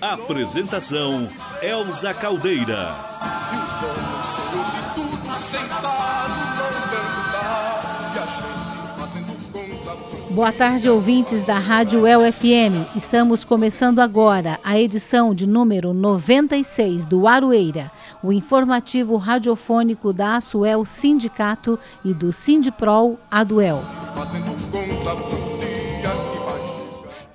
Apresentação 0.00 1.26
Elza 1.62 2.12
Caldeira. 2.12 2.94
Boa 10.30 10.52
tarde, 10.52 10.90
ouvintes 10.90 11.44
da 11.44 11.58
Rádio 11.58 12.06
El 12.06 12.30
FM. 12.30 12.94
Estamos 12.94 13.42
começando 13.42 14.00
agora 14.00 14.60
a 14.62 14.78
edição 14.78 15.34
de 15.34 15.46
número 15.46 15.94
96 15.94 17.06
do 17.06 17.26
Aroeira, 17.26 17.90
o 18.22 18.30
informativo 18.30 19.16
radiofônico 19.16 20.12
da 20.12 20.36
Asuel 20.36 20.84
Sindicato 20.84 21.78
e 22.04 22.12
do 22.12 22.32
Sindiprol 22.32 23.18
Aduel. 23.30 23.82
Fazendo 24.14 24.50
conta 24.70 25.35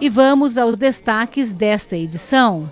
E 0.00 0.08
vamos 0.08 0.56
aos 0.56 0.78
destaques 0.78 1.52
desta 1.52 1.96
edição. 1.96 2.70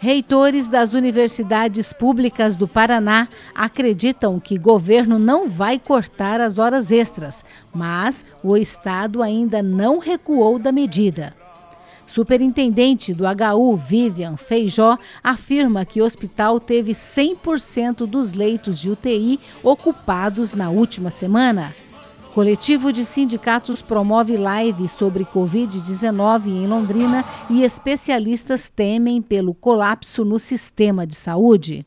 Reitores 0.00 0.68
das 0.68 0.94
universidades 0.94 1.92
públicas 1.92 2.54
do 2.54 2.68
Paraná 2.68 3.26
acreditam 3.52 4.38
que 4.38 4.56
governo 4.56 5.18
não 5.18 5.48
vai 5.48 5.76
cortar 5.76 6.40
as 6.40 6.56
horas 6.56 6.92
extras, 6.92 7.44
mas 7.74 8.24
o 8.40 8.56
Estado 8.56 9.24
ainda 9.24 9.60
não 9.60 9.98
recuou 9.98 10.56
da 10.56 10.70
medida. 10.70 11.34
Superintendente 12.06 13.12
do 13.12 13.24
HU, 13.24 13.76
Vivian 13.76 14.36
Feijó, 14.36 14.96
afirma 15.22 15.84
que 15.84 16.00
o 16.00 16.04
hospital 16.04 16.60
teve 16.60 16.92
100% 16.92 18.06
dos 18.06 18.32
leitos 18.32 18.78
de 18.78 18.90
UTI 18.90 19.40
ocupados 19.64 20.54
na 20.54 20.70
última 20.70 21.10
semana. 21.10 21.74
Coletivo 22.38 22.92
de 22.92 23.04
sindicatos 23.04 23.82
promove 23.82 24.36
live 24.36 24.88
sobre 24.88 25.24
Covid-19 25.24 26.46
em 26.46 26.68
Londrina 26.68 27.24
e 27.50 27.64
especialistas 27.64 28.68
temem 28.68 29.20
pelo 29.20 29.52
colapso 29.52 30.24
no 30.24 30.38
sistema 30.38 31.04
de 31.04 31.16
saúde. 31.16 31.84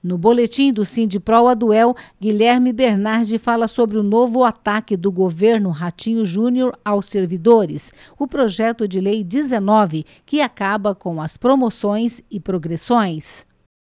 No 0.00 0.16
boletim 0.16 0.72
do 0.72 0.84
Sindipro 0.84 1.48
Aduel, 1.48 1.96
Guilherme 2.20 2.72
Bernardi 2.72 3.38
fala 3.38 3.66
sobre 3.66 3.98
o 3.98 4.04
novo 4.04 4.44
ataque 4.44 4.96
do 4.96 5.10
governo 5.10 5.70
Ratinho 5.70 6.24
Júnior 6.24 6.78
aos 6.84 7.06
servidores, 7.06 7.90
o 8.16 8.28
projeto 8.28 8.86
de 8.86 9.00
lei 9.00 9.24
19, 9.24 10.06
que 10.24 10.40
acaba 10.40 10.94
com 10.94 11.20
as 11.20 11.36
promoções 11.36 12.22
e 12.30 12.38
progressões. 12.38 13.44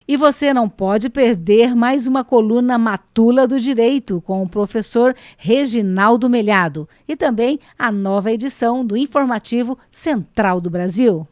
E 0.07 0.17
você 0.17 0.53
não 0.53 0.69
pode 0.69 1.09
perder 1.09 1.75
mais 1.77 2.07
uma 2.07 2.25
coluna 2.25 2.77
Matula 2.77 3.47
do 3.47 3.61
Direito 3.61 4.21
com 4.27 4.43
o 4.43 4.49
professor 4.49 5.15
Reginaldo 5.37 6.29
Melhado 6.29 6.89
e 7.07 7.15
também 7.15 7.61
a 7.79 7.93
nova 7.93 8.33
edição 8.33 8.85
do 8.85 8.97
informativo 8.97 9.79
Central 9.91 10.61
do 10.61 10.69
Brasil. 10.69 11.27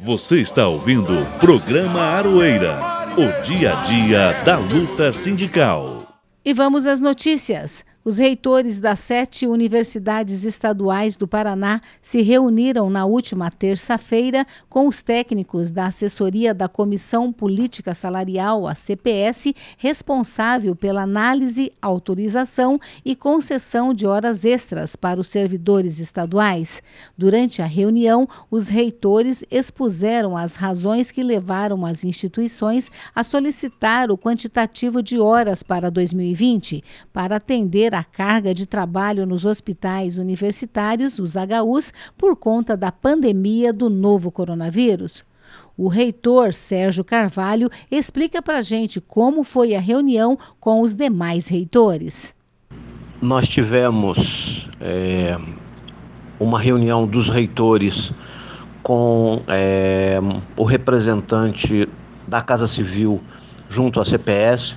Você 0.00 0.40
está 0.40 0.66
ouvindo 0.66 1.12
o 1.12 1.26
programa 1.38 2.00
Aroeira, 2.00 2.78
o 3.16 3.44
dia 3.44 3.78
a 3.78 3.82
dia 3.82 4.32
da 4.44 4.58
luta 4.58 5.12
sindical. 5.12 6.20
E 6.44 6.52
vamos 6.52 6.86
às 6.86 7.00
notícias. 7.00 7.84
Os 8.04 8.18
reitores 8.18 8.80
das 8.80 9.00
sete 9.00 9.46
universidades 9.46 10.44
estaduais 10.44 11.16
do 11.16 11.26
Paraná 11.26 11.80
se 12.02 12.20
reuniram 12.20 12.90
na 12.90 13.06
última 13.06 13.50
terça-feira 13.50 14.46
com 14.68 14.86
os 14.86 15.00
técnicos 15.00 15.70
da 15.70 15.86
assessoria 15.86 16.52
da 16.52 16.68
Comissão 16.68 17.32
Política 17.32 17.94
Salarial, 17.94 18.68
a 18.68 18.74
CPS, 18.74 19.54
responsável 19.78 20.76
pela 20.76 21.00
análise, 21.00 21.72
autorização 21.80 22.78
e 23.02 23.16
concessão 23.16 23.94
de 23.94 24.06
horas 24.06 24.44
extras 24.44 24.96
para 24.96 25.18
os 25.18 25.28
servidores 25.28 25.98
estaduais. 25.98 26.82
Durante 27.16 27.62
a 27.62 27.66
reunião, 27.66 28.28
os 28.50 28.68
reitores 28.68 29.42
expuseram 29.50 30.36
as 30.36 30.56
razões 30.56 31.10
que 31.10 31.22
levaram 31.22 31.86
as 31.86 32.04
instituições 32.04 32.92
a 33.14 33.24
solicitar 33.24 34.10
o 34.10 34.18
quantitativo 34.18 35.02
de 35.02 35.18
horas 35.18 35.62
para 35.62 35.90
2020 35.90 36.82
para 37.10 37.36
atender 37.36 37.93
a 37.98 38.04
carga 38.04 38.54
de 38.54 38.66
trabalho 38.66 39.26
nos 39.26 39.44
hospitais 39.44 40.18
universitários, 40.18 41.18
os 41.18 41.34
HUs, 41.36 41.92
por 42.16 42.36
conta 42.36 42.76
da 42.76 42.90
pandemia 42.90 43.72
do 43.72 43.88
novo 43.88 44.30
coronavírus. 44.30 45.24
O 45.76 45.88
reitor 45.88 46.52
Sérgio 46.52 47.04
Carvalho 47.04 47.68
explica 47.90 48.40
para 48.40 48.58
a 48.58 48.62
gente 48.62 49.00
como 49.00 49.42
foi 49.42 49.74
a 49.74 49.80
reunião 49.80 50.38
com 50.60 50.80
os 50.80 50.94
demais 50.94 51.48
reitores. 51.48 52.34
Nós 53.20 53.48
tivemos 53.48 54.68
é, 54.80 55.36
uma 56.38 56.58
reunião 56.60 57.06
dos 57.06 57.28
reitores 57.28 58.12
com 58.82 59.42
é, 59.48 60.18
o 60.56 60.64
representante 60.64 61.88
da 62.28 62.42
Casa 62.42 62.66
Civil 62.66 63.20
junto 63.68 63.98
à 63.98 64.04
CPS, 64.04 64.76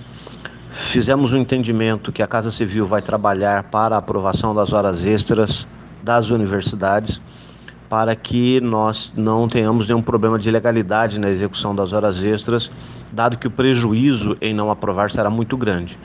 Fizemos 0.80 1.34
um 1.34 1.38
entendimento 1.38 2.12
que 2.12 2.22
a 2.22 2.28
Casa 2.28 2.52
Civil 2.52 2.86
vai 2.86 3.02
trabalhar 3.02 3.64
para 3.64 3.96
a 3.96 4.00
aprovação 4.00 4.54
das 4.54 4.72
horas 4.72 5.06
extras 5.06 5.68
das 6.04 6.30
universidades, 6.30 7.20
para 7.90 8.16
que 8.16 8.62
nós 8.62 9.12
não 9.18 9.50
tenhamos 9.50 9.88
nenhum 9.88 10.04
problema 10.04 10.38
de 10.38 10.50
legalidade 10.52 11.20
na 11.20 11.30
execução 11.30 11.76
das 11.76 11.94
horas 11.94 12.24
extras, 12.24 12.72
dado 13.12 13.38
que 13.38 13.48
o 13.48 13.52
prejuízo 13.52 14.38
em 14.40 14.54
não 14.54 14.70
aprovar 14.70 15.10
será 15.10 15.32
muito 15.32 15.58
grande. 15.58 15.98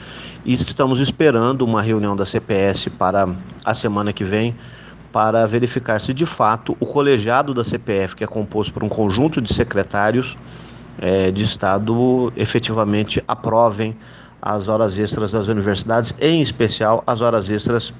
E 0.44 0.54
estamos 0.54 1.00
esperando 1.00 1.62
uma 1.62 1.82
reunião 1.82 2.16
da 2.16 2.24
CPS 2.24 2.88
para 2.88 3.28
a 3.64 3.74
semana 3.74 4.12
que 4.12 4.24
vem, 4.24 4.56
para 5.12 5.46
verificar 5.46 6.00
se 6.00 6.14
de 6.14 6.24
fato 6.24 6.74
o 6.80 6.86
colegiado 6.86 7.52
da 7.52 7.62
CPF, 7.62 8.16
que 8.16 8.24
é 8.24 8.26
composto 8.26 8.72
por 8.72 8.82
um 8.82 8.88
conjunto 8.88 9.40
de 9.40 9.52
secretários 9.52 10.36
é, 10.98 11.30
de 11.30 11.42
Estado, 11.42 12.32
efetivamente 12.36 13.22
aprovem 13.28 13.94
as 14.42 14.66
horas 14.66 14.98
extras 14.98 15.30
das 15.30 15.46
universidades, 15.46 16.12
em 16.20 16.42
especial 16.42 17.04
as 17.06 17.20
horas 17.20 17.48
extras 17.48 17.94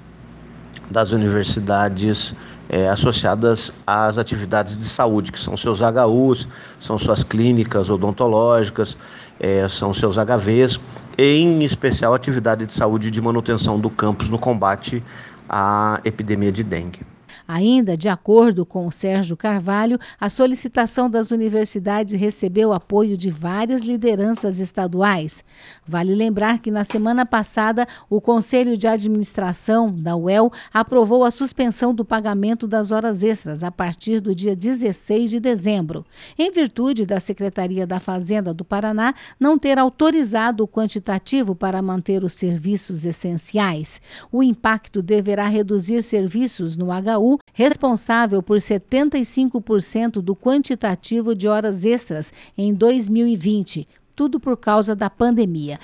das 0.91 1.12
universidades 1.12 2.35
é, 2.69 2.89
associadas 2.89 3.73
às 3.87 4.19
atividades 4.19 4.77
de 4.77 4.85
saúde, 4.85 5.31
que 5.31 5.39
são 5.39 5.56
seus 5.56 5.81
HUs, 5.81 6.49
são 6.81 6.99
suas 6.99 7.23
clínicas 7.23 7.89
odontológicas, 7.89 8.97
é, 9.39 9.69
são 9.69 9.94
seus 9.94 10.17
HVs, 10.17 10.81
em 11.17 11.62
especial 11.62 12.12
atividade 12.12 12.67
de 12.67 12.73
saúde 12.73 13.11
de 13.11 13.21
manutenção 13.21 13.79
do 13.79 13.88
campus 13.88 14.29
no 14.29 14.38
combate 14.38 15.03
à 15.49 16.00
epidemia 16.05 16.50
de 16.50 16.65
dengue. 16.65 17.12
Ainda, 17.52 17.99
de 17.99 18.08
acordo 18.08 18.64
com 18.64 18.90
Sérgio 18.90 19.37
Carvalho, 19.37 19.99
a 20.19 20.31
solicitação 20.31 21.10
das 21.10 21.31
universidades 21.31 22.19
recebeu 22.19 22.72
apoio 22.72 23.14
de 23.14 23.31
várias 23.31 23.82
lideranças 23.82 24.58
estaduais. 24.58 25.44
Vale 25.87 26.14
lembrar 26.14 26.60
que 26.60 26.70
na 26.70 26.82
semana 26.82 27.26
passada 27.26 27.87
o 28.08 28.22
Conselho 28.22 28.75
de 28.75 28.88
Administração 28.88 29.94
da 29.94 30.16
UEL 30.16 30.50
aprovou 30.72 31.25
a 31.25 31.31
suspensão 31.31 31.94
do 31.94 32.06
pagamento 32.06 32.66
das 32.66 32.90
horas 32.90 33.22
extras 33.22 33.62
a 33.62 33.70
partir 33.70 34.19
do 34.19 34.34
dia 34.34 34.56
16 34.56 35.28
de 35.28 35.38
dezembro, 35.38 36.06
em 36.38 36.50
virtude 36.50 37.04
da 37.04 37.20
Secretaria 37.20 37.87
da 37.87 38.00
Fazenda 38.00 38.54
do 38.54 38.64
Paraná 38.64 39.12
não 39.38 39.58
ter 39.58 39.78
autorizado 39.78 40.64
o 40.64 40.69
quantitativo 40.69 41.54
para 41.54 41.82
manter 41.82 42.25
os 42.25 42.32
serviços 42.32 43.04
essenciais. 43.04 44.00
O 44.32 44.43
impacto 44.43 45.02
deverá 45.02 45.49
reduzir 45.49 46.02
serviços 46.02 46.78
no 46.78 46.87
HU, 46.87 47.42
responsável 47.53 48.43
por 48.43 48.59
75% 48.59 50.21
do 50.21 50.35
quantitativo 50.35 51.35
de 51.35 51.47
horas 51.47 51.85
extras 51.85 52.33
em 52.56 52.73
2020, 52.73 53.87
tudo 54.17 54.41
por 54.41 54.56
causa 54.56 54.94
da 54.94 55.11
pandemia. 55.11 55.79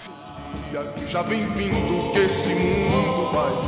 Já 1.06 1.22
vem 1.22 1.42
vindo 1.54 2.12
que 2.12 2.20
esse 2.20 2.54
mundo 2.54 3.30
vai. 3.32 3.67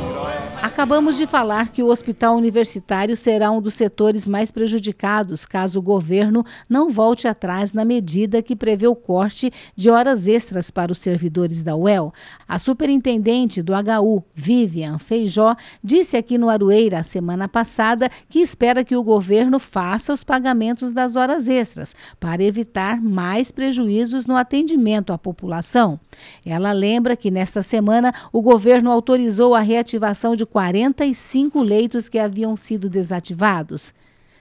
Acabamos 0.61 1.17
de 1.17 1.25
falar 1.25 1.69
que 1.69 1.81
o 1.81 1.87
hospital 1.87 2.37
universitário 2.37 3.17
será 3.17 3.49
um 3.49 3.59
dos 3.59 3.73
setores 3.73 4.27
mais 4.27 4.51
prejudicados 4.51 5.43
caso 5.43 5.79
o 5.79 5.81
governo 5.81 6.45
não 6.69 6.87
volte 6.87 7.27
atrás 7.27 7.73
na 7.73 7.83
medida 7.83 8.43
que 8.43 8.55
prevê 8.55 8.85
o 8.85 8.95
corte 8.95 9.51
de 9.75 9.89
horas 9.89 10.27
extras 10.27 10.69
para 10.69 10.91
os 10.91 10.99
servidores 10.99 11.63
da 11.63 11.75
UEL. 11.75 12.13
A 12.47 12.59
superintendente 12.59 13.59
do 13.63 13.73
HU, 13.73 14.23
Vivian 14.35 14.99
Feijó, 14.99 15.55
disse 15.83 16.15
aqui 16.15 16.37
no 16.37 16.47
Arueira 16.47 17.01
semana 17.01 17.47
passada 17.47 18.07
que 18.29 18.39
espera 18.39 18.83
que 18.83 18.95
o 18.95 19.03
governo 19.03 19.57
faça 19.57 20.13
os 20.13 20.23
pagamentos 20.23 20.93
das 20.93 21.15
horas 21.15 21.47
extras 21.47 21.95
para 22.19 22.43
evitar 22.43 23.01
mais 23.01 23.51
prejuízos 23.51 24.27
no 24.27 24.35
atendimento 24.35 25.11
à 25.11 25.17
população. 25.17 25.99
Ela 26.45 26.71
lembra 26.71 27.15
que 27.15 27.31
nesta 27.31 27.63
semana 27.63 28.13
o 28.31 28.43
governo 28.43 28.91
autorizou 28.91 29.55
a 29.55 29.59
reativação 29.59 30.35
de 30.35 30.50
45 30.51 31.63
leitos 31.63 32.07
que 32.07 32.19
haviam 32.19 32.55
sido 32.55 32.89
desativados. 32.89 33.93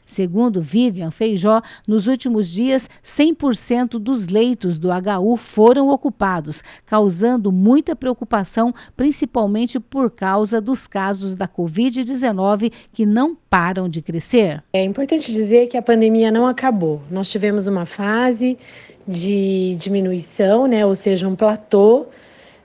Segundo 0.05 0.61
Vivian 0.61 1.13
Feijó, 1.13 1.63
nos 1.87 2.09
últimos 2.09 2.51
dias, 2.51 2.91
100% 3.05 3.91
dos 3.91 4.27
leitos 4.27 4.77
do 4.77 4.89
HU 4.89 5.37
foram 5.37 5.89
ocupados, 5.89 6.65
causando 6.85 7.53
muita 7.53 7.95
preocupação, 7.95 8.75
principalmente 8.97 9.79
por 9.79 10.11
causa 10.11 10.61
dos 10.61 10.89
casos 10.89 11.37
da 11.37 11.47
Covid-19 11.47 12.73
que 12.93 13.07
não 13.07 13.37
param 13.49 13.89
de 13.89 14.03
crescer. 14.03 14.65
É 14.73 14.83
importante 14.83 15.33
dizer 15.33 15.69
que 15.69 15.77
a 15.77 15.83
pandemia 15.83 16.33
não 16.33 16.45
acabou. 16.45 17.01
Nós 17.09 17.31
tivemos 17.31 17.69
uma 17.69 17.87
fase 17.87 18.59
de 19.07 19.77
diminuição, 19.79 20.67
né, 20.67 20.85
ou 20.85 20.97
seja, 20.97 21.29
um 21.29 21.37
platô 21.37 22.07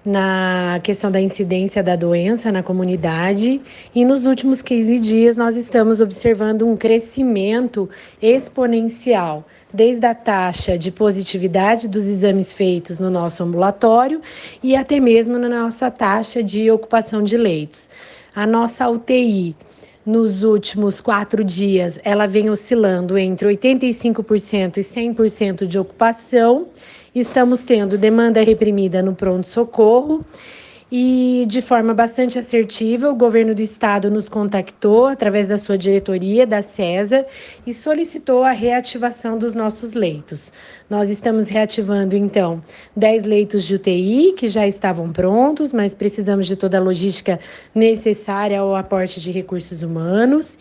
na 0.06 0.80
questão 0.84 1.10
da 1.10 1.20
incidência 1.20 1.82
da 1.82 1.96
doença 1.96 2.52
na 2.52 2.62
comunidade 2.62 3.60
e 3.94 4.06
nos 4.06 4.26
últimos 4.26 4.62
15 4.62 5.00
dias 5.00 5.36
nós 5.36 5.58
estamos 5.58 6.00
observando 6.00 6.68
um 6.68 6.78
crescimento 6.78 7.90
exponencial, 8.22 9.44
desde 9.74 10.06
a 10.06 10.14
taxa 10.14 10.78
de 10.78 10.92
positividade 10.92 11.88
dos 11.88 12.06
exames 12.06 12.54
feitos 12.54 13.00
no 13.00 13.10
nosso 13.10 13.44
ambulatório 13.44 14.22
e 14.62 14.76
até 14.76 15.00
mesmo 15.00 15.40
na 15.40 15.50
nossa 15.50 15.90
taxa 15.90 16.44
de 16.44 16.70
ocupação 16.70 17.24
de 17.24 17.36
leitos. 17.36 17.90
A 18.36 18.46
nossa 18.46 18.88
UTI 18.88 19.56
nos 20.06 20.44
últimos 20.44 21.02
quatro 21.02 21.44
dias 21.44 22.00
ela 22.04 22.28
vem 22.28 22.48
oscilando 22.52 23.18
entre 23.18 23.48
85% 23.48 24.78
e 24.78 24.82
100% 24.82 25.66
de 25.66 25.80
ocupação 25.80 26.68
Estamos 27.16 27.64
tendo 27.64 27.98
demanda 27.98 28.44
reprimida 28.44 29.02
no 29.02 29.16
pronto-socorro 29.16 30.26
e 30.92 31.46
de 31.48 31.62
forma 31.62 31.94
bastante 31.94 32.38
assertiva, 32.38 33.10
o 33.10 33.16
governo 33.16 33.56
do 33.56 33.62
estado 33.62 34.12
nos 34.12 34.28
contactou 34.28 35.08
através 35.08 35.48
da 35.48 35.58
sua 35.58 35.78
diretoria, 35.78 36.46
da 36.46 36.62
CESA, 36.62 37.26
e 37.66 37.74
solicitou 37.74 38.44
a 38.44 38.52
reativação 38.52 39.38
dos 39.38 39.56
nossos 39.56 39.94
leitos. 39.94 40.52
Nós 40.90 41.10
estamos 41.10 41.48
reativando, 41.48 42.18
então, 42.18 42.62
10 42.98 43.24
leitos 43.24 43.64
de 43.64 43.76
UTI 43.76 44.34
que 44.36 44.50
já 44.50 44.68
estavam 44.68 45.10
prontos, 45.14 45.72
mas 45.72 45.96
precisamos 45.96 46.48
de 46.48 46.58
toda 46.58 46.80
a 46.80 46.82
logística 46.82 47.40
necessária 47.74 48.60
ao 48.60 48.76
aporte 48.76 49.22
de 49.22 49.32
recursos 49.32 49.82
humanos. 49.82 50.60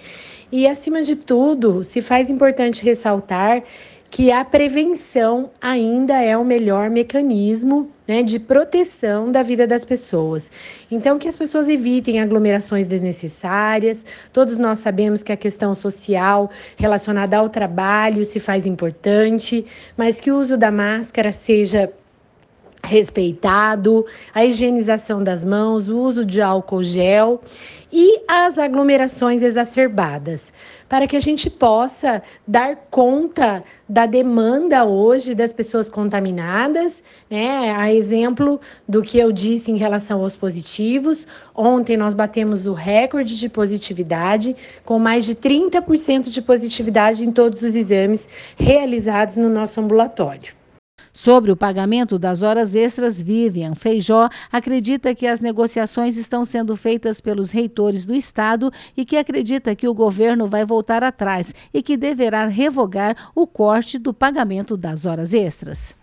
E, 0.53 0.69
acima 0.69 1.03
de 1.03 1.17
tudo, 1.17 1.83
se 1.83 2.01
faz 2.01 2.31
importante 2.31 2.85
ressaltar 2.85 3.65
que 4.15 4.31
a 4.31 4.45
prevenção 4.45 5.51
ainda 5.61 6.23
é 6.23 6.39
o 6.39 6.45
melhor 6.45 6.89
mecanismo 6.89 7.91
né, 8.07 8.23
de 8.23 8.39
proteção 8.39 9.33
da 9.33 9.43
vida 9.43 9.67
das 9.67 9.85
pessoas. 9.85 10.53
Então, 10.89 11.19
que 11.19 11.27
as 11.27 11.35
pessoas 11.35 11.69
evitem 11.69 12.21
aglomerações 12.21 12.87
desnecessárias. 12.87 14.07
Todos 14.33 14.57
nós 14.57 14.79
sabemos 14.79 15.25
que 15.25 15.33
a 15.33 15.37
questão 15.37 15.75
social 15.75 16.49
relacionada 16.77 17.37
ao 17.37 17.49
trabalho 17.49 18.25
se 18.25 18.39
faz 18.39 18.69
importante, 18.69 19.67
mas 19.97 20.21
que 20.21 20.31
o 20.31 20.39
uso 20.39 20.57
da 20.57 20.71
máscara 20.71 21.33
seja 21.33 21.93
respeitado, 22.85 24.05
a 24.35 24.45
higienização 24.45 25.23
das 25.23 25.45
mãos, 25.45 25.89
o 25.89 25.99
uso 25.99 26.25
de 26.25 26.41
álcool 26.41 26.83
gel 26.83 27.43
e 27.93 28.23
as 28.27 28.59
aglomerações 28.59 29.41
exacerbadas, 29.41 30.53
para 30.89 31.07
que 31.07 31.17
a 31.17 31.21
gente 31.21 31.49
possa 31.49 32.23
dar 32.47 32.77
conta 32.91 33.63
da 33.89 34.05
demanda 34.05 34.85
hoje 34.85 35.35
das 35.35 35.53
pessoas 35.53 35.89
contaminadas, 35.89 37.05
né? 37.31 37.71
A 37.71 37.93
exemplo 37.93 38.61
do 38.89 39.01
que 39.01 39.19
eu 39.19 39.31
disse 39.31 39.71
em 39.71 39.77
relação 39.77 40.23
aos 40.23 40.35
positivos, 40.37 41.27
ontem 41.55 41.97
nós 41.97 42.15
batemos 42.15 42.67
o 42.67 42.73
recorde 42.73 43.39
de 43.39 43.49
positividade, 43.49 44.57
com 44.85 44.99
mais 44.99 45.25
de 45.25 45.35
30% 45.37 46.31
de 46.31 46.43
positividade 46.43 47.25
em 47.25 47.31
todos 47.31 47.63
os 47.63 47.77
exames 47.77 48.29
realizados 48.57 49.37
no 49.37 49.49
nosso 49.49 49.81
ambulatório. 49.81 50.64
Sobre 51.17 51.53
o 51.53 51.57
pagamento 51.57 52.19
das 52.19 52.43
horas 52.43 52.75
extras, 52.75 53.23
Vivian 53.23 53.77
Feijó 53.77 54.29
acredita 54.51 55.15
que 55.15 55.29
as 55.29 55.41
negociações 55.41 56.17
estão 56.17 56.45
sendo 56.45 56.77
feitas 56.77 57.21
pelos 57.21 57.53
reitores 57.53 58.05
do 58.05 58.13
Estado 58.13 58.73
e 58.97 59.05
que 59.05 59.17
acredita 59.17 59.77
que 59.77 59.87
o 59.87 59.95
governo 59.95 60.49
vai 60.49 60.67
voltar 60.67 61.05
atrás 61.05 61.55
e 61.73 61.81
que 61.81 61.97
deverá 61.97 62.49
revogar 62.49 63.31
o 63.33 63.47
corte 63.47 63.97
do 63.97 64.13
pagamento 64.13 64.77
das 64.77 65.07
horas 65.07 65.33
extras. 65.33 65.95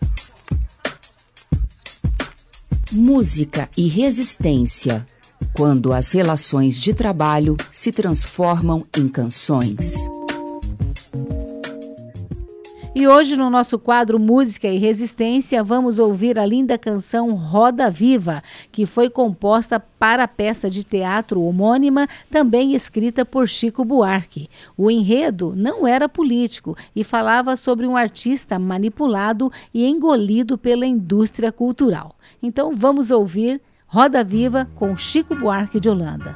Música 2.89 3.69
e 3.75 3.87
resistência. 3.87 5.05
Quando 5.53 5.91
as 5.91 6.13
relações 6.13 6.79
de 6.79 6.93
trabalho 6.93 7.57
se 7.69 7.91
transformam 7.91 8.85
em 8.95 9.09
canções. 9.09 10.09
E 12.93 13.07
hoje, 13.07 13.37
no 13.37 13.49
nosso 13.49 13.79
quadro 13.79 14.19
Música 14.19 14.67
e 14.67 14.77
Resistência, 14.77 15.63
vamos 15.63 15.97
ouvir 15.97 16.37
a 16.37 16.45
linda 16.45 16.77
canção 16.77 17.33
Roda 17.35 17.89
Viva, 17.89 18.43
que 18.69 18.85
foi 18.85 19.09
composta 19.09 19.79
para 19.79 20.25
a 20.25 20.27
peça 20.27 20.69
de 20.69 20.83
teatro 20.83 21.41
homônima, 21.41 22.05
também 22.29 22.75
escrita 22.75 23.23
por 23.25 23.47
Chico 23.47 23.85
Buarque. 23.85 24.49
O 24.75 24.91
enredo 24.91 25.53
não 25.55 25.87
era 25.87 26.09
político 26.09 26.75
e 26.93 27.01
falava 27.01 27.55
sobre 27.55 27.87
um 27.87 27.95
artista 27.95 28.59
manipulado 28.59 29.49
e 29.73 29.87
engolido 29.87 30.57
pela 30.57 30.85
indústria 30.85 31.49
cultural. 31.49 32.17
Então, 32.43 32.73
vamos 32.75 33.09
ouvir 33.09 33.61
Roda 33.87 34.21
Viva 34.21 34.69
com 34.75 34.97
Chico 34.97 35.33
Buarque 35.33 35.79
de 35.79 35.89
Holanda. 35.89 36.35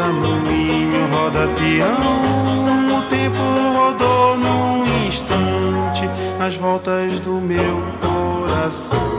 roda 0.00 0.12
moinho, 0.12 1.06
roda 1.12 1.46
peão. 1.58 2.98
O 2.98 3.02
tempo 3.08 3.36
rodou 3.76 4.38
num 4.38 5.06
instante 5.06 6.08
nas 6.38 6.56
voltas 6.56 7.20
do 7.20 7.32
meu 7.32 7.82
coração. 8.00 9.09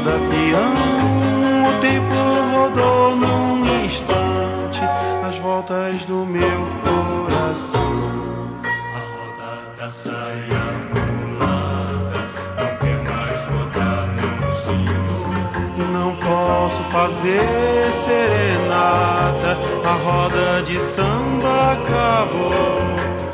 Roda 0.00 0.18
peão. 0.30 1.68
O 1.68 1.80
tempo 1.80 2.14
rodou 2.54 3.16
num 3.16 3.84
instante 3.84 4.80
nas 5.22 5.36
voltas 5.38 6.04
do 6.06 6.24
meu 6.24 6.66
coração. 6.82 8.50
A 8.64 9.00
roda 9.12 9.74
da 9.76 9.90
saia 9.90 10.64
mulata 10.94 12.20
não 12.56 12.76
quer 12.78 12.98
mais 13.10 13.44
rodar, 13.44 14.08
não 14.16 14.52
senhor. 14.54 15.90
Não 15.92 16.16
posso 16.16 16.82
fazer 16.84 17.92
serenata, 17.92 19.58
a 19.84 19.92
roda 20.04 20.62
de 20.62 20.80
samba 20.80 21.72
acabou. 21.72 22.80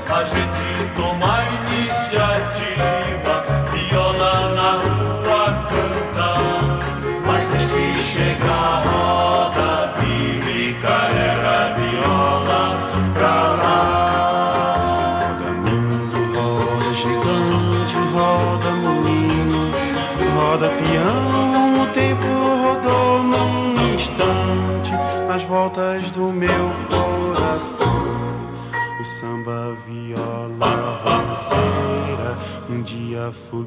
A 0.09 0.25
gente 0.25 0.76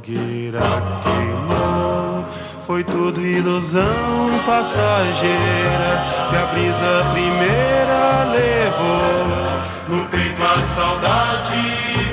fogueira 0.10 0.60
queimou. 1.04 2.26
Foi 2.66 2.84
tudo 2.84 3.26
ilusão 3.26 4.40
passageira 4.46 6.04
que 6.30 6.36
a 6.36 6.46
brisa 6.54 7.06
primeira 7.12 8.24
levou. 8.32 9.98
No 9.98 10.06
peito 10.06 10.42
a 10.44 10.62
saudade 10.62 11.64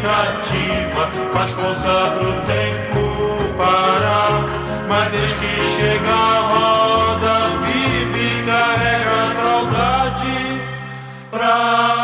cativa 0.03 1.11
faz 1.33 1.51
força 1.53 2.17
pro 2.19 2.33
tempo 2.47 3.55
parar. 3.57 4.45
Mas 4.89 5.13
eis 5.13 5.33
que 5.33 5.81
chega 5.81 6.11
a 6.11 6.41
roda, 6.53 7.35
vive 7.67 8.43
carrega 8.47 9.11
a 9.11 9.35
saudade 9.35 10.63
pra 11.31 11.96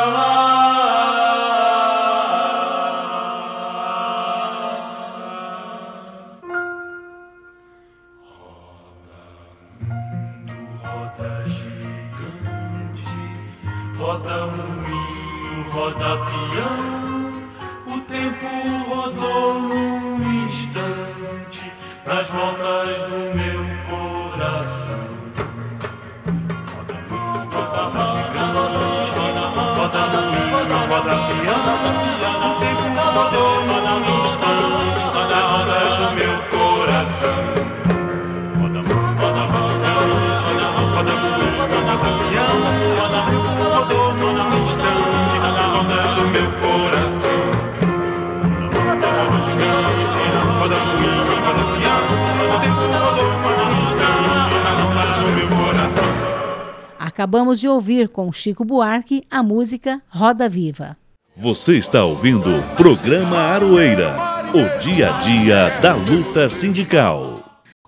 Acabamos 57.23 57.61
de 57.61 57.69
ouvir 57.69 58.09
com 58.09 58.33
Chico 58.33 58.64
Buarque 58.64 59.23
a 59.31 59.45
música 59.45 60.02
Roda 60.09 60.49
Viva. 60.49 60.97
Você 61.37 61.76
está 61.76 62.05
ouvindo 62.05 62.50
o 62.50 62.62
programa 62.75 63.38
Aroeira, 63.38 64.12
o 64.49 64.81
dia 64.83 65.14
a 65.14 65.19
dia 65.21 65.71
da 65.81 65.95
luta 65.95 66.49
sindical. 66.49 67.41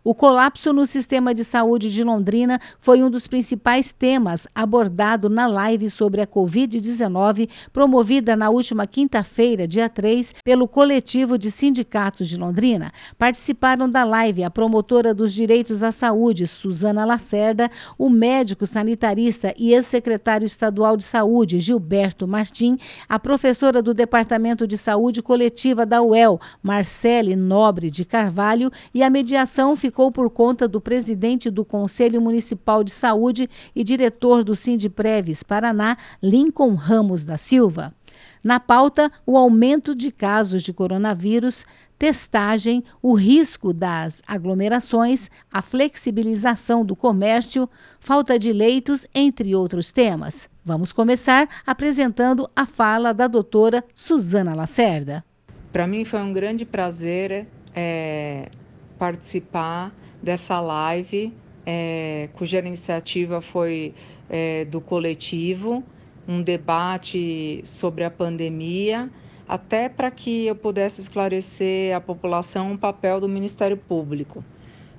O 0.07 0.15
colapso 0.15 0.71
no 0.71 0.87
sistema 0.87 1.35
de 1.35 1.43
saúde 1.43 1.91
de 1.91 2.05
Londrina 2.05 2.61
foi 2.79 3.03
um 3.03 3.09
dos 3.09 3.27
principais 3.27 3.91
temas 3.91 4.47
abordado 4.55 5.31
na 5.31 5.47
live 5.47 5.89
sobre 5.89 6.21
a 6.21 6.27
Covid-19, 6.27 7.49
promovida 7.73 8.37
na 8.37 8.51
última 8.51 8.87
quinta-feira, 8.87 9.67
dia 9.67 9.89
3, 9.89 10.35
pelo 10.45 10.69
Coletivo 10.69 11.39
de 11.39 11.51
Sindicatos 11.51 12.29
de 12.29 12.37
Londrina. 12.37 12.93
Participaram 13.17 13.89
da 13.89 14.05
live 14.05 14.45
a 14.45 14.51
promotora 14.51 15.15
dos 15.15 15.33
direitos 15.33 15.83
à 15.83 15.91
saúde, 15.91 16.47
Suzana 16.47 17.07
Lacerda, 17.07 17.71
o 17.97 18.11
médico 18.11 18.67
sanitarista 18.67 19.55
e 19.57 19.73
ex-secretário 19.73 20.45
estadual 20.45 20.99
de 20.99 21.05
saúde, 21.05 21.59
Gilberto 21.59 22.29
Martim, 22.29 22.77
a 23.09 23.19
professora 23.19 23.81
do 23.81 23.95
Departamento 23.95 24.67
de 24.67 24.77
Saúde 24.77 25.23
Coletiva 25.23 25.87
da 25.87 26.03
UEL, 26.03 26.39
Marcele 26.63 27.35
Nobre 27.35 27.91
de 27.91 28.05
Carvalho, 28.05 28.71
e 28.93 29.03
a 29.03 29.09
mediação 29.09 29.75
ficou 29.75 29.94
por 30.11 30.29
conta 30.31 30.67
do 30.67 30.81
presidente 30.81 31.51
do 31.51 31.65
Conselho 31.65 32.21
Municipal 32.21 32.83
de 32.83 32.91
Saúde 32.91 33.49
e 33.75 33.85
diretor 33.85 34.43
do 34.43 34.57
Sindpreves 34.57 35.43
Paraná, 35.43 35.97
Lincoln 36.23 36.75
Ramos 36.75 37.25
da 37.25 37.39
Silva. 37.39 37.95
Na 38.43 38.61
pauta, 38.61 39.11
o 39.25 39.39
aumento 39.39 39.95
de 39.95 40.11
casos 40.11 40.63
de 40.63 40.73
coronavírus, 40.73 41.65
testagem, 41.99 42.85
o 43.01 43.15
risco 43.15 43.73
das 43.73 44.23
aglomerações, 44.27 45.31
a 45.51 45.63
flexibilização 45.63 46.85
do 46.85 46.95
comércio, 46.95 47.69
falta 47.99 48.39
de 48.39 48.53
leitos, 48.53 49.07
entre 49.15 49.55
outros 49.55 49.93
temas. 49.93 50.49
Vamos 50.65 50.93
começar 50.93 51.49
apresentando 51.67 52.49
a 52.55 52.67
fala 52.67 53.15
da 53.15 53.27
doutora 53.27 53.85
Suzana 53.95 54.55
Lacerda. 54.55 55.25
Para 55.73 55.87
mim 55.87 56.05
foi 56.05 56.21
um 56.21 56.33
grande 56.33 56.65
prazer 56.65 57.47
é, 57.75 58.49
participar 59.05 59.95
dessa 60.23 60.59
live, 60.61 61.31
é, 61.67 62.31
cuja 62.33 62.59
iniciativa 62.61 63.43
foi 63.43 63.93
é, 64.31 64.65
do 64.65 64.81
coletivo, 64.81 65.85
um 66.27 66.41
debate 66.41 67.61
sobre 67.65 68.03
a 68.03 68.11
pandemia, 68.11 69.11
até 69.47 69.91
para 69.91 70.11
que 70.11 70.47
eu 70.47 70.57
pudesse 70.57 71.03
esclarecer 71.03 71.95
à 71.95 72.01
população 72.01 72.73
o 72.73 72.79
papel 72.79 73.21
do 73.21 73.29
Ministério 73.29 73.77
Público. 73.77 74.43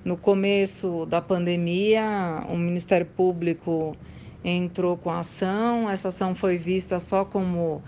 No 0.04 0.16
começo 0.16 1.08
da 1.08 1.20
pandemia, 1.20 2.46
o 2.48 2.56
Ministério 2.56 3.08
Público 3.08 3.98
entrou 4.44 4.96
com 4.98 5.10
a 5.10 5.22
ação, 5.22 5.90
essa 5.90 6.10
ação 6.10 6.36
foi 6.36 6.60
vista 6.60 7.00
só 7.00 7.26
como 7.26 7.82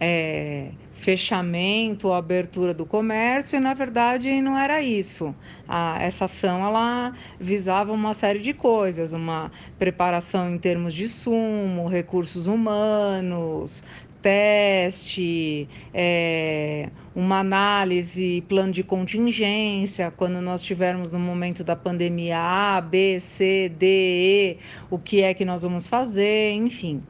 é, 0.00 0.70
fechamento, 0.92 2.12
abertura 2.12 2.74
do 2.74 2.84
comércio 2.84 3.56
e 3.56 3.60
na 3.60 3.74
verdade 3.74 4.40
não 4.40 4.56
era 4.56 4.82
isso. 4.82 5.34
A, 5.68 5.98
essa 6.00 6.26
ação 6.26 6.64
ela 6.64 7.14
visava 7.38 7.92
uma 7.92 8.14
série 8.14 8.40
de 8.40 8.52
coisas, 8.52 9.12
uma 9.12 9.50
preparação 9.78 10.50
em 10.50 10.58
termos 10.58 10.94
de 10.94 11.08
sumo, 11.08 11.88
recursos 11.88 12.46
humanos, 12.46 13.84
teste, 14.22 15.68
é, 15.94 16.90
uma 17.14 17.38
análise, 17.40 18.42
plano 18.48 18.72
de 18.72 18.82
contingência, 18.82 20.10
quando 20.10 20.40
nós 20.40 20.62
tivermos 20.62 21.12
no 21.12 21.18
momento 21.18 21.62
da 21.62 21.76
pandemia 21.76 22.38
A, 22.38 22.80
B, 22.80 23.18
C, 23.20 23.68
D, 23.68 23.86
E, 23.86 24.58
o 24.90 24.98
que 24.98 25.22
é 25.22 25.32
que 25.34 25.44
nós 25.44 25.62
vamos 25.62 25.86
fazer, 25.86 26.52
enfim. 26.52 27.02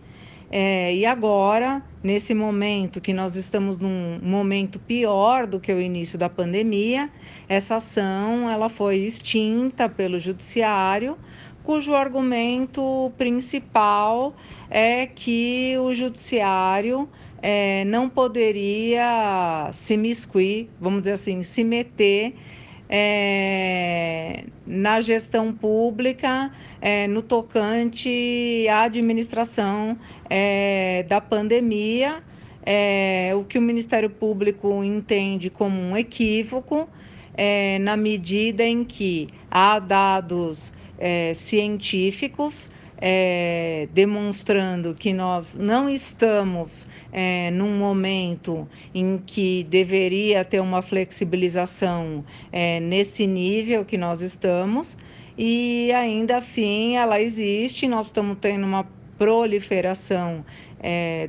É, 0.50 0.94
e 0.94 1.04
agora, 1.04 1.82
nesse 2.02 2.32
momento 2.32 3.00
que 3.00 3.12
nós 3.12 3.36
estamos 3.36 3.78
num 3.78 4.18
momento 4.22 4.78
pior 4.78 5.46
do 5.46 5.60
que 5.60 5.72
o 5.72 5.80
início 5.80 6.18
da 6.18 6.28
pandemia, 6.28 7.10
essa 7.48 7.76
ação 7.76 8.48
ela 8.48 8.70
foi 8.70 8.96
extinta 8.96 9.88
pelo 9.88 10.18
judiciário, 10.18 11.18
cujo 11.62 11.94
argumento 11.94 13.12
principal 13.18 14.34
é 14.70 15.06
que 15.06 15.76
o 15.78 15.92
judiciário 15.92 17.06
é, 17.42 17.84
não 17.84 18.08
poderia 18.08 19.68
se 19.70 19.98
miscuir, 19.98 20.70
vamos 20.80 21.02
dizer 21.02 21.12
assim, 21.12 21.42
se 21.42 21.62
meter 21.62 22.34
é, 22.88 24.44
na 24.66 25.00
gestão 25.00 25.52
pública 25.52 26.50
é, 26.80 27.06
no 27.06 27.20
tocante 27.20 28.66
à 28.68 28.82
administração 28.82 29.98
é, 30.28 31.04
da 31.08 31.20
pandemia, 31.20 32.22
é, 32.64 33.32
o 33.34 33.44
que 33.44 33.58
o 33.58 33.62
Ministério 33.62 34.08
Público 34.08 34.82
entende 34.82 35.50
como 35.50 35.78
um 35.80 35.96
equívoco, 35.96 36.88
é, 37.34 37.78
na 37.78 37.96
medida 37.96 38.64
em 38.64 38.84
que 38.84 39.28
há 39.50 39.78
dados 39.78 40.72
é, 40.98 41.32
científicos 41.34 42.70
demonstrando 43.92 44.92
que 44.92 45.12
nós 45.12 45.54
não 45.54 45.88
estamos 45.88 46.84
é, 47.12 47.50
num 47.50 47.76
momento 47.78 48.68
em 48.94 49.18
que 49.24 49.64
deveria 49.64 50.44
ter 50.44 50.60
uma 50.60 50.82
flexibilização 50.82 52.24
é, 52.52 52.80
nesse 52.80 53.26
nível 53.26 53.84
que 53.84 53.96
nós 53.96 54.20
estamos, 54.20 54.96
e 55.36 55.92
ainda 55.92 56.36
assim 56.36 56.96
ela 56.96 57.20
existe, 57.20 57.86
nós 57.86 58.06
estamos 58.06 58.38
tendo 58.40 58.64
uma 58.66 58.86
proliferação 59.16 60.44
é, 60.80 61.28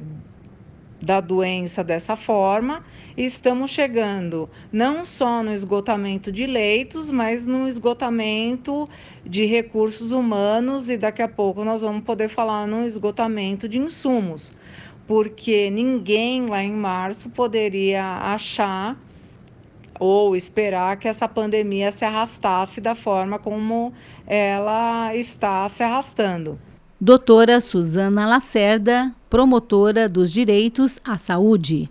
da 1.02 1.22
doença 1.22 1.84
dessa 1.84 2.16
forma, 2.16 2.84
e 3.16 3.24
estamos 3.24 3.72
chegando 3.72 4.50
não 4.72 5.06
só 5.06 5.42
no 5.42 5.54
esgotamento 5.54 6.32
de 6.32 6.46
leitos, 6.46 7.10
mas 7.10 7.48
no 7.48 7.68
esgotamento 7.68 8.88
de 9.26 9.46
recursos 9.46 10.12
humanos, 10.12 10.90
e 10.90 10.98
daqui 10.98 11.22
a 11.22 11.28
pouco 11.28 11.64
nós 11.64 11.82
vamos 11.82 12.04
poder 12.04 12.28
falar 12.28 12.68
no 12.68 12.86
esgotamento 12.86 13.70
de 13.70 13.80
insumos 13.80 14.54
porque 15.10 15.72
ninguém 15.72 16.46
lá 16.46 16.64
em 16.64 16.72
março 16.72 17.32
poderia 17.32 18.06
achar 18.06 18.96
ou 20.00 20.36
esperar 20.36 20.98
que 20.98 21.08
essa 21.08 21.28
pandemia 21.28 21.90
se 21.90 22.06
arrastasse 22.06 22.80
da 22.80 22.94
forma 22.94 23.40
como 23.40 23.92
ela 24.28 25.16
está 25.16 25.68
se 25.68 25.82
arrastando. 25.82 26.60
Doutora 27.02 27.60
Suzana 27.60 28.28
Lacerda, 28.28 29.12
promotora 29.32 30.08
dos 30.08 30.32
direitos 30.32 31.00
à 31.04 31.18
saúde. 31.18 31.90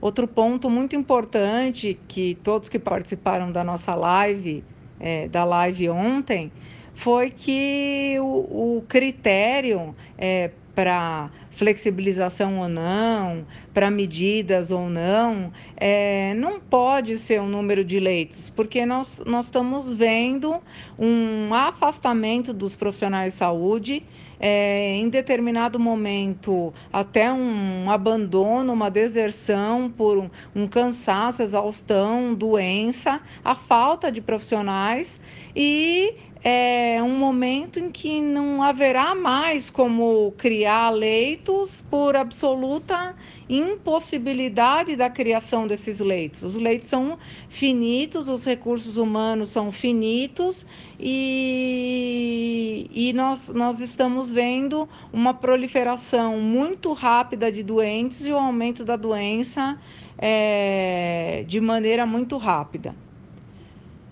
Outro 0.00 0.28
ponto 0.28 0.70
muito 0.70 0.94
importante 0.94 1.98
que 2.06 2.38
todos 2.44 2.68
que 2.68 2.78
participaram 2.78 3.50
da 3.50 3.64
nossa 3.64 3.92
live, 3.96 4.62
é, 5.00 5.26
da 5.26 5.42
live 5.42 5.88
ontem, 5.88 6.52
foi 6.94 7.28
que 7.30 8.18
o, 8.20 8.76
o 8.76 8.84
critério 8.88 9.96
é, 10.16 10.52
para 10.80 11.30
flexibilização 11.50 12.58
ou 12.58 12.68
não, 12.68 13.44
para 13.74 13.90
medidas 13.90 14.70
ou 14.70 14.88
não, 14.88 15.52
é, 15.76 16.32
não 16.34 16.60
pode 16.60 17.16
ser 17.16 17.40
um 17.40 17.48
número 17.48 17.84
de 17.84 17.98
leitos, 18.00 18.48
porque 18.50 18.86
nós, 18.86 19.22
nós 19.26 19.46
estamos 19.46 19.92
vendo 19.92 20.60
um 20.98 21.52
afastamento 21.52 22.52
dos 22.52 22.74
profissionais 22.76 23.32
de 23.32 23.38
saúde. 23.38 24.02
É, 24.42 24.94
em 24.94 25.10
determinado 25.10 25.78
momento, 25.78 26.72
até 26.90 27.30
um 27.30 27.90
abandono, 27.90 28.72
uma 28.72 28.90
deserção 28.90 29.92
por 29.94 30.16
um, 30.16 30.30
um 30.54 30.66
cansaço, 30.66 31.42
exaustão, 31.42 32.34
doença, 32.34 33.20
a 33.44 33.54
falta 33.54 34.10
de 34.10 34.22
profissionais 34.22 35.20
e 35.54 36.14
é 36.42 37.02
um 37.02 37.18
momento 37.18 37.78
em 37.78 37.90
que 37.90 38.20
não 38.20 38.62
haverá 38.62 39.14
mais 39.14 39.68
como 39.68 40.32
criar 40.38 40.88
leitos 40.90 41.84
por 41.90 42.16
absoluta 42.16 43.14
impossibilidade 43.48 44.96
da 44.96 45.10
criação 45.10 45.66
desses 45.66 46.00
leitos. 46.00 46.42
Os 46.42 46.54
leitos 46.54 46.88
são 46.88 47.18
finitos, 47.48 48.28
os 48.28 48.46
recursos 48.46 48.96
humanos 48.96 49.50
são 49.50 49.70
finitos 49.70 50.64
e, 50.98 52.88
e 52.90 53.12
nós, 53.12 53.48
nós 53.48 53.80
estamos 53.80 54.30
vendo 54.30 54.88
uma 55.12 55.34
proliferação 55.34 56.38
muito 56.40 56.92
rápida 56.94 57.52
de 57.52 57.62
doentes 57.62 58.24
e 58.24 58.32
o 58.32 58.38
aumento 58.38 58.82
da 58.84 58.96
doença 58.96 59.78
é, 60.16 61.44
de 61.46 61.60
maneira 61.60 62.06
muito 62.06 62.38
rápida. 62.38 62.94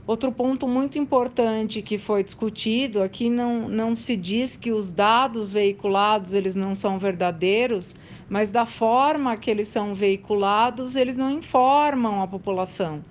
Outro 0.09 0.33
ponto 0.33 0.66
muito 0.66 0.99
importante 0.99 1.83
que 1.83 1.99
foi 1.99 2.25
discutido 2.25 3.03
aqui 3.03 3.29
não, 3.29 3.68
não 3.68 3.94
se 3.94 4.16
diz 4.16 4.57
que 4.57 4.73
os 4.73 4.90
dados 4.90 5.53
veiculados 5.53 6.33
eles 6.33 6.55
não 6.55 6.75
são 6.75 6.99
verdadeiros, 6.99 7.94
mas 8.27 8.51
da 8.51 8.64
forma 8.64 9.37
que 9.37 9.51
eles 9.51 9.68
são 9.68 9.92
veiculados, 9.92 10.97
eles 10.97 11.18
não 11.18 11.31
informam 11.31 12.23
a 12.23 12.27
população. 12.27 13.05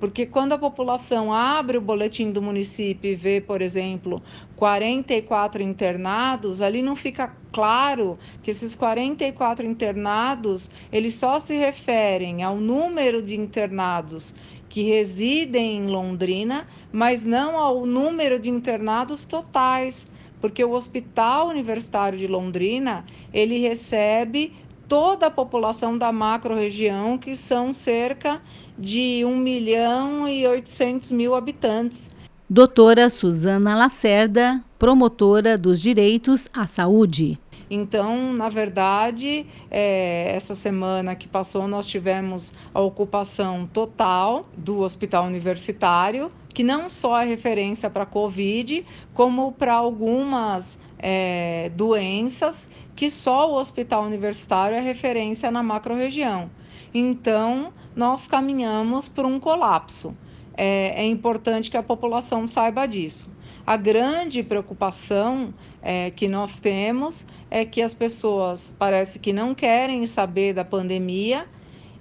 Porque 0.00 0.24
quando 0.24 0.54
a 0.54 0.58
população 0.58 1.34
abre 1.34 1.76
o 1.76 1.82
boletim 1.82 2.30
do 2.30 2.40
município 2.40 3.10
e 3.10 3.14
vê, 3.14 3.42
por 3.42 3.60
exemplo, 3.60 4.22
44 4.56 5.62
internados, 5.62 6.62
ali 6.62 6.80
não 6.80 6.96
fica 6.96 7.30
claro 7.52 8.18
que 8.42 8.50
esses 8.50 8.74
44 8.74 9.66
internados, 9.66 10.70
eles 10.90 11.12
só 11.12 11.38
se 11.38 11.54
referem 11.58 12.42
ao 12.42 12.56
número 12.56 13.20
de 13.20 13.36
internados 13.36 14.34
que 14.68 14.82
residem 14.82 15.78
em 15.78 15.86
Londrina, 15.86 16.66
mas 16.92 17.24
não 17.24 17.56
ao 17.56 17.86
número 17.86 18.38
de 18.38 18.50
internados 18.50 19.24
totais, 19.24 20.06
porque 20.40 20.64
o 20.64 20.72
Hospital 20.72 21.48
Universitário 21.48 22.18
de 22.18 22.26
Londrina, 22.26 23.04
ele 23.32 23.58
recebe 23.58 24.52
toda 24.86 25.26
a 25.26 25.30
população 25.30 25.96
da 25.98 26.10
macro-região, 26.12 27.18
que 27.18 27.34
são 27.34 27.72
cerca 27.72 28.40
de 28.78 29.24
1 29.24 29.36
milhão 29.36 30.28
e 30.28 30.46
800 30.46 31.10
mil 31.10 31.34
habitantes. 31.34 32.10
Doutora 32.48 33.10
Suzana 33.10 33.76
Lacerda, 33.76 34.64
promotora 34.78 35.58
dos 35.58 35.80
direitos 35.80 36.48
à 36.54 36.66
saúde. 36.66 37.38
Então, 37.70 38.32
na 38.32 38.48
verdade, 38.48 39.46
é, 39.70 40.32
essa 40.34 40.54
semana 40.54 41.14
que 41.14 41.28
passou, 41.28 41.68
nós 41.68 41.86
tivemos 41.86 42.52
a 42.72 42.80
ocupação 42.80 43.66
total 43.66 44.48
do 44.56 44.80
hospital 44.80 45.26
universitário, 45.26 46.30
que 46.54 46.64
não 46.64 46.88
só 46.88 47.20
é 47.20 47.26
referência 47.26 47.90
para 47.90 48.04
a 48.04 48.06
Covid, 48.06 48.84
como 49.12 49.52
para 49.52 49.74
algumas 49.74 50.78
é, 50.98 51.70
doenças 51.74 52.66
que 52.96 53.08
só 53.10 53.52
o 53.52 53.54
hospital 53.54 54.02
universitário 54.02 54.76
é 54.76 54.80
referência 54.80 55.50
na 55.52 55.62
macro-região. 55.62 56.50
Então, 56.92 57.72
nós 57.94 58.26
caminhamos 58.26 59.08
para 59.08 59.26
um 59.26 59.38
colapso. 59.38 60.16
É, 60.56 61.04
é 61.04 61.04
importante 61.04 61.70
que 61.70 61.76
a 61.76 61.82
população 61.82 62.46
saiba 62.48 62.86
disso. 62.86 63.30
A 63.68 63.76
grande 63.76 64.42
preocupação 64.42 65.52
é, 65.82 66.10
que 66.10 66.26
nós 66.26 66.58
temos 66.58 67.26
é 67.50 67.66
que 67.66 67.82
as 67.82 67.92
pessoas 67.92 68.74
parece 68.78 69.18
que 69.18 69.30
não 69.30 69.54
querem 69.54 70.06
saber 70.06 70.54
da 70.54 70.64
pandemia 70.64 71.46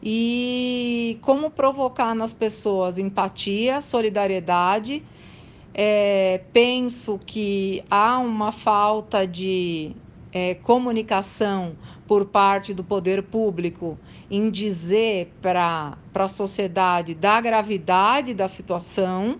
e 0.02 1.20
como 1.22 1.52
provocar 1.52 2.16
nas 2.16 2.32
pessoas 2.32 2.98
empatia, 2.98 3.82
solidariedade. 3.82 5.04
É, 5.74 6.40
penso 6.54 7.20
que 7.26 7.84
há 7.92 8.18
uma 8.18 8.54
falta 8.54 9.28
de 9.28 9.92
é, 10.32 10.56
comunicação 10.56 11.76
por 12.08 12.28
parte 12.28 12.74
do 12.74 12.82
poder 12.82 13.24
público 13.24 14.00
em 14.32 14.50
dizer 14.50 15.34
para 15.42 15.98
a 16.16 16.28
sociedade 16.30 17.14
da 17.14 17.42
gravidade 17.42 18.34
da 18.34 18.48
situação, 18.48 19.38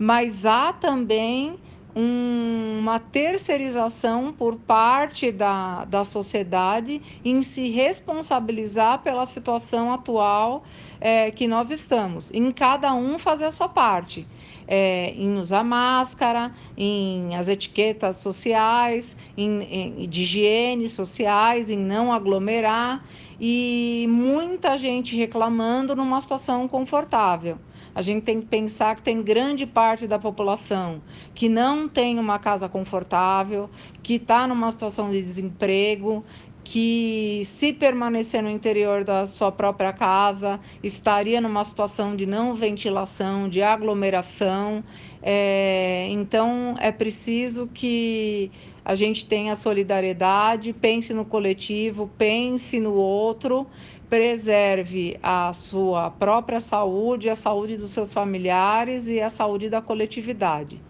mas 0.00 0.46
há 0.46 0.72
também 0.72 1.58
um, 1.94 2.78
uma 2.78 2.98
terceirização 2.98 4.32
por 4.32 4.56
parte 4.56 5.30
da, 5.30 5.84
da 5.84 6.04
sociedade 6.04 7.02
em 7.22 7.42
se 7.42 7.68
responsabilizar 7.68 9.02
pela 9.02 9.26
situação 9.26 9.92
atual 9.92 10.64
é, 10.98 11.30
que 11.30 11.46
nós 11.46 11.70
estamos, 11.70 12.32
em 12.32 12.50
cada 12.50 12.94
um 12.94 13.18
fazer 13.18 13.44
a 13.44 13.52
sua 13.52 13.68
parte. 13.68 14.26
É, 14.72 15.12
em 15.16 15.36
usar 15.36 15.64
máscara, 15.64 16.54
em 16.76 17.34
as 17.34 17.48
etiquetas 17.48 18.18
sociais, 18.18 19.16
em, 19.36 19.62
em, 19.62 20.08
de 20.08 20.22
higiene 20.22 20.88
sociais, 20.88 21.70
em 21.70 21.76
não 21.76 22.12
aglomerar 22.12 23.04
e 23.40 24.06
muita 24.08 24.78
gente 24.78 25.16
reclamando 25.16 25.96
numa 25.96 26.20
situação 26.20 26.68
confortável. 26.68 27.58
A 28.00 28.02
gente 28.02 28.22
tem 28.22 28.40
que 28.40 28.46
pensar 28.46 28.96
que 28.96 29.02
tem 29.02 29.22
grande 29.22 29.66
parte 29.66 30.06
da 30.06 30.18
população 30.18 31.02
que 31.34 31.50
não 31.50 31.86
tem 31.86 32.18
uma 32.18 32.38
casa 32.38 32.66
confortável, 32.66 33.68
que 34.02 34.14
está 34.14 34.46
numa 34.46 34.70
situação 34.70 35.10
de 35.10 35.20
desemprego, 35.20 36.24
que 36.64 37.42
se 37.44 37.74
permanecer 37.74 38.42
no 38.42 38.48
interior 38.48 39.04
da 39.04 39.26
sua 39.26 39.52
própria 39.52 39.92
casa 39.92 40.58
estaria 40.82 41.42
numa 41.42 41.62
situação 41.62 42.16
de 42.16 42.24
não 42.24 42.54
ventilação, 42.54 43.50
de 43.50 43.60
aglomeração. 43.60 44.82
É, 45.22 46.06
então 46.08 46.76
é 46.80 46.90
preciso 46.90 47.66
que 47.66 48.50
a 48.82 48.94
gente 48.94 49.26
tenha 49.26 49.54
solidariedade, 49.54 50.72
pense 50.72 51.12
no 51.12 51.26
coletivo, 51.26 52.10
pense 52.16 52.80
no 52.80 52.94
outro 52.94 53.66
preserve 54.10 55.16
a 55.22 55.52
sua 55.52 56.10
própria 56.10 56.58
saúde, 56.58 57.30
a 57.30 57.36
saúde 57.36 57.76
dos 57.76 57.92
seus 57.92 58.12
familiares 58.12 59.08
e 59.08 59.20
a 59.20 59.28
saúde 59.30 59.70
da 59.70 59.80
coletividade. 59.80 60.82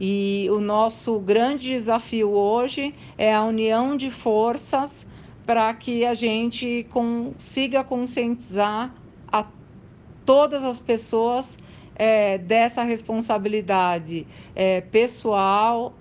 E 0.00 0.48
o 0.50 0.60
nosso 0.60 1.20
grande 1.20 1.68
desafio 1.68 2.30
hoje 2.30 2.92
é 3.16 3.32
a 3.32 3.44
união 3.44 3.96
de 3.96 4.10
forças 4.10 5.06
para 5.46 5.72
que 5.72 6.04
a 6.04 6.14
gente 6.14 6.84
consiga 6.90 7.84
conscientizar 7.84 8.92
a 9.30 9.46
todas 10.26 10.64
as 10.64 10.80
pessoas 10.80 11.56
é, 11.94 12.38
dessa 12.38 12.82
responsabilidade 12.82 14.26
é, 14.54 14.80
pessoal 14.80 15.94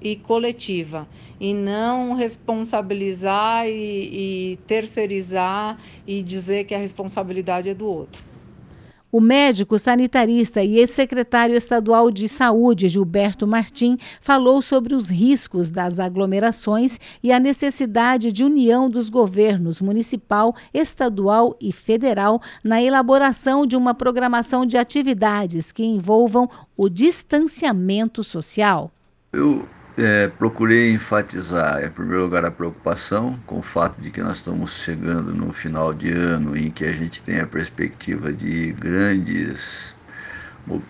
e 0.00 0.16
coletiva 0.16 1.08
e 1.40 1.52
não 1.52 2.14
responsabilizar 2.14 3.66
e, 3.66 4.52
e 4.52 4.56
terceirizar 4.66 5.78
e 6.06 6.22
dizer 6.22 6.64
que 6.64 6.74
a 6.74 6.78
responsabilidade 6.78 7.68
é 7.68 7.74
do 7.74 7.86
outro. 7.86 8.22
O 9.14 9.20
médico 9.20 9.78
sanitarista 9.78 10.60
e 10.64 10.76
ex-secretário 10.76 11.54
estadual 11.54 12.10
de 12.10 12.28
saúde, 12.28 12.88
Gilberto 12.88 13.46
Martim, 13.46 13.96
falou 14.20 14.60
sobre 14.60 14.92
os 14.92 15.08
riscos 15.08 15.70
das 15.70 16.00
aglomerações 16.00 16.98
e 17.22 17.30
a 17.30 17.38
necessidade 17.38 18.32
de 18.32 18.42
união 18.42 18.90
dos 18.90 19.08
governos 19.08 19.80
municipal, 19.80 20.52
estadual 20.74 21.56
e 21.60 21.70
federal 21.70 22.42
na 22.64 22.82
elaboração 22.82 23.64
de 23.64 23.76
uma 23.76 23.94
programação 23.94 24.66
de 24.66 24.76
atividades 24.76 25.70
que 25.70 25.84
envolvam 25.84 26.50
o 26.76 26.88
distanciamento 26.88 28.24
social. 28.24 28.90
Eu 29.32 29.64
é, 29.96 30.28
procurei 30.28 30.92
enfatizar, 30.92 31.84
em 31.84 31.90
primeiro 31.90 32.22
lugar, 32.24 32.44
a 32.44 32.50
preocupação 32.50 33.38
com 33.46 33.58
o 33.58 33.62
fato 33.62 34.00
de 34.00 34.10
que 34.10 34.20
nós 34.22 34.38
estamos 34.38 34.72
chegando 34.72 35.32
no 35.32 35.52
final 35.52 35.94
de 35.94 36.10
ano 36.10 36.56
em 36.56 36.70
que 36.70 36.84
a 36.84 36.92
gente 36.92 37.22
tem 37.22 37.40
a 37.40 37.46
perspectiva 37.46 38.32
de 38.32 38.72
grandes 38.72 39.94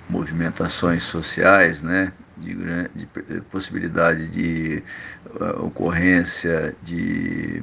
movimentações 0.08 1.02
sociais, 1.02 1.82
né? 1.82 2.12
de, 2.36 2.54
de 2.94 3.06
possibilidade 3.50 4.28
de 4.28 4.82
uh, 5.40 5.66
ocorrência 5.66 6.74
de 6.82 7.62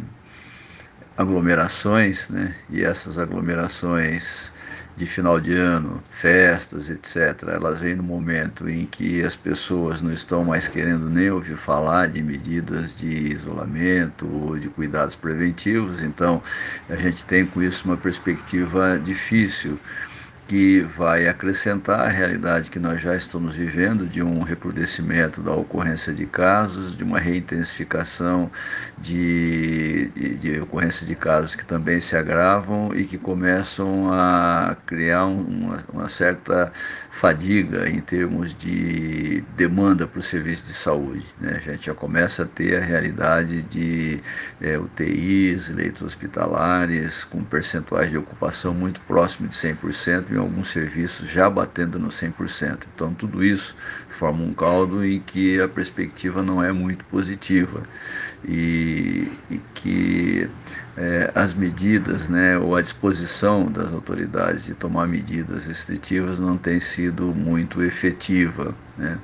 aglomerações, 1.18 2.30
né? 2.30 2.56
e 2.70 2.84
essas 2.84 3.18
aglomerações 3.18 4.54
de 4.96 5.06
final 5.08 5.40
de 5.40 5.54
ano, 5.54 6.06
festas, 6.10 6.90
etc., 6.90 7.54
elas 7.56 7.80
vêm 7.80 7.96
no 7.96 8.04
momento 8.04 8.68
em 8.70 8.86
que 8.88 9.22
as 9.24 9.36
pessoas 9.36 10.02
não 10.02 10.12
estão 10.14 10.44
mais 10.46 10.68
querendo 10.68 11.10
nem 11.10 11.30
ouvir 11.32 11.56
falar 11.58 12.08
de 12.10 12.22
medidas 12.22 12.94
de 12.96 13.08
isolamento 13.34 14.28
ou 14.30 14.58
de 14.60 14.70
cuidados 14.70 15.16
preventivos, 15.16 16.02
então 16.02 16.42
a 16.90 16.96
gente 16.96 17.26
tem 17.26 17.46
com 17.48 17.62
isso 17.62 17.88
uma 17.88 17.98
perspectiva 17.98 19.00
difícil 19.00 19.82
que 20.52 20.82
vai 20.82 21.30
acrescentar 21.30 22.02
a 22.02 22.10
realidade 22.10 22.70
que 22.70 22.78
nós 22.78 23.02
já 23.02 23.16
estamos 23.16 23.56
vivendo 23.56 24.06
de 24.06 24.22
um 24.22 24.42
recrudescimento 24.42 25.42
da 25.42 25.54
ocorrência 25.54 26.14
de 26.14 26.26
casos, 26.26 26.94
de 26.94 27.06
uma 27.06 27.20
reintensificação 27.20 28.52
de, 28.98 30.10
de, 30.10 30.36
de 30.36 30.60
ocorrência 30.60 31.08
de 31.08 31.16
casos 31.16 31.56
que 31.56 31.64
também 31.64 32.02
se 32.02 32.18
agravam 32.18 32.94
e 32.94 33.06
que 33.06 33.18
começam 33.18 34.12
a 34.12 34.76
criar 34.86 35.28
uma, 35.28 35.86
uma 35.94 36.10
certa 36.10 36.70
fadiga 37.10 37.90
em 37.90 38.02
termos 38.02 38.54
de 38.54 39.42
demanda 39.56 40.06
para 40.06 40.20
o 40.20 40.24
serviço 40.24 40.66
de 40.66 40.74
saúde. 40.74 41.26
Né? 41.40 41.54
A 41.56 41.60
gente 41.60 41.86
já 41.86 41.94
começa 41.94 42.44
a 42.44 42.46
ter 42.46 42.76
a 42.76 42.82
realidade 42.82 43.62
de 43.62 44.22
é, 44.60 44.78
UTIs, 44.78 45.70
leitos 45.70 46.02
hospitalares, 46.02 47.24
com 47.24 47.42
percentuais 47.42 48.10
de 48.10 48.18
ocupação 48.18 48.74
muito 48.74 49.00
próximo 49.02 49.48
de 49.48 49.56
100% 49.56 50.41
alguns 50.42 50.70
serviços 50.70 51.30
já 51.30 51.50
batendo 51.50 51.98
no 52.00 52.10
100%. 52.10 52.88
Então, 52.94 53.14
tudo 53.14 53.44
isso 53.44 53.76
forma 54.10 54.44
um 54.44 54.54
caldo 54.54 55.06
em 55.06 55.20
que 55.20 55.60
a 55.62 55.68
perspectiva 55.68 56.42
não 56.44 56.64
é 56.64 56.72
muito 56.72 57.06
positiva 57.06 57.84
e, 58.44 59.32
e 59.50 59.58
que 59.74 60.50
é, 60.98 61.32
as 61.36 61.54
medidas, 61.54 62.28
né, 62.28 62.58
ou 62.58 62.76
a 62.76 62.82
disposição 62.82 63.72
das 63.72 63.92
autoridades 63.92 64.66
de 64.66 64.74
tomar 64.74 65.08
medidas 65.08 65.66
restritivas 65.66 66.40
não 66.40 66.58
tem 66.58 66.80
sido 66.80 67.34
muito 67.34 67.82
efetiva. 67.84 68.76
Né? 68.98 69.20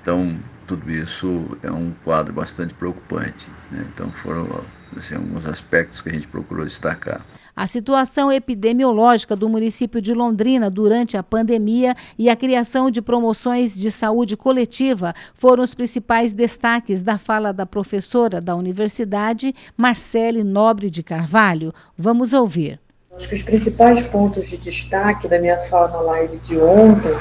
Então, 0.00 0.38
tudo 0.66 0.90
isso 0.90 1.58
é 1.62 1.70
um 1.70 1.92
quadro 2.04 2.32
bastante 2.32 2.74
preocupante. 2.74 3.50
Né? 3.70 3.84
Então, 3.92 4.12
foram 4.12 4.64
assim, 4.96 5.14
alguns 5.16 5.46
aspectos 5.46 6.00
que 6.00 6.08
a 6.08 6.12
gente 6.12 6.28
procurou 6.28 6.64
destacar. 6.64 7.26
A 7.60 7.66
situação 7.66 8.32
epidemiológica 8.32 9.36
do 9.36 9.46
município 9.46 10.00
de 10.00 10.14
Londrina 10.14 10.70
durante 10.70 11.18
a 11.18 11.22
pandemia 11.22 11.94
e 12.18 12.30
a 12.30 12.34
criação 12.34 12.90
de 12.90 13.02
promoções 13.02 13.78
de 13.78 13.90
saúde 13.90 14.34
coletiva 14.34 15.14
foram 15.34 15.62
os 15.62 15.74
principais 15.74 16.32
destaques 16.32 17.02
da 17.02 17.18
fala 17.18 17.52
da 17.52 17.66
professora 17.66 18.40
da 18.40 18.56
universidade, 18.56 19.54
Marcele 19.76 20.42
Nobre 20.42 20.88
de 20.88 21.02
Carvalho. 21.02 21.70
Vamos 21.98 22.32
ouvir. 22.32 22.80
Acho 23.14 23.28
que 23.28 23.34
os 23.34 23.42
principais 23.42 24.02
pontos 24.04 24.48
de 24.48 24.56
destaque 24.56 25.28
da 25.28 25.38
minha 25.38 25.58
fala 25.68 25.88
na 25.88 26.00
live 26.00 26.38
de 26.38 26.56
ontem 26.56 27.12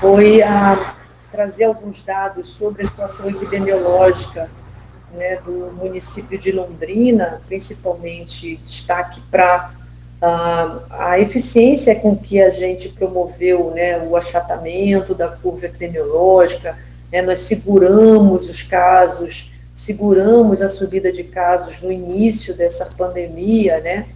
foi 0.00 0.40
a 0.40 0.94
trazer 1.30 1.64
alguns 1.64 2.02
dados 2.02 2.48
sobre 2.48 2.84
a 2.84 2.86
situação 2.86 3.28
epidemiológica 3.28 4.48
né, 5.14 5.36
do 5.44 5.72
município 5.72 6.38
de 6.38 6.52
Londrina, 6.52 7.40
principalmente 7.46 8.56
destaque 8.66 9.20
para 9.30 9.72
uh, 10.22 10.80
a 10.90 11.18
eficiência 11.18 11.94
com 11.94 12.16
que 12.16 12.40
a 12.40 12.50
gente 12.50 12.88
promoveu 12.88 13.70
né, 13.70 13.98
o 14.06 14.16
achatamento 14.16 15.14
da 15.14 15.28
curva 15.28 15.66
epidemiológica, 15.66 16.76
né, 17.10 17.22
nós 17.22 17.40
seguramos 17.40 18.48
os 18.48 18.62
casos, 18.62 19.52
seguramos 19.72 20.62
a 20.62 20.68
subida 20.68 21.12
de 21.12 21.24
casos 21.24 21.80
no 21.80 21.90
início 21.90 22.54
dessa 22.54 22.86
pandemia, 22.86 23.80
né, 23.80 24.06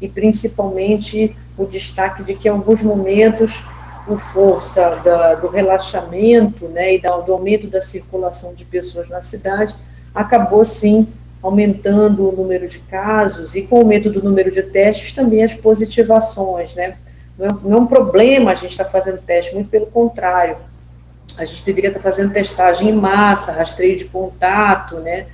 e 0.00 0.08
principalmente 0.08 1.36
o 1.56 1.64
destaque 1.64 2.22
de 2.22 2.34
que 2.34 2.48
em 2.48 2.50
alguns 2.50 2.82
momentos 2.82 3.62
por 4.06 4.20
força 4.20 5.00
da, 5.04 5.34
do 5.34 5.48
relaxamento 5.48 6.68
né, 6.68 6.94
e 6.94 7.00
do 7.00 7.32
aumento 7.32 7.66
da 7.66 7.80
circulação 7.80 8.54
de 8.54 8.64
pessoas 8.64 9.08
na 9.08 9.20
cidade, 9.20 9.74
acabou 10.16 10.64
sim 10.64 11.06
aumentando 11.42 12.26
o 12.26 12.32
número 12.32 12.66
de 12.66 12.78
casos 12.78 13.54
e 13.54 13.62
com 13.62 13.76
o 13.76 13.78
aumento 13.80 14.10
do 14.10 14.24
número 14.24 14.50
de 14.50 14.62
testes 14.62 15.12
também 15.12 15.44
as 15.44 15.52
positivações, 15.52 16.74
né? 16.74 16.96
Não 17.38 17.46
é, 17.46 17.56
não 17.62 17.76
é 17.76 17.80
um 17.82 17.86
problema 17.86 18.50
a 18.50 18.54
gente 18.54 18.70
estar 18.70 18.84
tá 18.84 18.90
fazendo 18.90 19.18
teste, 19.18 19.54
muito 19.54 19.68
pelo 19.68 19.86
contrário. 19.86 20.56
A 21.36 21.44
gente 21.44 21.62
deveria 21.62 21.90
estar 21.90 22.00
tá 22.00 22.02
fazendo 22.02 22.32
testagem 22.32 22.88
em 22.88 22.92
massa, 22.92 23.52
rastreio 23.52 23.98
de 23.98 24.06
contato, 24.06 24.96
né? 24.96 25.26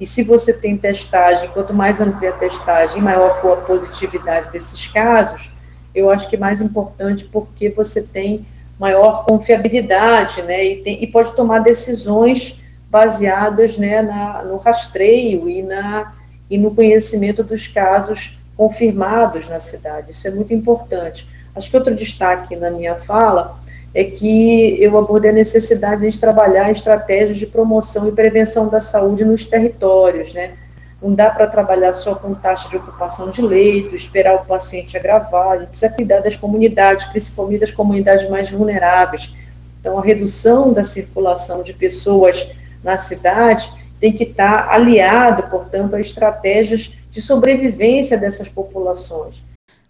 E 0.00 0.06
se 0.06 0.24
você 0.24 0.52
tem 0.52 0.76
testagem, 0.76 1.48
quanto 1.50 1.72
mais 1.72 2.00
amplia 2.00 2.30
a 2.30 2.32
testagem, 2.32 3.00
maior 3.00 3.40
for 3.40 3.52
a 3.52 3.60
positividade 3.60 4.50
desses 4.50 4.88
casos, 4.88 5.48
eu 5.94 6.10
acho 6.10 6.28
que 6.28 6.34
é 6.34 6.38
mais 6.38 6.60
importante 6.60 7.24
porque 7.24 7.70
você 7.70 8.02
tem 8.02 8.44
maior 8.78 9.24
confiabilidade, 9.24 10.42
né? 10.42 10.64
E, 10.64 10.76
tem, 10.82 11.02
e 11.02 11.06
pode 11.06 11.32
tomar 11.36 11.60
decisões 11.60 12.60
baseadas 12.90 13.76
né, 13.76 14.02
na, 14.02 14.42
no 14.42 14.56
rastreio 14.56 15.48
e, 15.48 15.62
na, 15.62 16.12
e 16.48 16.58
no 16.58 16.74
conhecimento 16.74 17.42
dos 17.42 17.66
casos 17.66 18.38
confirmados 18.56 19.48
na 19.48 19.58
cidade. 19.58 20.12
Isso 20.12 20.28
é 20.28 20.30
muito 20.30 20.54
importante. 20.54 21.28
Acho 21.54 21.70
que 21.70 21.76
outro 21.76 21.94
destaque 21.94 22.56
na 22.56 22.70
minha 22.70 22.94
fala 22.94 23.58
é 23.94 24.02
que 24.02 24.76
eu 24.82 24.98
abordei 24.98 25.30
a 25.30 25.34
necessidade 25.34 26.08
de 26.10 26.18
trabalhar 26.18 26.70
estratégias 26.70 27.36
de 27.36 27.46
promoção 27.46 28.08
e 28.08 28.12
prevenção 28.12 28.68
da 28.68 28.80
saúde 28.80 29.24
nos 29.24 29.46
territórios, 29.46 30.34
né? 30.34 30.54
Não 31.00 31.14
dá 31.14 31.30
para 31.30 31.46
trabalhar 31.46 31.92
só 31.92 32.14
com 32.14 32.34
taxa 32.34 32.68
de 32.68 32.76
ocupação 32.76 33.30
de 33.30 33.42
leito, 33.42 33.94
esperar 33.94 34.34
o 34.36 34.44
paciente 34.46 34.96
agravar, 34.96 35.52
a 35.52 35.58
gente 35.58 35.68
precisa 35.68 35.92
cuidar 35.92 36.20
das 36.20 36.34
comunidades, 36.34 37.06
principalmente 37.06 37.60
das 37.60 37.72
comunidades 37.72 38.28
mais 38.28 38.50
vulneráveis. 38.50 39.32
Então, 39.80 39.98
a 39.98 40.02
redução 40.02 40.72
da 40.72 40.82
circulação 40.82 41.62
de 41.62 41.74
pessoas 41.74 42.50
na 42.84 42.96
cidade 42.96 43.72
tem 43.98 44.12
que 44.12 44.24
estar 44.24 44.68
aliado, 44.68 45.44
portanto, 45.44 45.94
a 45.94 46.00
estratégias 46.00 46.92
de 47.10 47.20
sobrevivência 47.20 48.18
dessas 48.18 48.48
populações. 48.48 49.42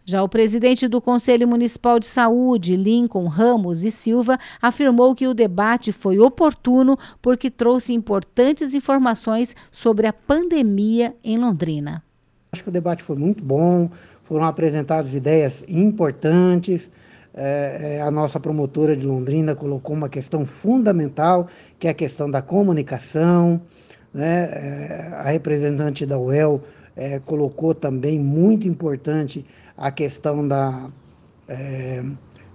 Já 0.06 0.22
o 0.22 0.28
presidente 0.28 0.86
do 0.86 1.00
Conselho 1.00 1.48
Municipal 1.48 1.98
de 1.98 2.06
Saúde, 2.06 2.76
Lincoln 2.76 3.26
Ramos 3.26 3.82
e 3.82 3.90
Silva, 3.90 4.38
afirmou 4.60 5.14
que 5.14 5.26
o 5.26 5.32
debate 5.32 5.92
foi 5.92 6.18
oportuno 6.18 6.98
porque 7.22 7.50
trouxe 7.50 7.94
importantes 7.94 8.74
informações 8.74 9.56
sobre 9.72 10.06
a 10.06 10.12
pandemia 10.12 11.14
em 11.24 11.38
Londrina. 11.38 12.02
Acho 12.52 12.62
que 12.62 12.68
o 12.68 12.72
debate 12.72 13.02
foi 13.02 13.16
muito 13.16 13.42
bom, 13.42 13.88
foram 14.24 14.44
apresentadas 14.44 15.14
ideias 15.14 15.64
importantes. 15.66 16.90
É, 17.36 17.96
é, 17.96 18.00
a 18.02 18.10
nossa 18.10 18.38
promotora 18.38 18.94
de 18.94 19.04
Londrina 19.04 19.56
colocou 19.56 19.96
uma 19.96 20.08
questão 20.08 20.46
fundamental, 20.46 21.48
que 21.84 21.88
é 21.88 21.90
a 21.90 21.94
questão 21.94 22.30
da 22.30 22.40
comunicação. 22.40 23.60
Né? 24.14 24.44
É, 24.44 25.10
a 25.16 25.24
representante 25.24 26.06
da 26.06 26.18
UEL 26.18 26.62
é, 26.96 27.18
colocou 27.18 27.74
também 27.74 28.18
muito 28.18 28.66
importante 28.66 29.44
a 29.76 29.90
questão 29.90 30.48
da, 30.48 30.88
é, 31.46 32.02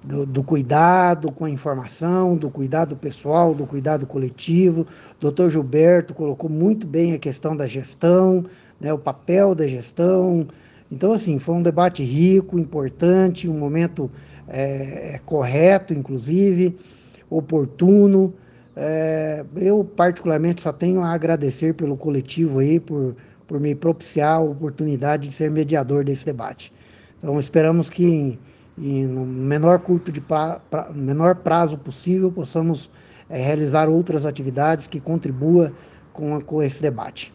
do, 0.03 0.25
do, 0.25 0.41
cuidado 0.41 1.31
com 1.31 1.45
a 1.45 1.49
informação, 1.49 2.35
do 2.35 2.49
cuidado 2.49 2.95
pessoal, 2.95 3.53
do 3.53 3.67
cuidado 3.67 4.07
coletivo. 4.07 4.87
Doutor 5.19 5.51
Gilberto 5.51 6.15
colocou 6.15 6.49
muito 6.49 6.87
bem 6.87 7.13
a 7.13 7.19
questão 7.19 7.55
da 7.55 7.67
gestão, 7.67 8.43
né, 8.81 8.91
o 8.91 8.97
papel 8.97 9.53
da 9.53 9.67
gestão. 9.67 10.47
Então, 10.91 11.13
assim, 11.13 11.37
foi 11.37 11.53
um 11.53 11.61
debate 11.61 12.03
rico, 12.03 12.57
importante, 12.57 13.47
um 13.47 13.59
momento 13.59 14.09
é, 14.47 15.13
é 15.13 15.21
correto, 15.23 15.93
inclusive, 15.93 16.75
oportuno. 17.29 18.33
É, 18.81 19.43
eu, 19.57 19.83
particularmente, 19.83 20.61
só 20.61 20.71
tenho 20.71 21.01
a 21.01 21.11
agradecer 21.11 21.73
pelo 21.73 21.97
coletivo 21.97 22.59
aí, 22.59 22.79
por, 22.79 23.13
por 23.45 23.59
me 23.59 23.75
propiciar 23.75 24.37
a 24.37 24.39
oportunidade 24.39 25.27
de 25.27 25.35
ser 25.35 25.51
mediador 25.51 26.05
desse 26.05 26.25
debate. 26.25 26.71
Então, 27.17 27.37
esperamos 27.37 27.89
que, 27.89 28.05
em, 28.05 28.39
em 28.77 29.05
no 29.05 29.25
menor, 29.25 29.79
curto 29.79 30.13
de 30.13 30.21
pra, 30.21 30.61
pra, 30.71 30.89
menor 30.93 31.35
prazo 31.35 31.77
possível, 31.77 32.31
possamos 32.31 32.89
é, 33.29 33.37
realizar 33.41 33.89
outras 33.89 34.25
atividades 34.25 34.87
que 34.87 35.01
contribuam 35.01 35.73
com, 36.13 36.39
com 36.39 36.63
esse 36.63 36.81
debate. 36.81 37.33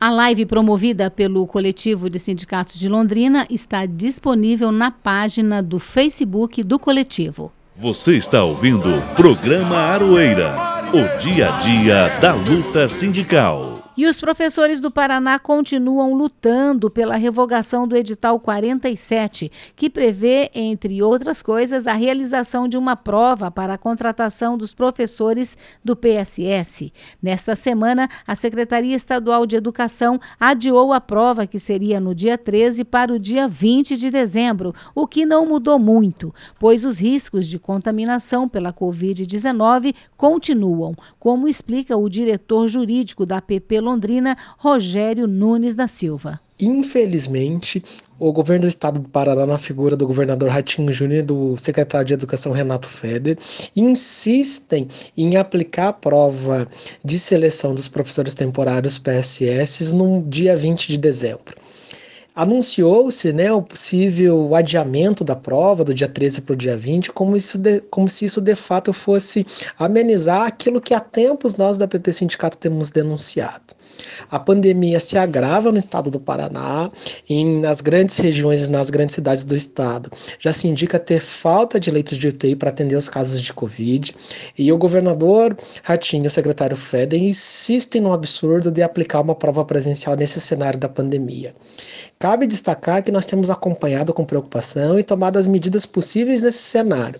A 0.00 0.08
live 0.08 0.46
promovida 0.46 1.10
pelo 1.10 1.46
Coletivo 1.46 2.08
de 2.08 2.18
Sindicatos 2.18 2.78
de 2.78 2.88
Londrina 2.88 3.46
está 3.50 3.84
disponível 3.84 4.72
na 4.72 4.90
página 4.90 5.62
do 5.62 5.78
Facebook 5.78 6.62
do 6.62 6.78
coletivo. 6.78 7.52
Você 7.76 8.16
está 8.16 8.42
ouvindo 8.42 8.98
o 8.98 9.02
programa 9.14 9.76
Aroeira, 9.78 10.54
o 10.92 11.18
dia 11.20 11.54
a 11.54 11.58
dia 11.58 12.08
da 12.20 12.34
luta 12.34 12.88
sindical. 12.88 13.79
E 14.00 14.06
os 14.06 14.18
professores 14.18 14.80
do 14.80 14.90
Paraná 14.90 15.38
continuam 15.38 16.14
lutando 16.14 16.90
pela 16.90 17.16
revogação 17.16 17.86
do 17.86 17.94
edital 17.94 18.40
47, 18.40 19.52
que 19.76 19.90
prevê, 19.90 20.50
entre 20.54 21.02
outras 21.02 21.42
coisas, 21.42 21.86
a 21.86 21.92
realização 21.92 22.66
de 22.66 22.78
uma 22.78 22.96
prova 22.96 23.50
para 23.50 23.74
a 23.74 23.78
contratação 23.78 24.56
dos 24.56 24.72
professores 24.72 25.54
do 25.84 25.94
PSS. 25.94 26.90
Nesta 27.22 27.54
semana, 27.54 28.08
a 28.26 28.34
Secretaria 28.34 28.96
Estadual 28.96 29.44
de 29.44 29.56
Educação 29.56 30.18
adiou 30.40 30.94
a 30.94 31.00
prova, 31.02 31.46
que 31.46 31.58
seria 31.58 32.00
no 32.00 32.14
dia 32.14 32.38
13, 32.38 32.86
para 32.86 33.12
o 33.12 33.18
dia 33.18 33.46
20 33.46 33.98
de 33.98 34.08
dezembro, 34.08 34.74
o 34.94 35.06
que 35.06 35.26
não 35.26 35.44
mudou 35.44 35.78
muito, 35.78 36.34
pois 36.58 36.86
os 36.86 36.98
riscos 36.98 37.46
de 37.46 37.58
contaminação 37.58 38.48
pela 38.48 38.72
Covid-19 38.72 39.94
continuam, 40.16 40.94
como 41.18 41.46
explica 41.46 41.98
o 41.98 42.08
diretor 42.08 42.66
jurídico 42.66 43.26
da 43.26 43.42
PP 43.42 43.78
Londrina. 43.78 43.89
Londrina, 43.90 44.36
Rogério 44.56 45.26
Nunes 45.26 45.74
da 45.74 45.88
Silva. 45.88 46.40
Infelizmente, 46.60 47.82
o 48.18 48.32
governo 48.32 48.62
do 48.62 48.68
estado 48.68 49.00
do 49.00 49.08
Paraná, 49.08 49.46
na 49.46 49.58
figura 49.58 49.96
do 49.96 50.06
governador 50.06 50.50
Ratinho 50.50 50.92
Júnior 50.92 51.20
e 51.20 51.26
do 51.26 51.56
secretário 51.58 52.06
de 52.06 52.14
Educação 52.14 52.52
Renato 52.52 52.86
Feder, 52.86 53.38
insistem 53.74 54.86
em 55.16 55.36
aplicar 55.36 55.88
a 55.88 55.92
prova 55.92 56.68
de 57.02 57.18
seleção 57.18 57.74
dos 57.74 57.88
professores 57.88 58.34
temporários 58.34 58.98
PSS 58.98 59.94
no 59.94 60.22
dia 60.22 60.56
20 60.56 60.88
de 60.88 60.98
dezembro. 60.98 61.56
Anunciou-se 62.34 63.32
né, 63.32 63.50
o 63.50 63.60
possível 63.60 64.54
adiamento 64.54 65.24
da 65.24 65.34
prova 65.34 65.82
do 65.82 65.92
dia 65.92 66.08
13 66.08 66.42
para 66.42 66.52
o 66.52 66.56
dia 66.56 66.76
20, 66.76 67.10
como, 67.10 67.36
isso 67.36 67.58
de, 67.58 67.80
como 67.90 68.08
se 68.08 68.26
isso 68.26 68.40
de 68.40 68.54
fato 68.54 68.92
fosse 68.92 69.44
amenizar 69.78 70.46
aquilo 70.46 70.80
que 70.80 70.94
há 70.94 71.00
tempos 71.00 71.56
nós 71.56 71.76
da 71.76 71.88
PP 71.88 72.12
Sindicato 72.12 72.56
temos 72.56 72.90
denunciado. 72.90 73.79
A 74.30 74.38
pandemia 74.38 75.00
se 75.00 75.16
agrava 75.18 75.70
no 75.72 75.78
estado 75.78 76.10
do 76.10 76.20
Paraná, 76.20 76.90
em, 77.28 77.60
nas 77.60 77.80
grandes 77.80 78.16
regiões 78.18 78.66
e 78.66 78.70
nas 78.70 78.90
grandes 78.90 79.14
cidades 79.14 79.44
do 79.44 79.56
estado. 79.56 80.10
Já 80.38 80.52
se 80.52 80.68
indica 80.68 80.98
ter 80.98 81.20
falta 81.20 81.78
de 81.78 81.90
leitos 81.90 82.18
de 82.18 82.28
UTI 82.28 82.56
para 82.56 82.70
atender 82.70 82.96
os 82.96 83.08
casos 83.08 83.42
de 83.42 83.52
Covid. 83.52 84.14
E 84.56 84.72
o 84.72 84.78
governador 84.78 85.56
Ratinho 85.82 86.24
e 86.24 86.26
o 86.28 86.30
secretário 86.30 86.76
Feder 86.76 87.22
insistem 87.22 88.00
no 88.00 88.12
absurdo 88.12 88.70
de 88.70 88.82
aplicar 88.82 89.20
uma 89.20 89.34
prova 89.34 89.64
presencial 89.64 90.16
nesse 90.16 90.40
cenário 90.40 90.78
da 90.78 90.88
pandemia. 90.88 91.54
Cabe 92.18 92.46
destacar 92.46 93.02
que 93.02 93.10
nós 93.10 93.24
temos 93.24 93.48
acompanhado 93.48 94.12
com 94.12 94.26
preocupação 94.26 94.98
e 94.98 95.02
tomado 95.02 95.38
as 95.38 95.48
medidas 95.48 95.86
possíveis 95.86 96.42
nesse 96.42 96.58
cenário. 96.58 97.18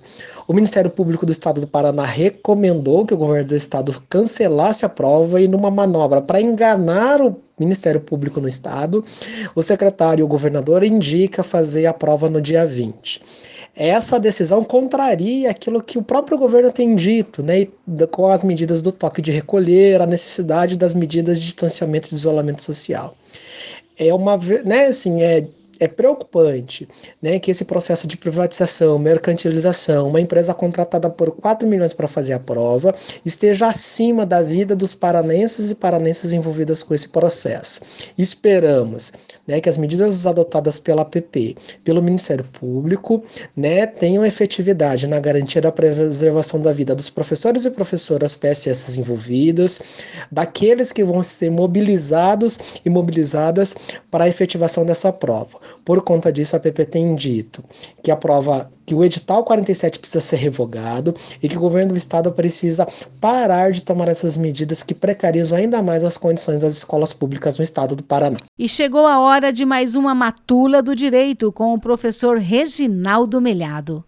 O 0.50 0.52
Ministério 0.52 0.90
Público 0.90 1.24
do 1.24 1.30
Estado 1.30 1.60
do 1.60 1.66
Paraná 1.68 2.04
recomendou 2.04 3.06
que 3.06 3.14
o 3.14 3.16
governo 3.16 3.50
do 3.50 3.54
estado 3.54 3.96
cancelasse 4.08 4.84
a 4.84 4.88
prova 4.88 5.40
e, 5.40 5.46
numa 5.46 5.70
manobra 5.70 6.20
para 6.20 6.40
enganar 6.40 7.22
o 7.22 7.36
Ministério 7.56 8.00
Público 8.00 8.40
no 8.40 8.48
Estado, 8.48 9.04
o 9.54 9.62
secretário 9.62 10.22
e 10.22 10.24
o 10.24 10.26
governador 10.26 10.82
indica 10.82 11.44
fazer 11.44 11.86
a 11.86 11.92
prova 11.92 12.28
no 12.28 12.42
dia 12.42 12.66
20 12.66 13.22
essa 13.76 14.18
decisão 14.18 14.64
contraria 14.64 15.48
aquilo 15.48 15.80
que 15.80 15.96
o 15.96 16.02
próprio 16.02 16.36
governo 16.36 16.72
tem 16.72 16.96
dito, 16.96 17.42
né, 17.42 17.68
com 18.10 18.26
as 18.26 18.42
medidas 18.42 18.82
do 18.82 18.90
toque 18.90 19.22
de 19.22 19.30
recolher, 19.30 20.02
a 20.02 20.06
necessidade 20.06 20.76
das 20.76 20.94
medidas 20.94 21.38
de 21.38 21.46
distanciamento 21.46 22.08
e 22.08 22.10
de 22.10 22.16
isolamento 22.16 22.62
social. 22.62 23.16
É 23.96 24.12
uma, 24.12 24.36
né, 24.64 24.86
assim, 24.86 25.22
é 25.22 25.46
é 25.80 25.88
preocupante 25.88 26.86
né, 27.22 27.38
que 27.40 27.50
esse 27.50 27.64
processo 27.64 28.06
de 28.06 28.16
privatização, 28.16 28.98
mercantilização, 28.98 30.08
uma 30.08 30.20
empresa 30.20 30.52
contratada 30.52 31.08
por 31.08 31.30
4 31.32 31.66
milhões 31.66 31.94
para 31.94 32.06
fazer 32.06 32.34
a 32.34 32.38
prova, 32.38 32.94
esteja 33.24 33.66
acima 33.66 34.26
da 34.26 34.42
vida 34.42 34.76
dos 34.76 34.94
paranenses 34.94 35.70
e 35.70 35.74
paranenses 35.74 36.34
envolvidas 36.34 36.82
com 36.82 36.94
esse 36.94 37.08
processo. 37.08 37.80
Esperamos 38.18 39.10
né, 39.48 39.60
que 39.60 39.68
as 39.68 39.78
medidas 39.78 40.26
adotadas 40.26 40.78
pela 40.78 41.02
APP, 41.02 41.56
pelo 41.82 42.02
Ministério 42.02 42.44
Público, 42.44 43.24
né, 43.56 43.86
tenham 43.86 44.24
efetividade 44.24 45.06
na 45.06 45.18
garantia 45.18 45.62
da 45.62 45.72
preservação 45.72 46.60
da 46.60 46.72
vida 46.72 46.94
dos 46.94 47.08
professores 47.08 47.64
e 47.64 47.70
professoras 47.70 48.36
PSS 48.36 49.00
envolvidas, 49.00 49.80
daqueles 50.30 50.92
que 50.92 51.02
vão 51.02 51.22
ser 51.22 51.50
mobilizados 51.50 52.58
e 52.84 52.90
mobilizadas 52.90 53.74
para 54.10 54.24
a 54.24 54.28
efetivação 54.28 54.84
dessa 54.84 55.10
prova. 55.10 55.58
Por 55.85 56.02
conta 56.02 56.33
disso, 56.33 56.56
a 56.56 56.61
PP 56.61 56.85
tem 56.87 57.14
dito 57.14 57.62
que 58.02 58.11
a 58.11 58.16
prova, 58.16 58.70
que 58.87 58.94
o 58.94 59.04
edital 59.04 59.44
47 59.44 59.98
precisa 59.98 60.20
ser 60.20 60.37
revogado 60.37 61.14
e 61.42 61.48
que 61.48 61.56
o 61.56 61.61
governo 61.61 61.92
do 61.92 61.98
estado 61.98 62.30
precisa 62.33 62.87
parar 63.20 63.72
de 63.72 63.83
tomar 63.83 64.09
essas 64.09 64.37
medidas 64.37 64.83
que 64.83 64.94
precarizam 64.94 65.59
ainda 65.59 65.83
mais 65.83 66.04
as 66.04 66.16
condições 66.16 66.61
das 66.61 66.74
escolas 66.74 67.12
públicas 67.12 67.59
no 67.59 67.64
estado 67.64 67.96
do 67.96 68.02
Paraná. 68.02 68.37
E 68.59 68.68
chegou 68.68 69.06
a 69.06 69.20
hora 69.20 69.52
de 69.52 69.64
mais 69.64 69.94
uma 69.94 70.14
matula 70.14 70.83
do 70.83 70.94
direito 70.94 71.50
com 71.52 71.74
o 71.74 71.80
professor 71.80 72.38
Reginaldo 72.38 73.40
Melhado. 73.40 74.04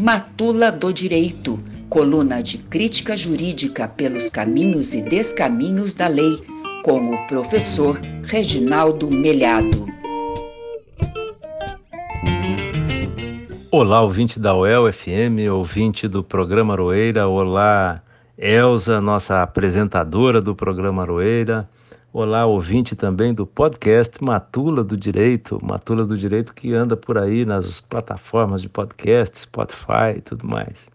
Matula 0.00 0.72
do 0.72 0.92
Direito 0.92 1.62
coluna 1.90 2.40
de 2.40 2.56
crítica 2.56 3.16
jurídica 3.16 3.88
pelos 3.88 4.30
caminhos 4.30 4.94
e 4.94 5.02
descaminhos 5.02 5.92
da 5.92 6.06
lei, 6.06 6.38
com 6.84 7.12
o 7.12 7.26
professor 7.26 8.00
Reginaldo 8.24 9.10
Melhado. 9.10 9.86
Olá, 13.72 14.02
ouvinte 14.02 14.38
da 14.38 14.54
UEL 14.54 14.92
FM, 14.92 15.50
ouvinte 15.52 16.06
do 16.06 16.22
programa 16.22 16.74
Aroeira. 16.74 17.26
Olá, 17.26 18.00
Elza, 18.38 19.00
nossa 19.00 19.42
apresentadora 19.42 20.40
do 20.40 20.54
programa 20.54 21.02
Aroeira. 21.02 21.68
Olá, 22.12 22.46
ouvinte 22.46 22.94
também 22.94 23.34
do 23.34 23.44
podcast 23.44 24.22
Matula 24.22 24.84
do 24.84 24.96
Direito, 24.96 25.58
Matula 25.60 26.04
do 26.04 26.16
Direito 26.16 26.54
que 26.54 26.72
anda 26.72 26.96
por 26.96 27.18
aí 27.18 27.44
nas 27.44 27.80
plataformas 27.80 28.62
de 28.62 28.68
podcast, 28.68 29.40
Spotify 29.40 30.18
e 30.18 30.20
tudo 30.20 30.46
mais. 30.46 30.89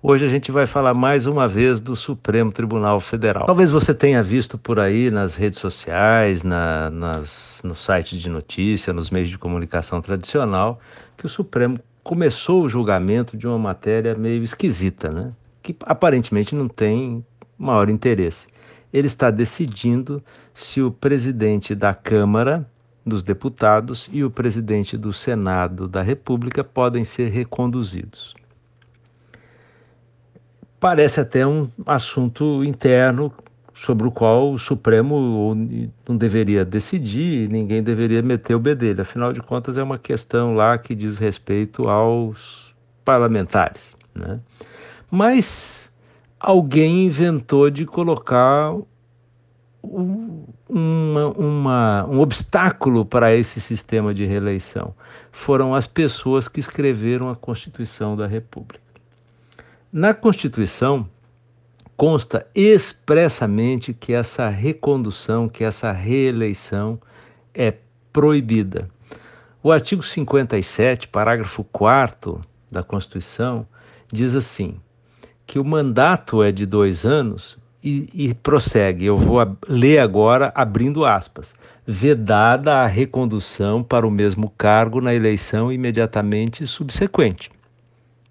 Hoje 0.00 0.24
a 0.24 0.28
gente 0.28 0.52
vai 0.52 0.64
falar 0.64 0.94
mais 0.94 1.26
uma 1.26 1.48
vez 1.48 1.80
do 1.80 1.96
Supremo 1.96 2.52
Tribunal 2.52 3.00
Federal. 3.00 3.46
Talvez 3.46 3.72
você 3.72 3.92
tenha 3.92 4.22
visto 4.22 4.56
por 4.56 4.78
aí 4.78 5.10
nas 5.10 5.34
redes 5.34 5.58
sociais, 5.58 6.44
na, 6.44 6.88
nas, 6.88 7.60
no 7.64 7.74
site 7.74 8.16
de 8.16 8.28
notícia, 8.28 8.92
nos 8.92 9.10
meios 9.10 9.28
de 9.28 9.36
comunicação 9.36 10.00
tradicional, 10.00 10.78
que 11.16 11.26
o 11.26 11.28
Supremo 11.28 11.80
começou 12.04 12.62
o 12.62 12.68
julgamento 12.68 13.36
de 13.36 13.48
uma 13.48 13.58
matéria 13.58 14.14
meio 14.14 14.44
esquisita, 14.44 15.10
né? 15.10 15.32
que 15.60 15.74
aparentemente 15.80 16.54
não 16.54 16.68
tem 16.68 17.26
maior 17.58 17.90
interesse. 17.90 18.46
Ele 18.92 19.08
está 19.08 19.32
decidindo 19.32 20.22
se 20.54 20.80
o 20.80 20.92
presidente 20.92 21.74
da 21.74 21.92
Câmara 21.92 22.64
dos 23.04 23.24
Deputados 23.24 24.08
e 24.12 24.22
o 24.22 24.30
presidente 24.30 24.96
do 24.96 25.12
Senado 25.12 25.88
da 25.88 26.02
República 26.02 26.62
podem 26.62 27.02
ser 27.02 27.30
reconduzidos 27.32 28.36
parece 30.80 31.20
até 31.20 31.46
um 31.46 31.68
assunto 31.86 32.64
interno 32.64 33.32
sobre 33.74 34.08
o 34.08 34.10
qual 34.10 34.52
o 34.52 34.58
Supremo 34.58 35.54
não 36.08 36.16
deveria 36.16 36.64
decidir, 36.64 37.48
ninguém 37.48 37.82
deveria 37.82 38.20
meter 38.20 38.54
o 38.54 38.58
bedelho. 38.58 39.02
Afinal 39.02 39.32
de 39.32 39.40
contas, 39.40 39.78
é 39.78 39.82
uma 39.82 39.98
questão 39.98 40.54
lá 40.54 40.76
que 40.76 40.94
diz 40.94 41.18
respeito 41.18 41.88
aos 41.88 42.74
parlamentares. 43.04 43.96
Né? 44.14 44.40
Mas 45.08 45.92
alguém 46.40 47.06
inventou 47.06 47.70
de 47.70 47.86
colocar 47.86 48.74
uma, 49.80 51.28
uma, 51.28 52.06
um 52.06 52.20
obstáculo 52.20 53.04
para 53.04 53.32
esse 53.32 53.60
sistema 53.60 54.12
de 54.12 54.24
reeleição. 54.24 54.92
Foram 55.30 55.72
as 55.74 55.86
pessoas 55.86 56.48
que 56.48 56.58
escreveram 56.58 57.30
a 57.30 57.36
Constituição 57.36 58.16
da 58.16 58.26
República. 58.26 58.87
Na 59.92 60.12
Constituição 60.12 61.08
consta 61.96 62.46
expressamente 62.54 63.94
que 63.94 64.12
essa 64.12 64.48
recondução, 64.50 65.48
que 65.48 65.64
essa 65.64 65.90
reeleição 65.92 67.00
é 67.54 67.74
proibida. 68.12 68.90
O 69.62 69.72
artigo 69.72 70.02
57, 70.02 71.08
parágrafo 71.08 71.64
4 71.64 72.38
da 72.70 72.82
Constituição, 72.82 73.66
diz 74.12 74.34
assim: 74.34 74.78
que 75.46 75.58
o 75.58 75.64
mandato 75.64 76.42
é 76.42 76.52
de 76.52 76.66
dois 76.66 77.06
anos 77.06 77.58
e, 77.82 78.06
e 78.12 78.34
prossegue. 78.34 79.06
Eu 79.06 79.16
vou 79.16 79.38
ler 79.66 80.00
agora, 80.00 80.52
abrindo 80.54 81.06
aspas. 81.06 81.54
Vedada 81.86 82.82
a 82.82 82.86
recondução 82.86 83.82
para 83.82 84.06
o 84.06 84.10
mesmo 84.10 84.50
cargo 84.50 85.00
na 85.00 85.14
eleição 85.14 85.72
imediatamente 85.72 86.66
subsequente. 86.66 87.50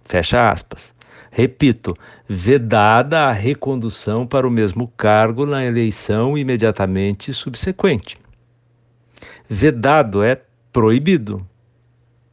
Fecha 0.05 0.51
aspas. 0.51 0.95
Repito, 1.31 1.95
vedada 2.27 3.25
a 3.25 3.31
recondução 3.31 4.25
para 4.25 4.47
o 4.47 4.51
mesmo 4.51 4.87
cargo 4.95 5.45
na 5.45 5.65
eleição 5.65 6.37
imediatamente 6.37 7.33
subsequente. 7.33 8.17
Vedado 9.49 10.23
é 10.23 10.41
proibido. 10.71 11.45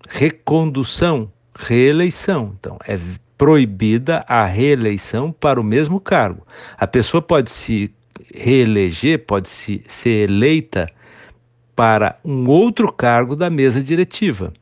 Recondução, 0.09 1.31
reeleição. 1.57 2.55
Então, 2.59 2.79
é 2.87 2.99
proibida 3.37 4.25
a 4.29 4.45
reeleição 4.45 5.33
para 5.33 5.61
o 5.61 5.65
mesmo 5.65 6.01
cargo. 6.01 6.47
A 6.77 6.87
pessoa 6.87 7.21
pode 7.21 7.51
se 7.51 7.93
reeleger, 8.35 9.25
pode 9.27 9.49
se 9.49 9.83
ser 9.87 10.29
eleita 10.31 10.87
para 11.75 12.19
um 12.25 12.47
outro 12.49 12.93
cargo 12.93 13.35
da 13.35 13.51
mesa 13.51 13.83
diretiva. 13.83 14.53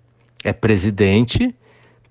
É 0.42 0.52
presidente, 0.52 1.54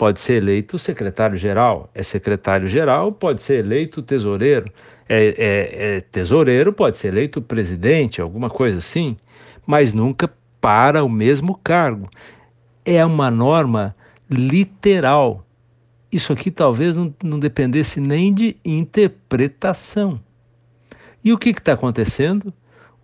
pode 0.01 0.19
ser 0.19 0.41
eleito 0.41 0.79
secretário-geral, 0.79 1.87
é 1.93 2.01
secretário-geral, 2.01 3.11
pode 3.11 3.39
ser 3.39 3.63
eleito 3.63 4.01
tesoureiro, 4.01 4.65
é, 5.07 5.27
é, 5.27 5.97
é, 5.97 6.01
tesoureiro, 6.01 6.73
pode 6.73 6.97
ser 6.97 7.09
eleito 7.09 7.39
presidente, 7.39 8.19
alguma 8.19 8.49
coisa 8.49 8.79
assim, 8.79 9.15
mas 9.63 9.93
nunca 9.93 10.27
para 10.59 11.03
o 11.03 11.07
mesmo 11.07 11.53
cargo. 11.53 12.09
É 12.83 13.05
uma 13.05 13.29
norma 13.29 13.95
literal. 14.27 15.45
Isso 16.11 16.33
aqui 16.33 16.49
talvez 16.49 16.95
não, 16.95 17.13
não 17.23 17.39
dependesse 17.39 17.99
nem 17.99 18.33
de 18.33 18.57
interpretação. 18.65 20.19
E 21.23 21.31
o 21.31 21.37
que 21.37 21.49
está 21.49 21.73
acontecendo? 21.73 22.51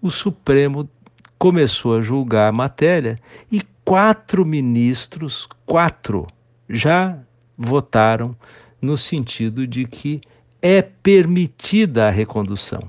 O 0.01 0.09
Supremo 0.09 0.89
começou 1.37 1.99
a 1.99 2.01
julgar 2.01 2.49
a 2.49 2.51
matéria 2.51 3.19
e 3.51 3.61
quatro 3.85 4.43
ministros, 4.43 5.47
quatro, 5.63 6.25
já 6.69 7.17
votaram 7.57 8.35
no 8.81 8.97
sentido 8.97 9.65
de 9.65 9.85
que 9.85 10.21
é 10.61 10.81
permitida 10.81 12.07
a 12.07 12.11
recondução. 12.11 12.81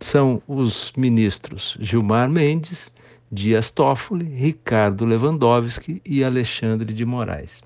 São 0.00 0.42
os 0.46 0.92
ministros 0.96 1.76
Gilmar 1.80 2.28
Mendes, 2.28 2.92
Dias 3.30 3.70
Toffoli, 3.70 4.24
Ricardo 4.24 5.04
Lewandowski 5.04 6.00
e 6.04 6.22
Alexandre 6.22 6.92
de 6.92 7.04
Moraes. 7.04 7.62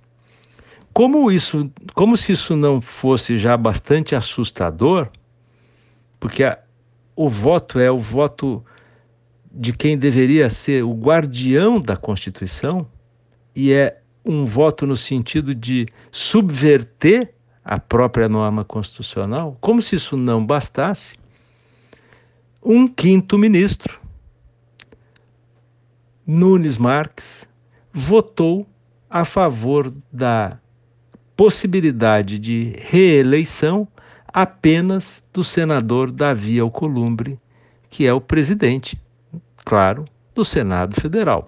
Como 0.93 1.31
isso, 1.31 1.71
como 1.95 2.17
se 2.17 2.33
isso 2.33 2.57
não 2.57 2.81
fosse 2.81 3.37
já 3.37 3.57
bastante 3.57 4.15
assustador, 4.15 5.09
porque 6.19 6.45
a, 6.45 6.59
o 7.15 7.29
voto 7.29 7.79
é 7.79 7.91
o 7.91 7.99
voto 7.99 8.65
de 9.53 9.73
quem 9.73 9.97
deveria 9.99 10.49
ser 10.51 10.85
o 10.85 10.93
guardião 10.93 11.81
da 11.81 11.97
Constituição 11.97 12.87
e 13.55 13.73
é 13.73 14.01
um 14.25 14.45
voto 14.45 14.87
no 14.87 14.97
sentido 14.97 15.55
de 15.55 15.87
subverter 16.11 17.35
a 17.65 17.79
própria 17.79 18.29
norma 18.29 18.65
constitucional, 18.65 19.57
como 19.61 19.81
se 19.81 19.97
isso 19.97 20.17
não 20.17 20.45
bastasse, 20.45 21.19
um 22.63 22.87
quinto 22.87 23.39
ministro, 23.39 23.99
Nunes 26.27 26.77
Marques, 26.77 27.49
votou 27.93 28.67
a 29.09 29.25
favor 29.25 29.93
da 30.13 30.59
possibilidade 31.35 32.39
de 32.39 32.75
reeleição 32.79 33.89
apenas 34.29 35.25
do 35.33 35.43
senador 35.43 36.13
Davi 36.13 36.61
Alcolumbre, 36.61 37.39
que 37.89 38.07
é 38.07 38.13
o 38.13 38.21
presidente, 38.21 39.01
claro, 39.65 40.05
do 40.35 40.45
Senado 40.45 41.01
Federal 41.01 41.47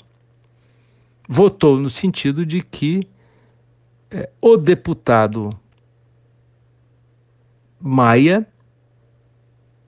votou 1.32 1.78
no 1.78 1.88
sentido 1.88 2.44
de 2.44 2.60
que 2.60 3.00
é, 4.10 4.28
o 4.38 4.58
deputado 4.58 5.48
Maia 7.80 8.46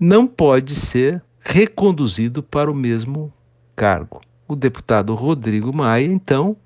não 0.00 0.26
pode 0.26 0.74
ser 0.74 1.22
reconduzido 1.38 2.42
para 2.42 2.70
o 2.70 2.74
mesmo 2.74 3.30
cargo. 3.76 4.22
O 4.48 4.56
deputado 4.56 5.14
Rodrigo 5.14 5.70
Maia, 5.70 6.06
então, 6.06 6.56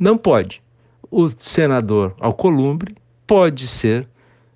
não 0.00 0.16
pode. 0.16 0.62
O 1.10 1.28
senador 1.28 2.16
Alcolumbre 2.18 2.96
pode 3.26 3.68
ser 3.68 4.08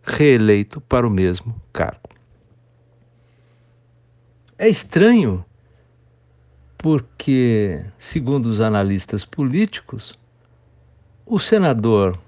reeleito 0.03 0.81
para 0.81 1.07
o 1.07 1.11
mesmo 1.11 1.55
cargo. 1.71 2.09
É 4.57 4.67
estranho 4.67 5.45
porque, 6.83 7.85
segundo 7.97 8.47
os 8.47 8.61
analistas 8.61 9.25
políticos, 9.25 10.19
o 11.25 11.39
senador 11.39 12.19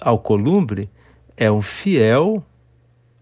Alcolumbre 0.00 0.90
é 1.36 1.50
um 1.50 1.62
fiel 1.62 2.44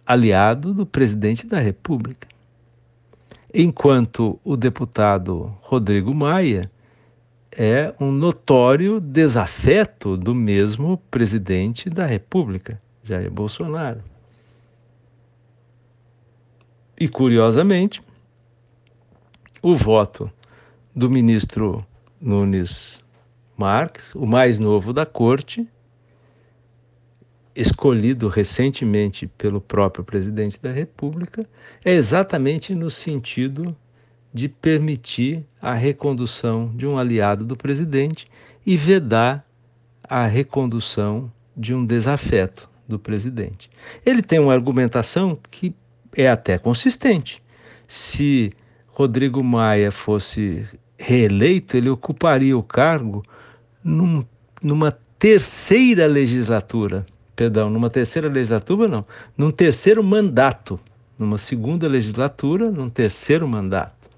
aliado 0.06 0.72
do 0.72 0.86
presidente 0.86 1.46
da 1.46 1.60
República, 1.60 2.26
enquanto 3.52 4.40
o 4.42 4.56
deputado 4.56 5.54
Rodrigo 5.60 6.14
Maia 6.14 6.70
é 7.52 7.92
um 8.00 8.10
notório 8.10 8.98
desafeto 9.00 10.16
do 10.16 10.34
mesmo 10.34 10.96
presidente 11.10 11.90
da 11.90 12.06
República, 12.06 12.80
Jair 13.04 13.30
Bolsonaro. 13.30 14.02
E 16.98 17.06
curiosamente, 17.06 18.02
o 19.62 19.74
voto 19.74 20.30
do 20.94 21.10
ministro 21.10 21.84
Nunes 22.20 23.02
Marques, 23.56 24.14
o 24.14 24.26
mais 24.26 24.58
novo 24.58 24.92
da 24.92 25.04
corte, 25.04 25.66
escolhido 27.54 28.28
recentemente 28.28 29.26
pelo 29.26 29.60
próprio 29.60 30.04
presidente 30.04 30.60
da 30.60 30.70
República, 30.70 31.44
é 31.84 31.92
exatamente 31.92 32.74
no 32.74 32.88
sentido 32.88 33.76
de 34.32 34.48
permitir 34.48 35.44
a 35.60 35.74
recondução 35.74 36.72
de 36.76 36.86
um 36.86 36.96
aliado 36.96 37.44
do 37.44 37.56
presidente 37.56 38.28
e 38.64 38.76
vedar 38.76 39.44
a 40.04 40.26
recondução 40.26 41.32
de 41.56 41.74
um 41.74 41.84
desafeto 41.84 42.70
do 42.86 42.98
presidente. 42.98 43.68
Ele 44.06 44.22
tem 44.22 44.38
uma 44.38 44.54
argumentação 44.54 45.36
que 45.50 45.74
é 46.16 46.28
até 46.28 46.58
consistente 46.58 47.42
se 47.88 48.52
Rodrigo 48.98 49.44
Maia 49.44 49.92
fosse 49.92 50.66
reeleito, 50.98 51.76
ele 51.76 51.88
ocuparia 51.88 52.58
o 52.58 52.64
cargo 52.64 53.24
num, 53.84 54.24
numa 54.60 54.90
terceira 55.16 56.04
legislatura. 56.08 57.06
Perdão, 57.36 57.70
numa 57.70 57.88
terceira 57.88 58.28
legislatura, 58.28 58.88
não, 58.88 59.06
num 59.36 59.52
terceiro 59.52 60.02
mandato. 60.02 60.80
Numa 61.16 61.38
segunda 61.38 61.86
legislatura, 61.86 62.72
num 62.72 62.90
terceiro 62.90 63.46
mandato. 63.46 64.10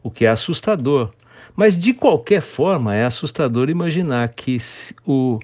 O 0.00 0.12
que 0.12 0.26
é 0.26 0.28
assustador. 0.28 1.10
Mas, 1.56 1.76
de 1.76 1.92
qualquer 1.92 2.42
forma, 2.42 2.94
é 2.94 3.04
assustador 3.04 3.68
imaginar 3.68 4.28
que 4.28 4.58
o, 5.04 5.40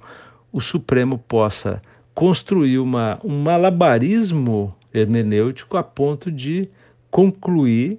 o 0.53 0.61
Supremo 0.61 1.19
possa 1.19 1.83
construir 2.15 2.79
uma, 2.79 3.19
um 3.25 3.37
malabarismo 3.41 4.73
hermenêutico 4.95 5.77
a 5.77 5.83
ponto 5.83 6.31
de 6.31 6.69
concluir 7.17 7.99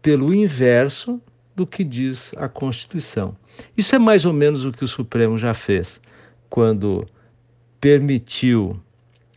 pelo 0.00 0.32
inverso 0.32 1.20
do 1.54 1.66
que 1.66 1.84
diz 1.84 2.32
a 2.38 2.48
Constituição. 2.48 3.36
Isso 3.76 3.94
é 3.94 3.98
mais 3.98 4.24
ou 4.24 4.32
menos 4.32 4.64
o 4.64 4.72
que 4.72 4.82
o 4.82 4.88
Supremo 4.88 5.36
já 5.36 5.52
fez 5.52 6.00
quando 6.48 7.06
permitiu 7.78 8.80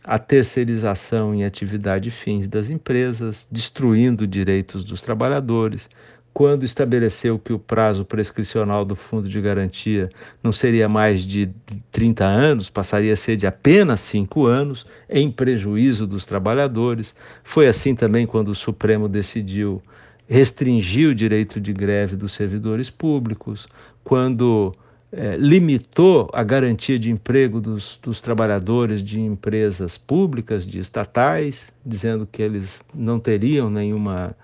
a 0.02 0.18
terceirização 0.18 1.34
em 1.34 1.44
atividade 1.44 2.10
fins 2.10 2.48
das 2.48 2.70
empresas, 2.70 3.46
destruindo 3.52 4.26
direitos 4.26 4.82
dos 4.82 5.02
trabalhadores, 5.02 5.90
quando 6.34 6.64
estabeleceu 6.64 7.38
que 7.38 7.52
o 7.52 7.58
prazo 7.60 8.04
prescricional 8.04 8.84
do 8.84 8.96
fundo 8.96 9.28
de 9.28 9.40
garantia 9.40 10.10
não 10.42 10.52
seria 10.52 10.88
mais 10.88 11.22
de 11.22 11.48
30 11.92 12.24
anos, 12.24 12.68
passaria 12.68 13.12
a 13.12 13.16
ser 13.16 13.36
de 13.36 13.46
apenas 13.46 14.00
5 14.00 14.44
anos, 14.44 14.84
em 15.08 15.30
prejuízo 15.30 16.08
dos 16.08 16.26
trabalhadores. 16.26 17.14
Foi 17.44 17.68
assim 17.68 17.94
também 17.94 18.26
quando 18.26 18.48
o 18.48 18.54
Supremo 18.54 19.08
decidiu 19.08 19.80
restringir 20.26 21.08
o 21.08 21.14
direito 21.14 21.60
de 21.60 21.72
greve 21.72 22.16
dos 22.16 22.32
servidores 22.32 22.90
públicos, 22.90 23.68
quando 24.02 24.74
é, 25.12 25.36
limitou 25.36 26.28
a 26.32 26.42
garantia 26.42 26.98
de 26.98 27.12
emprego 27.12 27.60
dos, 27.60 28.00
dos 28.02 28.20
trabalhadores 28.20 29.04
de 29.04 29.20
empresas 29.20 29.96
públicas, 29.96 30.66
de 30.66 30.80
estatais, 30.80 31.72
dizendo 31.86 32.26
que 32.26 32.42
eles 32.42 32.82
não 32.92 33.20
teriam 33.20 33.70
nenhuma 33.70 34.34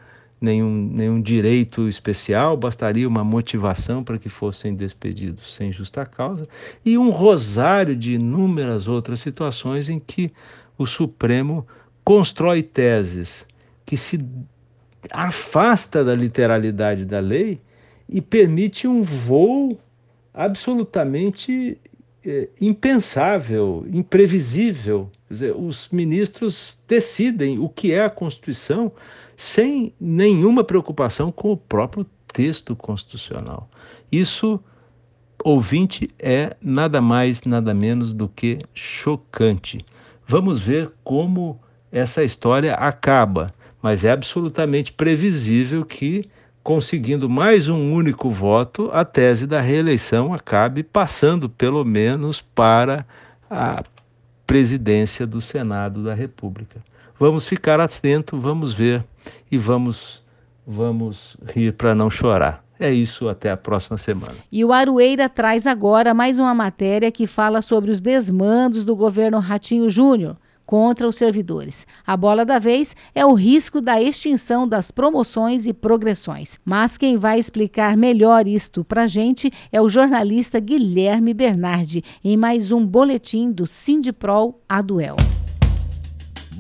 nenhum, 0.41 0.71
nenhum 0.71 1.21
direito 1.21 1.89
especial, 1.89 2.57
bastaria 2.57 3.07
uma 3.07 3.23
motivação 3.23 4.03
para 4.03 4.19
que 4.19 4.29
fossem 4.29 4.75
despedidos 4.75 5.55
sem 5.55 5.71
justa 5.73 6.07
causa, 6.07 6.49
e 6.85 6.97
um 6.97 7.11
rosário 7.11 7.95
de 7.95 8.15
inúmeras 8.15 8.89
outras 8.89 9.21
situações 9.21 9.89
em 9.89 10.01
que 10.01 10.33
o 10.79 10.87
Supremo 10.87 11.67
constrói 12.03 12.63
teses 12.63 13.47
que 13.85 13.97
se 13.97 14.25
afasta 15.11 16.05
da 16.05 16.15
literalidade 16.15 17.05
da 17.05 17.21
lei 17.21 17.59
e 18.09 18.21
permite 18.21 18.87
um 18.87 19.03
voo 19.03 19.79
absolutamente 20.33 21.79
é, 22.25 22.49
impensável, 22.61 23.87
imprevisível. 23.93 25.11
Dizer, 25.29 25.55
os 25.57 25.89
ministros 25.91 26.81
decidem 26.87 27.59
o 27.59 27.69
que 27.69 27.93
é 27.93 28.05
a 28.05 28.11
Constituição 28.11 28.93
sem 29.41 29.95
nenhuma 29.99 30.63
preocupação 30.63 31.33
com 31.33 31.51
o 31.51 31.57
próprio 31.57 32.05
texto 32.31 32.77
constitucional. 32.77 33.71
Isso, 34.13 34.61
ouvinte, 35.43 36.11
é 36.19 36.55
nada 36.61 37.01
mais, 37.01 37.45
nada 37.45 37.73
menos 37.73 38.13
do 38.13 38.29
que 38.29 38.59
chocante. 38.75 39.79
Vamos 40.27 40.61
ver 40.61 40.93
como 41.03 41.59
essa 41.91 42.23
história 42.23 42.75
acaba, 42.75 43.47
mas 43.81 44.05
é 44.05 44.11
absolutamente 44.11 44.93
previsível 44.93 45.87
que, 45.87 46.29
conseguindo 46.63 47.27
mais 47.27 47.67
um 47.67 47.95
único 47.95 48.29
voto, 48.29 48.91
a 48.93 49.07
tese 49.07 49.47
da 49.47 49.63
reeleição 49.63 50.35
acabe 50.35 50.83
passando, 50.83 51.49
pelo 51.49 51.83
menos, 51.83 52.43
para 52.43 53.07
a 53.51 53.83
presidência 54.47 55.27
do 55.27 55.41
Senado 55.41 56.05
da 56.05 56.13
República. 56.13 56.83
Vamos 57.19 57.47
ficar 57.47 57.81
atento, 57.81 58.39
vamos 58.39 58.75
ver 58.75 59.03
e 59.51 59.59
vamos 59.59 60.23
vamos 60.67 61.37
rir 61.47 61.73
para 61.73 61.95
não 61.95 62.09
chorar. 62.09 62.65
É 62.79 62.91
isso, 62.91 63.29
até 63.29 63.51
a 63.51 63.57
próxima 63.57 63.99
semana. 63.99 64.35
E 64.51 64.65
o 64.65 64.73
Arueira 64.73 65.29
traz 65.29 65.67
agora 65.67 66.15
mais 66.15 66.39
uma 66.39 66.55
matéria 66.55 67.11
que 67.11 67.27
fala 67.27 67.61
sobre 67.61 67.91
os 67.91 68.01
desmandos 68.01 68.85
do 68.87 68.97
governo 68.97 69.39
Ratinho 69.39 69.91
Júnior 69.91 70.37
contra 70.65 71.07
os 71.09 71.17
servidores. 71.17 71.85
A 72.07 72.17
bola 72.17 72.45
da 72.45 72.61
vez 72.61 72.95
é 73.13 73.27
o 73.27 73.35
risco 73.35 73.81
da 73.81 74.01
extinção 74.01 74.69
das 74.69 74.93
promoções 74.93 75.67
e 75.67 75.73
progressões. 75.73 76.61
Mas 76.65 76.97
quem 76.97 77.17
vai 77.17 77.41
explicar 77.41 77.97
melhor 77.97 78.47
isto 78.47 78.85
para 78.85 79.09
gente 79.09 79.51
é 79.73 79.83
o 79.83 79.89
jornalista 79.89 80.61
Guilherme 80.61 81.35
Bernardi, 81.35 82.05
em 82.25 82.37
mais 82.37 82.71
um 82.71 82.87
boletim 82.87 83.51
do 83.51 83.67
Sindiprol 83.67 84.63
Aduel. 84.69 85.17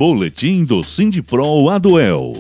Boletim 0.00 0.64
do 0.64 0.82
Sindipro 0.82 1.68
Aduel. 1.68 2.32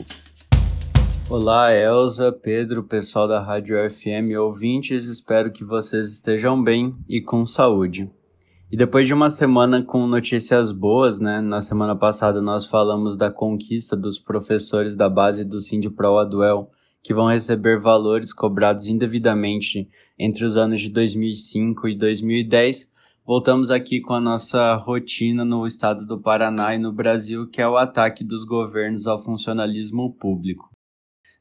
Olá, 1.28 1.70
Elza, 1.70 2.32
Pedro, 2.32 2.82
pessoal 2.82 3.28
da 3.28 3.38
Rádio 3.38 3.76
FM 3.90 4.34
ouvintes, 4.40 5.04
espero 5.04 5.52
que 5.52 5.62
vocês 5.62 6.10
estejam 6.10 6.64
bem 6.64 6.96
e 7.06 7.20
com 7.20 7.44
saúde. 7.44 8.10
E 8.72 8.78
depois 8.78 9.06
de 9.06 9.12
uma 9.12 9.28
semana 9.28 9.82
com 9.82 10.06
notícias 10.06 10.72
boas, 10.72 11.20
né? 11.20 11.42
Na 11.42 11.60
semana 11.60 11.94
passada 11.94 12.40
nós 12.40 12.64
falamos 12.64 13.14
da 13.14 13.30
conquista 13.30 13.94
dos 13.94 14.18
professores 14.18 14.96
da 14.96 15.10
base 15.10 15.44
do 15.44 15.60
Sindipro 15.60 16.16
Aduel, 16.16 16.70
que 17.02 17.12
vão 17.12 17.26
receber 17.26 17.78
valores 17.78 18.32
cobrados 18.32 18.86
indevidamente 18.86 19.86
entre 20.18 20.46
os 20.46 20.56
anos 20.56 20.80
de 20.80 20.88
2005 20.88 21.88
e 21.88 21.94
2010 21.94 22.89
Voltamos 23.30 23.70
aqui 23.70 24.00
com 24.00 24.12
a 24.12 24.20
nossa 24.20 24.74
rotina 24.74 25.44
no 25.44 25.64
estado 25.64 26.04
do 26.04 26.20
Paraná 26.20 26.74
e 26.74 26.78
no 26.78 26.92
Brasil, 26.92 27.46
que 27.46 27.62
é 27.62 27.68
o 27.68 27.76
ataque 27.76 28.24
dos 28.24 28.42
governos 28.42 29.06
ao 29.06 29.22
funcionalismo 29.22 30.12
público. 30.14 30.68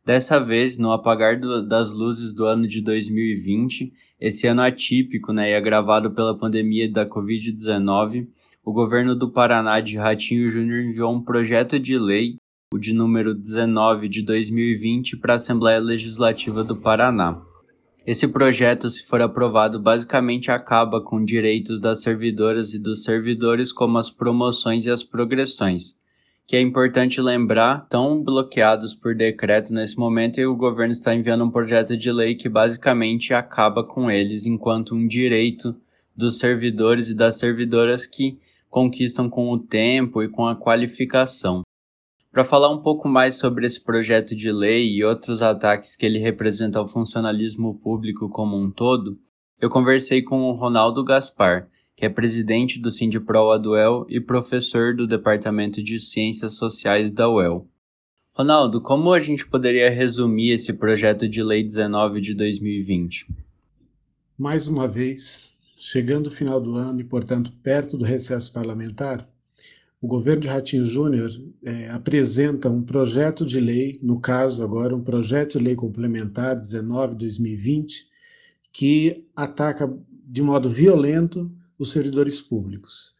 Dessa 0.05 0.39
vez, 0.39 0.77
no 0.77 0.91
apagar 0.91 1.39
do, 1.39 1.67
das 1.67 1.91
luzes 1.91 2.31
do 2.31 2.45
ano 2.45 2.67
de 2.67 2.79
2020, 2.79 3.91
esse 4.21 4.45
ano 4.45 4.61
atípico 4.61 5.33
né, 5.33 5.49
e 5.49 5.55
agravado 5.55 6.11
pela 6.11 6.37
pandemia 6.37 6.87
da 6.87 7.07
Covid-19, 7.09 8.27
o 8.63 8.71
governo 8.71 9.15
do 9.15 9.31
Paraná 9.31 9.79
de 9.79 9.97
Ratinho 9.97 10.47
Júnior 10.47 10.81
enviou 10.83 11.11
um 11.11 11.23
projeto 11.23 11.79
de 11.79 11.97
lei, 11.97 12.35
o 12.71 12.77
de 12.77 12.93
número 12.93 13.33
19 13.33 14.07
de 14.07 14.21
2020, 14.21 15.17
para 15.17 15.33
a 15.33 15.37
Assembleia 15.37 15.79
Legislativa 15.79 16.63
do 16.63 16.75
Paraná. 16.75 17.48
Esse 18.07 18.27
projeto, 18.27 18.89
se 18.89 19.05
for 19.05 19.21
aprovado, 19.21 19.79
basicamente 19.79 20.49
acaba 20.49 21.01
com 21.01 21.23
direitos 21.23 21.79
das 21.79 22.01
servidoras 22.01 22.73
e 22.73 22.79
dos 22.79 23.03
servidores, 23.03 23.71
como 23.71 23.97
as 23.97 24.09
promoções 24.09 24.85
e 24.85 24.89
as 24.89 25.03
progressões, 25.03 25.95
que 26.47 26.55
é 26.55 26.61
importante 26.61 27.21
lembrar, 27.21 27.83
estão 27.83 28.23
bloqueados 28.23 28.95
por 28.95 29.13
decreto 29.13 29.73
nesse 29.73 29.97
momento 29.97 30.39
e 30.39 30.45
o 30.47 30.55
governo 30.55 30.93
está 30.93 31.13
enviando 31.13 31.43
um 31.43 31.51
projeto 31.51 31.95
de 31.95 32.11
lei 32.11 32.35
que 32.35 32.49
basicamente 32.49 33.33
acaba 33.33 33.83
com 33.83 34.09
eles 34.09 34.45
enquanto 34.45 34.95
um 34.95 35.07
direito 35.07 35.75
dos 36.15 36.39
servidores 36.39 37.09
e 37.09 37.13
das 37.13 37.37
servidoras 37.37 38.07
que 38.07 38.39
conquistam 38.69 39.29
com 39.29 39.51
o 39.51 39.59
tempo 39.59 40.23
e 40.23 40.29
com 40.29 40.47
a 40.47 40.55
qualificação. 40.55 41.61
Para 42.31 42.45
falar 42.45 42.69
um 42.69 42.81
pouco 42.81 43.07
mais 43.09 43.35
sobre 43.35 43.65
esse 43.65 43.81
projeto 43.81 44.35
de 44.35 44.51
lei 44.51 44.87
e 44.87 45.03
outros 45.03 45.41
ataques 45.41 45.95
que 45.95 46.05
ele 46.05 46.19
representa 46.19 46.77
ao 46.77 46.87
funcionalismo 46.87 47.79
público 47.79 48.29
como 48.29 48.55
um 48.55 48.69
todo, 48.69 49.19
eu 49.59 49.67
conversei 49.67 50.21
com 50.21 50.43
o 50.43 50.53
Ronaldo 50.53 51.03
Gaspar, 51.03 51.67
que 51.95 52.05
é 52.05 52.09
presidente 52.09 52.79
do 52.79 52.91
Sindipro 52.91 53.51
Aduel 53.51 54.05
e 54.07 54.21
professor 54.21 54.95
do 54.95 55.07
Departamento 55.07 55.83
de 55.83 55.97
Ciências 55.97 56.53
Sociais 56.53 57.11
da 57.11 57.27
UEL. 57.27 57.67
Ronaldo, 58.31 58.79
como 58.79 59.11
a 59.11 59.19
gente 59.19 59.45
poderia 59.45 59.89
resumir 59.89 60.51
esse 60.51 60.71
projeto 60.71 61.27
de 61.27 61.43
lei 61.43 61.63
19 61.63 62.21
de 62.21 62.35
2020? 62.35 63.27
Mais 64.37 64.67
uma 64.67 64.87
vez, 64.87 65.53
chegando 65.77 66.27
o 66.27 66.31
final 66.31 66.61
do 66.61 66.75
ano 66.75 67.01
e, 67.01 67.03
portanto, 67.03 67.51
perto 67.63 67.97
do 67.97 68.05
recesso 68.05 68.53
parlamentar, 68.53 69.27
o 70.01 70.07
governo 70.07 70.41
de 70.41 70.47
Ratinho 70.47 70.85
Júnior 70.85 71.29
é, 71.63 71.89
apresenta 71.89 72.69
um 72.69 72.81
projeto 72.81 73.45
de 73.45 73.59
lei, 73.59 73.99
no 74.01 74.19
caso 74.19 74.63
agora 74.63 74.95
um 74.95 75.03
projeto 75.03 75.57
de 75.57 75.65
lei 75.65 75.75
complementar 75.75 76.57
19/2020, 76.57 78.07
que 78.71 79.25
ataca 79.35 79.91
de 80.25 80.41
modo 80.41 80.69
violento 80.69 81.51
os 81.77 81.91
servidores 81.91 82.39
públicos. 82.39 83.13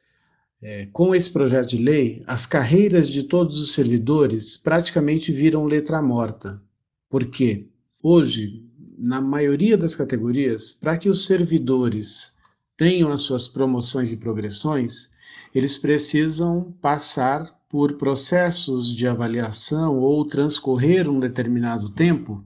É, 0.61 0.87
com 0.91 1.15
esse 1.15 1.29
projeto 1.29 1.69
de 1.69 1.77
lei, 1.77 2.21
as 2.27 2.45
carreiras 2.45 3.09
de 3.09 3.23
todos 3.23 3.59
os 3.59 3.73
servidores 3.73 4.57
praticamente 4.57 5.31
viram 5.31 5.65
letra 5.65 6.01
morta. 6.01 6.61
Por 7.09 7.25
quê? 7.25 7.67
Hoje, 8.01 8.65
na 8.97 9.21
maioria 9.21 9.77
das 9.77 9.95
categorias, 9.95 10.73
para 10.73 10.97
que 10.97 11.09
os 11.09 11.25
servidores 11.25 12.37
tenham 12.77 13.11
as 13.11 13.21
suas 13.21 13.47
promoções 13.47 14.11
e 14.11 14.17
progressões, 14.17 15.11
eles 15.53 15.77
precisam 15.77 16.71
passar 16.81 17.59
por 17.67 17.93
processos 17.93 18.95
de 18.95 19.07
avaliação 19.07 19.99
ou 19.99 20.25
transcorrer 20.25 21.09
um 21.09 21.19
determinado 21.19 21.89
tempo 21.89 22.43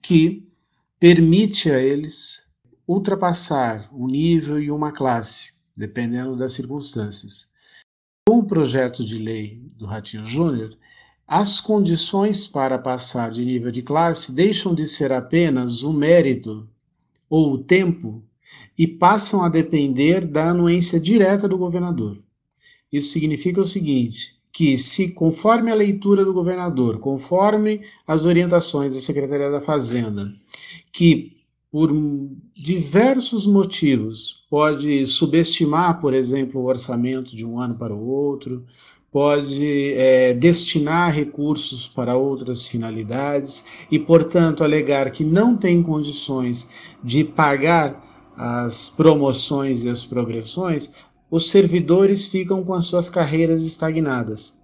que 0.00 0.46
permite 0.98 1.70
a 1.70 1.78
eles 1.78 2.46
ultrapassar 2.88 3.88
um 3.92 4.06
nível 4.06 4.60
e 4.60 4.70
uma 4.70 4.92
classe, 4.92 5.54
dependendo 5.76 6.36
das 6.36 6.52
circunstâncias. 6.52 7.50
Com 8.26 8.38
o 8.38 8.46
projeto 8.46 9.04
de 9.04 9.18
lei 9.18 9.60
do 9.76 9.84
Ratinho 9.84 10.24
Júnior, 10.24 10.76
as 11.26 11.60
condições 11.60 12.46
para 12.46 12.78
passar 12.78 13.30
de 13.30 13.44
nível 13.44 13.70
de 13.70 13.82
classe 13.82 14.32
deixam 14.32 14.74
de 14.74 14.88
ser 14.88 15.12
apenas 15.12 15.82
o 15.82 15.92
mérito 15.92 16.68
ou 17.28 17.52
o 17.52 17.58
tempo 17.58 18.22
e 18.78 18.86
passam 18.86 19.42
a 19.42 19.48
depender 19.48 20.24
da 20.24 20.50
anuência 20.50 21.00
direta 21.00 21.48
do 21.48 21.58
governador. 21.58 22.22
Isso 22.92 23.10
significa 23.10 23.60
o 23.60 23.64
seguinte: 23.64 24.36
que 24.52 24.78
se 24.78 25.12
conforme 25.12 25.70
a 25.70 25.74
leitura 25.74 26.24
do 26.24 26.32
governador, 26.32 26.98
conforme 26.98 27.82
as 28.06 28.24
orientações 28.24 28.94
da 28.94 29.00
Secretaria 29.00 29.50
da 29.50 29.60
Fazenda, 29.60 30.32
que 30.92 31.36
por 31.70 31.92
diversos 32.56 33.44
motivos 33.46 34.46
pode 34.48 35.04
subestimar, 35.06 36.00
por 36.00 36.14
exemplo, 36.14 36.60
o 36.60 36.64
orçamento 36.64 37.36
de 37.36 37.44
um 37.44 37.60
ano 37.60 37.74
para 37.74 37.94
o 37.94 38.08
outro, 38.08 38.64
pode 39.12 39.92
é, 39.94 40.32
destinar 40.32 41.12
recursos 41.12 41.86
para 41.86 42.16
outras 42.16 42.66
finalidades 42.66 43.64
e, 43.90 43.98
portanto, 43.98 44.64
alegar 44.64 45.10
que 45.10 45.24
não 45.24 45.56
tem 45.56 45.82
condições 45.82 46.68
de 47.02 47.24
pagar 47.24 48.32
as 48.36 48.88
promoções 48.88 49.84
e 49.84 49.88
as 49.88 50.04
progressões, 50.04 50.94
os 51.30 51.48
servidores 51.48 52.26
ficam 52.26 52.64
com 52.64 52.74
as 52.74 52.86
suas 52.86 53.08
carreiras 53.08 53.64
estagnadas. 53.64 54.62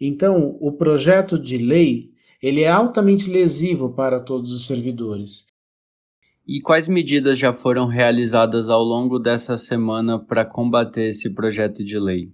Então, 0.00 0.56
o 0.60 0.72
projeto 0.72 1.38
de 1.38 1.58
lei 1.58 2.10
ele 2.40 2.62
é 2.62 2.70
altamente 2.70 3.28
lesivo 3.28 3.90
para 3.90 4.20
todos 4.20 4.52
os 4.52 4.66
servidores. 4.66 5.46
E 6.46 6.60
quais 6.60 6.88
medidas 6.88 7.38
já 7.38 7.52
foram 7.52 7.86
realizadas 7.86 8.68
ao 8.68 8.82
longo 8.82 9.18
dessa 9.18 9.58
semana 9.58 10.18
para 10.18 10.44
combater 10.44 11.08
esse 11.08 11.28
projeto 11.28 11.84
de 11.84 11.98
lei? 11.98 12.32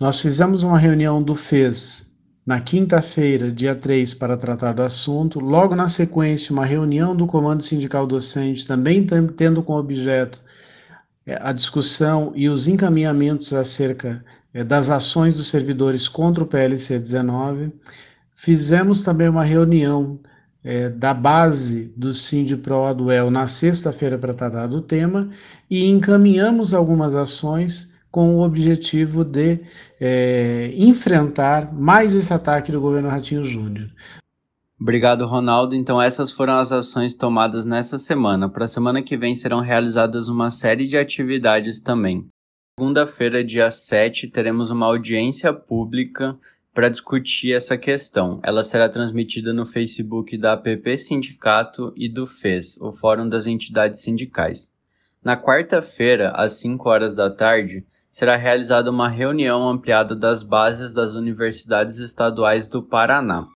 Nós 0.00 0.20
fizemos 0.20 0.62
uma 0.62 0.78
reunião 0.78 1.22
do 1.22 1.34
FES 1.34 2.10
na 2.46 2.60
quinta-feira, 2.60 3.50
dia 3.50 3.74
3, 3.74 4.14
para 4.14 4.36
tratar 4.36 4.72
do 4.72 4.82
assunto. 4.82 5.40
Logo 5.40 5.74
na 5.74 5.88
sequência, 5.88 6.52
uma 6.52 6.64
reunião 6.64 7.16
do 7.16 7.26
Comando 7.26 7.62
Sindical 7.62 8.06
Docente, 8.06 8.66
também 8.66 9.06
tendo 9.36 9.62
como 9.62 9.78
objeto 9.78 10.40
a 11.40 11.52
discussão 11.52 12.32
e 12.34 12.48
os 12.48 12.66
encaminhamentos 12.66 13.52
acerca 13.52 14.24
é, 14.52 14.64
das 14.64 14.90
ações 14.90 15.36
dos 15.36 15.48
servidores 15.48 16.08
contra 16.08 16.42
o 16.42 16.46
PLC 16.46 16.98
19. 16.98 17.72
Fizemos 18.34 19.02
também 19.02 19.28
uma 19.28 19.44
reunião 19.44 20.18
é, 20.64 20.88
da 20.88 21.14
base 21.14 21.92
do 21.96 22.10
Pro 22.62 22.84
Aduel 22.84 23.30
na 23.30 23.46
sexta-feira 23.46 24.18
para 24.18 24.34
tratar 24.34 24.66
do 24.66 24.80
tema 24.80 25.30
e 25.70 25.88
encaminhamos 25.88 26.74
algumas 26.74 27.14
ações 27.14 27.92
com 28.10 28.36
o 28.36 28.42
objetivo 28.42 29.24
de 29.24 29.60
é, 30.00 30.72
enfrentar 30.76 31.72
mais 31.72 32.12
esse 32.12 32.32
ataque 32.32 32.72
do 32.72 32.80
governo 32.80 33.08
Ratinho 33.08 33.44
Júnior. 33.44 33.88
Obrigado, 34.80 35.26
Ronaldo. 35.26 35.74
Então, 35.74 36.00
essas 36.00 36.32
foram 36.32 36.58
as 36.58 36.72
ações 36.72 37.14
tomadas 37.14 37.66
nessa 37.66 37.98
semana. 37.98 38.48
Para 38.48 38.64
a 38.64 38.68
semana 38.68 39.02
que 39.02 39.14
vem 39.14 39.34
serão 39.34 39.60
realizadas 39.60 40.26
uma 40.26 40.50
série 40.50 40.86
de 40.86 40.96
atividades 40.96 41.80
também. 41.80 42.26
Segunda-feira, 42.78 43.44
dia 43.44 43.70
7, 43.70 44.28
teremos 44.28 44.70
uma 44.70 44.86
audiência 44.86 45.52
pública 45.52 46.34
para 46.72 46.88
discutir 46.88 47.52
essa 47.52 47.76
questão. 47.76 48.40
Ela 48.42 48.64
será 48.64 48.88
transmitida 48.88 49.52
no 49.52 49.66
Facebook 49.66 50.38
da 50.38 50.54
APP 50.54 50.96
Sindicato 50.96 51.92
e 51.94 52.08
do 52.08 52.26
FES, 52.26 52.78
o 52.80 52.90
Fórum 52.90 53.28
das 53.28 53.46
Entidades 53.46 54.00
Sindicais. 54.00 54.70
Na 55.22 55.36
quarta-feira, 55.36 56.30
às 56.30 56.54
5 56.54 56.88
horas 56.88 57.12
da 57.12 57.28
tarde, 57.28 57.84
será 58.10 58.34
realizada 58.34 58.90
uma 58.90 59.10
reunião 59.10 59.68
ampliada 59.68 60.16
das 60.16 60.42
bases 60.42 60.90
das 60.90 61.12
universidades 61.12 61.98
estaduais 61.98 62.66
do 62.66 62.82
Paraná. 62.82 63.46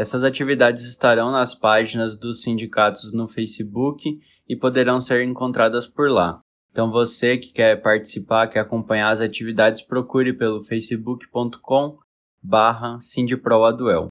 Essas 0.00 0.24
atividades 0.24 0.84
estarão 0.84 1.30
nas 1.30 1.54
páginas 1.54 2.16
dos 2.16 2.40
sindicatos 2.40 3.12
no 3.12 3.28
Facebook 3.28 4.18
e 4.48 4.56
poderão 4.56 4.98
ser 4.98 5.22
encontradas 5.22 5.86
por 5.86 6.10
lá. 6.10 6.40
Então 6.72 6.90
você 6.90 7.36
que 7.36 7.52
quer 7.52 7.82
participar, 7.82 8.46
quer 8.46 8.60
acompanhar 8.60 9.10
as 9.10 9.20
atividades, 9.20 9.82
procure 9.82 10.32
pelo 10.32 10.64
facebook.com 10.64 11.98
barra 12.42 12.98
Sindiproaduel. 13.02 14.08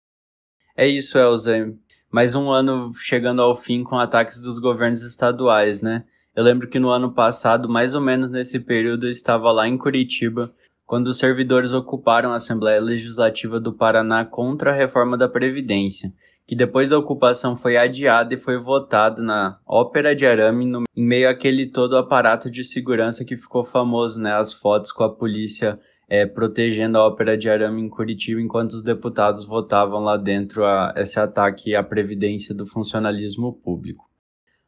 É 0.77 0.87
isso, 0.87 1.17
Elza. 1.17 1.75
Mais 2.11 2.35
um 2.35 2.51
ano 2.51 2.93
chegando 2.93 3.41
ao 3.41 3.55
fim 3.55 3.83
com 3.83 3.97
ataques 3.97 4.37
dos 4.39 4.59
governos 4.59 5.01
estaduais, 5.01 5.81
né? 5.81 6.05
Eu 6.35 6.43
lembro 6.43 6.69
que 6.69 6.77
no 6.77 6.89
ano 6.89 7.11
passado, 7.11 7.67
mais 7.67 7.95
ou 7.95 8.01
menos 8.01 8.29
nesse 8.29 8.59
período, 8.59 9.07
eu 9.07 9.11
estava 9.11 9.51
lá 9.51 9.67
em 9.67 9.75
Curitiba 9.75 10.53
quando 10.89 11.05
os 11.05 11.19
servidores 11.19 11.71
ocuparam 11.71 12.31
a 12.31 12.37
Assembleia 12.37 12.81
Legislativa 12.81 13.59
do 13.59 13.71
Paraná 13.71 14.25
contra 14.25 14.71
a 14.71 14.73
reforma 14.73 15.15
da 15.15 15.29
Previdência, 15.29 16.11
que 16.47 16.55
depois 16.55 16.89
da 16.89 16.97
ocupação 16.97 17.55
foi 17.55 17.77
adiada 17.77 18.33
e 18.33 18.39
foi 18.39 18.57
votada 18.57 19.21
na 19.21 19.59
Ópera 19.67 20.15
de 20.15 20.25
Arame, 20.25 20.65
no, 20.65 20.85
em 20.97 21.05
meio 21.05 21.29
àquele 21.29 21.67
todo 21.67 21.95
aparato 21.95 22.49
de 22.49 22.63
segurança 22.63 23.23
que 23.23 23.37
ficou 23.37 23.63
famoso, 23.63 24.19
né? 24.19 24.33
As 24.33 24.51
fotos 24.51 24.91
com 24.91 25.03
a 25.03 25.13
polícia 25.13 25.79
é, 26.09 26.25
protegendo 26.25 26.97
a 26.97 27.05
Ópera 27.05 27.37
de 27.37 27.47
Arame 27.47 27.83
em 27.83 27.87
Curitiba, 27.87 28.41
enquanto 28.41 28.71
os 28.71 28.81
deputados 28.81 29.45
votavam 29.45 29.99
lá 30.03 30.17
dentro 30.17 30.65
a, 30.65 30.91
esse 30.97 31.19
ataque 31.19 31.75
à 31.75 31.83
Previdência 31.83 32.55
do 32.55 32.65
funcionalismo 32.65 33.53
público. 33.53 34.09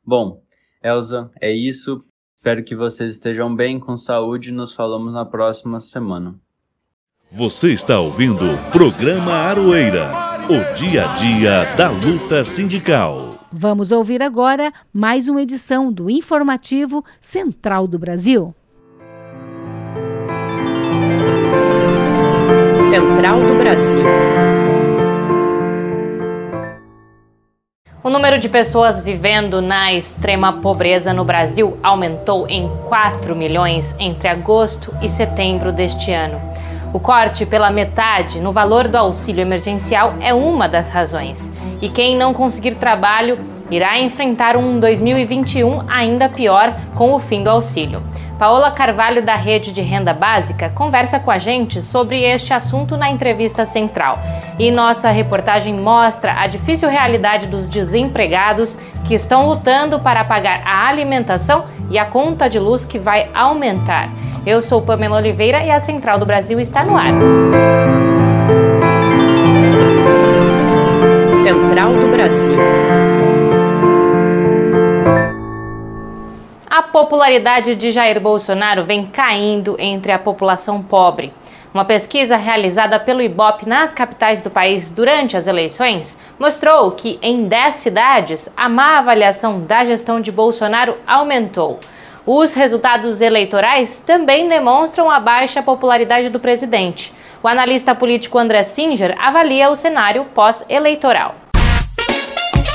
Bom, 0.06 0.40
Elza, 0.84 1.32
é 1.42 1.52
isso. 1.52 2.06
Espero 2.42 2.64
que 2.64 2.76
vocês 2.76 3.12
estejam 3.12 3.56
bem, 3.56 3.80
com 3.80 3.96
saúde. 3.96 4.52
Nos 4.52 4.74
falamos 4.74 5.14
na 5.14 5.24
próxima 5.24 5.80
semana. 5.80 6.34
Você 7.32 7.72
está 7.72 8.00
ouvindo 8.00 8.44
o 8.44 8.72
programa 8.72 9.32
Aroeira, 9.32 10.10
o 10.50 10.74
dia 10.74 11.08
a 11.08 11.14
dia 11.14 11.66
da 11.78 11.92
luta 11.92 12.44
sindical. 12.44 13.36
Vamos 13.52 13.92
ouvir 13.92 14.24
agora 14.24 14.74
mais 14.92 15.28
uma 15.30 15.40
edição 15.40 15.94
do 15.94 16.10
informativo 16.10 17.06
Central 17.20 17.88
do 17.88 18.00
Brasil. 18.00 18.56
Central 22.90 23.40
do 23.44 23.56
Brasil. 23.60 24.31
O 28.04 28.10
número 28.10 28.40
de 28.40 28.50
pessoas 28.50 29.00
vivendo 29.00 29.62
na 29.62 29.94
extrema 29.94 30.54
pobreza 30.54 31.14
no 31.14 31.24
Brasil 31.24 31.78
aumentou 31.84 32.48
em 32.50 32.68
4 32.90 33.36
milhões 33.36 33.96
entre 34.00 34.28
agosto 34.28 34.92
e 35.04 35.08
setembro 35.08 35.72
deste 35.72 36.12
ano. 36.12 36.42
O 36.92 37.00
corte 37.00 37.46
pela 37.46 37.70
metade 37.70 38.40
no 38.40 38.52
valor 38.52 38.88
do 38.88 38.96
auxílio 38.96 39.44
emergencial 39.44 40.16
é 40.20 40.34
uma 40.34 40.68
das 40.68 40.90
razões. 40.90 41.52
E 41.80 41.90
quem 41.90 42.18
não 42.18 42.34
conseguir 42.34 42.74
trabalho 42.74 43.38
irá 43.72 43.98
enfrentar 43.98 44.58
um 44.58 44.80
2021 44.80 45.84
ainda 45.88 46.30
pior 46.30 46.76
com 46.94 47.14
o 47.14 47.20
fim 47.20 47.42
do 47.44 47.50
auxílio. 47.50 48.04
Paola 48.38 48.72
Carvalho, 48.72 49.22
da 49.22 49.36
Rede 49.36 49.72
de 49.72 49.82
Renda 49.82 50.14
Básica, 50.14 50.70
conversa 50.70 51.20
com 51.20 51.30
a 51.30 51.38
gente 51.38 51.82
sobre 51.82 52.24
este 52.24 52.54
assunto 52.54 52.98
na 52.98 53.10
entrevista 53.10 53.66
central. 53.66 54.20
E 54.58 54.72
nossa 54.72 55.12
reportagem 55.12 55.76
mostra 55.76 56.34
a 56.40 56.48
difícil 56.48 56.90
realidade 56.90 57.48
dos 57.48 57.68
desempregados 57.68 58.78
que 59.06 59.14
estão 59.14 59.48
lutando 59.48 60.00
para 60.00 60.24
pagar 60.24 60.64
a 60.66 60.88
alimentação 60.88 61.64
e 61.90 62.00
a 62.00 62.06
conta 62.06 62.50
de 62.50 62.58
luz 62.58 62.84
que 62.84 62.98
vai 62.98 63.30
aumentar. 63.34 64.10
Eu 64.46 64.62
sou 64.62 64.82
Pamela 64.82 65.18
Oliveira 65.18 65.64
e 65.64 65.70
a 65.70 65.80
Central 65.80 66.18
do 66.18 66.26
Brasil 66.26 66.60
está 66.60 66.84
no 66.84 66.98
ar. 66.98 67.14
Central 71.44 71.94
do 71.94 72.08
Brasil. 72.12 72.91
A 76.72 76.82
popularidade 76.82 77.76
de 77.76 77.92
Jair 77.92 78.18
Bolsonaro 78.22 78.86
vem 78.86 79.06
caindo 79.06 79.76
entre 79.78 80.10
a 80.10 80.18
população 80.18 80.82
pobre. 80.82 81.34
Uma 81.74 81.84
pesquisa 81.84 82.38
realizada 82.38 82.98
pelo 82.98 83.22
IBOP 83.22 83.68
nas 83.68 83.92
capitais 83.92 84.42
do 84.42 84.50
país 84.50 84.90
durante 84.90 85.36
as 85.36 85.48
eleições 85.48 86.18
mostrou 86.40 86.92
que 86.92 87.20
em 87.22 87.46
10 87.46 87.76
cidades 87.76 88.50
a 88.56 88.70
má 88.70 89.00
avaliação 89.00 89.60
da 89.60 89.84
gestão 89.84 90.22
de 90.22 90.32
Bolsonaro 90.32 90.96
aumentou. 91.06 91.78
Os 92.26 92.54
resultados 92.54 93.20
eleitorais 93.20 94.00
também 94.00 94.48
demonstram 94.48 95.12
a 95.12 95.20
baixa 95.20 95.62
popularidade 95.62 96.30
do 96.30 96.40
presidente. 96.40 97.14
O 97.44 97.50
analista 97.50 97.94
político 97.94 98.38
André 98.38 98.64
Singer 98.64 99.14
avalia 99.20 99.70
o 99.70 99.76
cenário 99.76 100.24
pós-eleitoral. 100.34 101.36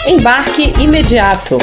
Embarque 0.07 0.75
imediato. 0.83 1.57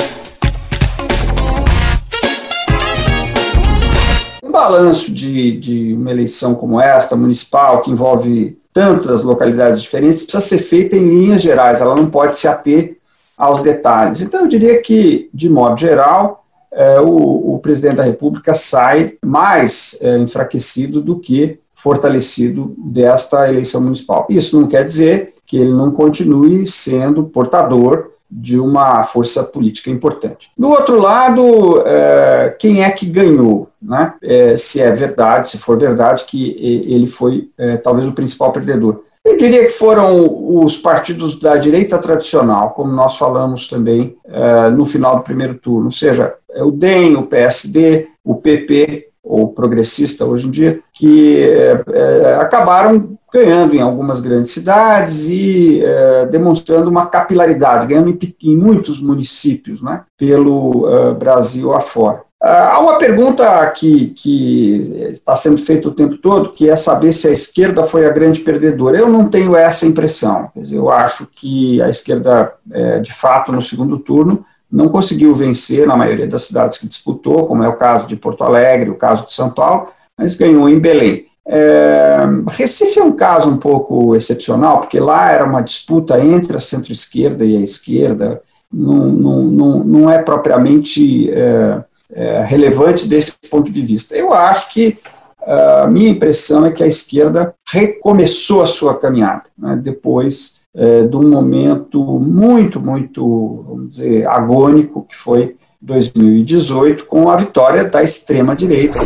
Balanço 4.54 5.12
de, 5.12 5.58
de 5.58 5.94
uma 5.94 6.12
eleição 6.12 6.54
como 6.54 6.80
esta, 6.80 7.16
municipal, 7.16 7.82
que 7.82 7.90
envolve 7.90 8.58
tantas 8.72 9.24
localidades 9.24 9.82
diferentes, 9.82 10.24
precisa 10.24 10.42
ser 10.42 10.60
feita 10.60 10.96
em 10.96 11.08
linhas 11.08 11.42
gerais, 11.42 11.82
ela 11.82 11.96
não 11.96 12.10
pode 12.10 12.38
se 12.38 12.48
ater 12.48 12.98
aos 13.36 13.62
detalhes. 13.62 14.22
Então, 14.22 14.42
eu 14.42 14.48
diria 14.48 14.80
que, 14.82 15.30
de 15.34 15.50
modo 15.50 15.80
geral, 15.80 16.46
é, 16.72 17.00
o, 17.00 17.56
o, 17.56 17.60
presidente 17.60 17.96
da 17.96 18.04
República 18.04 18.54
sai 18.54 19.14
mais 19.24 19.98
é, 20.02 20.18
enfraquecido 20.18 21.02
do 21.02 21.20
que 21.20 21.60
fortalecido 21.76 22.74
desta 22.78 23.50
eleição 23.50 23.82
municipal. 23.82 24.26
Isso 24.30 24.60
não 24.60 24.68
quer 24.68 24.86
dizer 24.86 25.34
que 25.46 25.58
ele 25.58 25.74
não 25.74 25.92
continue 25.92 26.66
sendo 26.66 27.26
portador 27.26 28.14
de 28.30 28.60
uma 28.60 29.04
força 29.04 29.44
política 29.44 29.92
importante. 29.92 30.52
Do 30.58 30.70
outro 30.70 31.00
lado, 31.00 31.84
é, 31.86 32.56
quem 32.58 32.84
é 32.84 32.90
que 32.90 33.06
ganhou? 33.06 33.70
Né? 33.84 34.14
É, 34.24 34.56
se 34.56 34.82
é 34.82 34.90
verdade, 34.92 35.50
se 35.50 35.58
for 35.58 35.78
verdade 35.78 36.24
que 36.26 36.56
ele 36.88 37.06
foi 37.06 37.50
é, 37.58 37.78
talvez 37.78 38.08
o 38.08 38.14
principal 38.14 38.52
perdedor. 38.52 39.04
Eu 39.26 39.38
diria 39.38 39.64
que 39.64 39.70
foram 39.70 40.58
os 40.58 40.78
partidos 40.78 41.40
da 41.40 41.56
direita 41.56 41.98
tradicional, 41.98 42.72
como 42.72 42.92
nós 42.92 43.18
falamos 43.18 43.68
também 43.68 44.18
é, 44.26 44.70
no 44.70 44.86
final 44.86 45.18
do 45.18 45.24
primeiro 45.24 45.56
turno, 45.56 45.86
ou 45.86 45.92
seja, 45.92 46.36
é 46.52 46.64
o 46.64 46.72
DEM, 46.72 47.16
o 47.16 47.24
PSD, 47.24 48.08
o 48.24 48.36
PP, 48.36 49.08
ou 49.24 49.48
progressista 49.48 50.26
hoje 50.26 50.48
em 50.48 50.52
dia, 50.52 50.82
que 50.94 51.42
é, 51.42 51.84
é, 51.94 52.36
acabaram 52.36 53.18
ganhando 53.34 53.74
em 53.74 53.82
algumas 53.82 54.20
grandes 54.20 54.52
cidades 54.52 55.28
e 55.28 55.82
demonstrando 56.30 56.88
uma 56.88 57.08
capilaridade, 57.08 57.88
ganhando 57.88 58.10
em, 58.10 58.36
em 58.44 58.56
muitos 58.56 59.02
municípios, 59.02 59.82
né, 59.82 60.04
pelo 60.16 60.86
Brasil 61.18 61.74
afora. 61.74 62.22
Uh, 62.44 62.74
há 62.74 62.80
uma 62.80 62.98
pergunta 62.98 63.66
que, 63.68 64.08
que 64.08 65.08
está 65.12 65.34
sendo 65.34 65.58
feita 65.58 65.88
o 65.88 65.94
tempo 65.94 66.18
todo, 66.18 66.52
que 66.52 66.70
é 66.70 66.76
saber 66.76 67.14
se 67.14 67.30
a 67.30 67.32
esquerda 67.32 67.86
foi 67.86 68.06
a 68.06 68.12
grande 68.12 68.42
perdedora. 68.42 68.98
Eu 68.98 69.08
não 69.08 69.30
tenho 69.30 69.56
essa 69.56 69.86
impressão. 69.86 70.52
Dizer, 70.54 70.76
eu 70.76 70.90
acho 70.90 71.26
que 71.34 71.82
a 71.82 71.88
esquerda, 71.88 72.54
é, 72.70 73.00
de 73.00 73.14
fato, 73.14 73.50
no 73.50 73.62
segundo 73.62 73.98
turno, 73.98 74.46
não 74.70 74.90
conseguiu 74.90 75.34
vencer 75.34 75.88
na 75.88 75.96
maioria 75.96 76.28
das 76.28 76.44
cidades 76.44 76.80
que 76.80 76.88
disputou, 76.88 77.46
como 77.46 77.64
é 77.64 77.68
o 77.70 77.78
caso 77.78 78.08
de 78.08 78.18
Porto 78.18 78.44
Alegre, 78.44 78.90
o 78.90 78.98
caso 78.98 79.26
de 79.26 79.32
São 79.32 79.50
Paulo, 79.50 79.88
mas 80.18 80.36
ganhou 80.36 80.68
em 80.68 80.80
Belém. 80.80 81.28
É, 81.48 82.26
Recife 82.50 83.00
é 83.00 83.04
um 83.04 83.14
caso 83.14 83.50
um 83.50 83.58
pouco 83.58 84.16
excepcional, 84.16 84.82
porque 84.82 85.00
lá 85.00 85.32
era 85.32 85.46
uma 85.46 85.62
disputa 85.62 86.20
entre 86.20 86.58
a 86.58 86.60
centro-esquerda 86.60 87.46
e 87.46 87.56
a 87.56 87.62
esquerda, 87.62 88.42
não, 88.72 89.08
não, 89.08 89.44
não, 89.44 89.84
não 89.84 90.10
é 90.10 90.18
propriamente 90.18 91.32
é, 91.32 91.84
é, 92.14 92.44
relevante 92.44 93.08
desse 93.08 93.34
ponto 93.50 93.72
de 93.72 93.82
vista. 93.82 94.16
Eu 94.16 94.34
acho 94.34 94.72
que 94.72 94.98
a 95.46 95.88
minha 95.88 96.10
impressão 96.10 96.66
é 96.66 96.72
que 96.72 96.84
a 96.84 96.88
esquerda 96.88 97.54
recomeçou 97.68 98.62
a 98.62 98.66
sua 98.66 98.98
caminhada, 98.98 99.44
né, 99.58 99.78
depois 99.82 100.64
é, 100.76 101.04
de 101.04 101.16
um 101.16 101.30
momento 101.30 102.02
muito, 102.20 102.80
muito, 102.80 103.66
vamos 103.68 103.88
dizer, 103.90 104.28
agônico, 104.28 105.06
que 105.08 105.16
foi 105.16 105.56
2018, 105.82 107.06
com 107.06 107.30
a 107.30 107.36
vitória 107.36 107.84
da 107.84 108.02
extrema-direita. 108.02 109.00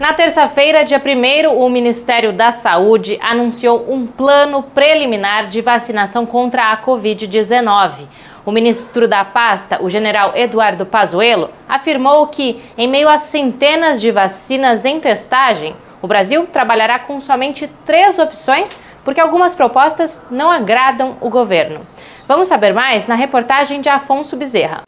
Na 0.00 0.12
terça-feira, 0.12 0.84
dia 0.84 1.00
1, 1.00 1.58
o 1.58 1.68
Ministério 1.68 2.32
da 2.32 2.52
Saúde 2.52 3.18
anunciou 3.22 3.86
um 3.88 4.06
plano 4.06 4.62
preliminar 4.62 5.48
de 5.48 5.60
vacinação 5.60 6.26
contra 6.26 6.72
a 6.72 6.82
Covid-19. 6.82 8.06
O 8.46 8.52
ministro 8.52 9.08
da 9.08 9.24
pasta, 9.24 9.82
o 9.82 9.90
general 9.90 10.30
Eduardo 10.36 10.86
Pazuello, 10.86 11.50
afirmou 11.68 12.28
que, 12.28 12.62
em 12.78 12.86
meio 12.86 13.08
a 13.08 13.18
centenas 13.18 14.00
de 14.00 14.12
vacinas 14.12 14.84
em 14.84 15.00
testagem, 15.00 15.74
o 16.00 16.06
Brasil 16.06 16.46
trabalhará 16.46 16.96
com 16.96 17.20
somente 17.20 17.68
três 17.84 18.20
opções 18.20 18.78
porque 19.04 19.20
algumas 19.20 19.52
propostas 19.52 20.24
não 20.30 20.48
agradam 20.48 21.16
o 21.20 21.28
governo. 21.28 21.80
Vamos 22.28 22.46
saber 22.46 22.72
mais 22.72 23.08
na 23.08 23.16
reportagem 23.16 23.80
de 23.80 23.88
Afonso 23.88 24.36
Bezerra. 24.36 24.82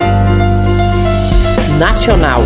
Nacional. 1.81 2.43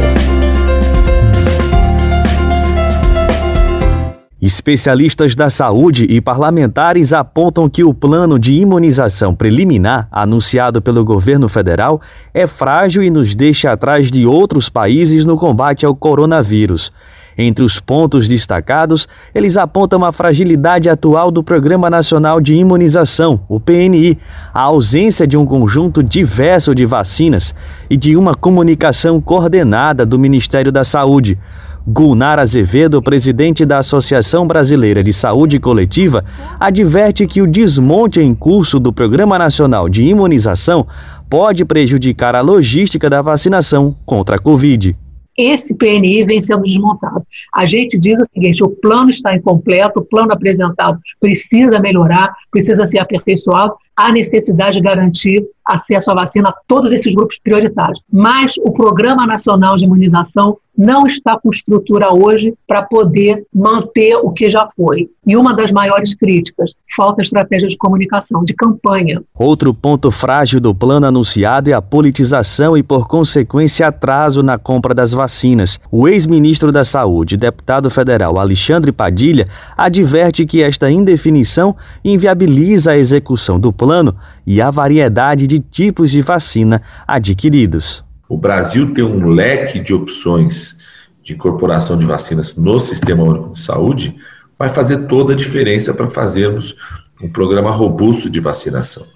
Especialistas 4.42 5.36
da 5.36 5.48
saúde 5.48 6.04
e 6.10 6.20
parlamentares 6.20 7.12
apontam 7.12 7.70
que 7.70 7.84
o 7.84 7.94
plano 7.94 8.40
de 8.40 8.54
imunização 8.54 9.36
preliminar 9.36 10.08
anunciado 10.10 10.82
pelo 10.82 11.04
governo 11.04 11.48
federal 11.48 12.00
é 12.34 12.44
frágil 12.44 13.04
e 13.04 13.08
nos 13.08 13.36
deixa 13.36 13.70
atrás 13.70 14.10
de 14.10 14.26
outros 14.26 14.68
países 14.68 15.24
no 15.24 15.36
combate 15.36 15.86
ao 15.86 15.94
coronavírus. 15.94 16.92
Entre 17.38 17.64
os 17.64 17.78
pontos 17.78 18.26
destacados, 18.26 19.06
eles 19.32 19.56
apontam 19.56 20.04
a 20.04 20.10
fragilidade 20.10 20.88
atual 20.88 21.30
do 21.30 21.44
Programa 21.44 21.88
Nacional 21.88 22.40
de 22.40 22.54
Imunização, 22.54 23.42
o 23.48 23.60
PNI, 23.60 24.18
a 24.52 24.62
ausência 24.62 25.24
de 25.24 25.36
um 25.36 25.46
conjunto 25.46 26.02
diverso 26.02 26.74
de 26.74 26.84
vacinas 26.84 27.54
e 27.88 27.96
de 27.96 28.16
uma 28.16 28.34
comunicação 28.34 29.20
coordenada 29.20 30.04
do 30.04 30.18
Ministério 30.18 30.72
da 30.72 30.82
Saúde. 30.82 31.38
Gulnar 31.86 32.38
Azevedo, 32.38 33.02
presidente 33.02 33.64
da 33.64 33.78
Associação 33.78 34.46
Brasileira 34.46 35.02
de 35.02 35.12
Saúde 35.12 35.58
Coletiva, 35.58 36.24
adverte 36.58 37.26
que 37.26 37.42
o 37.42 37.46
desmonte 37.46 38.20
em 38.20 38.34
curso 38.34 38.78
do 38.78 38.92
Programa 38.92 39.38
Nacional 39.38 39.88
de 39.88 40.04
Imunização 40.04 40.86
pode 41.28 41.64
prejudicar 41.64 42.36
a 42.36 42.40
logística 42.40 43.10
da 43.10 43.20
vacinação 43.20 43.96
contra 44.04 44.36
a 44.36 44.38
Covid 44.38 44.96
esse 45.36 45.74
PNI 45.74 46.24
vem 46.24 46.40
sendo 46.40 46.62
desmontado. 46.62 47.24
A 47.54 47.64
gente 47.64 47.98
diz 47.98 48.20
o 48.20 48.24
seguinte: 48.32 48.62
o 48.62 48.68
plano 48.68 49.10
está 49.10 49.34
incompleto, 49.34 50.00
o 50.00 50.04
plano 50.04 50.32
apresentado 50.32 50.98
precisa 51.18 51.78
melhorar, 51.80 52.34
precisa 52.50 52.84
ser 52.86 52.98
aperfeiçoado, 52.98 53.74
há 53.96 54.12
necessidade 54.12 54.76
de 54.76 54.82
garantir 54.82 55.44
acesso 55.64 56.10
à 56.10 56.14
vacina 56.14 56.48
a 56.48 56.54
todos 56.66 56.92
esses 56.92 57.14
grupos 57.14 57.38
prioritários. 57.38 58.00
Mas 58.10 58.54
o 58.58 58.72
Programa 58.72 59.26
Nacional 59.26 59.76
de 59.76 59.84
Imunização 59.84 60.58
não 60.76 61.06
está 61.06 61.38
com 61.38 61.50
estrutura 61.50 62.08
hoje 62.12 62.54
para 62.66 62.82
poder 62.82 63.44
manter 63.54 64.16
o 64.16 64.30
que 64.30 64.48
já 64.48 64.66
foi. 64.74 65.10
E 65.26 65.36
uma 65.36 65.54
das 65.54 65.70
maiores 65.70 66.14
críticas, 66.14 66.72
falta 66.96 67.22
estratégia 67.22 67.68
de 67.68 67.76
comunicação, 67.76 68.42
de 68.42 68.54
campanha. 68.54 69.22
Outro 69.34 69.72
ponto 69.74 70.10
frágil 70.10 70.60
do 70.60 70.74
plano 70.74 71.06
anunciado 71.06 71.70
é 71.70 71.72
a 71.72 71.82
politização 71.82 72.76
e, 72.76 72.82
por 72.82 73.06
consequência, 73.06 73.86
atraso 73.86 74.42
na 74.42 74.58
compra 74.58 74.94
das 74.94 75.12
vacinas. 75.12 75.78
O 75.90 76.08
ex-ministro 76.08 76.72
da 76.72 76.84
Saúde, 76.84 77.36
deputado 77.36 77.90
federal 77.90 78.38
Alexandre 78.38 78.92
Padilha, 78.92 79.48
adverte 79.76 80.46
que 80.46 80.62
esta 80.62 80.90
indefinição 80.90 81.76
inviabiliza 82.04 82.92
a 82.92 82.98
execução 82.98 83.60
do 83.60 83.72
plano 83.72 84.16
e 84.46 84.60
a 84.60 84.70
variedade 84.70 85.46
de 85.46 85.58
tipos 85.58 86.10
de 86.10 86.22
vacina 86.22 86.82
adquiridos. 87.06 88.04
O 88.28 88.36
Brasil 88.36 88.92
tem 88.94 89.04
um 89.04 89.28
leque 89.28 89.78
de 89.78 89.92
opções 89.92 90.80
de 91.22 91.34
incorporação 91.34 91.96
de 91.96 92.04
vacinas 92.04 92.56
no 92.56 92.80
Sistema 92.80 93.22
Único 93.22 93.50
de 93.50 93.58
Saúde, 93.60 94.16
vai 94.58 94.68
fazer 94.68 95.06
toda 95.06 95.32
a 95.32 95.36
diferença 95.36 95.94
para 95.94 96.08
fazermos 96.08 96.76
um 97.22 97.30
programa 97.30 97.70
robusto 97.70 98.28
de 98.28 98.40
vacinação. 98.40 99.06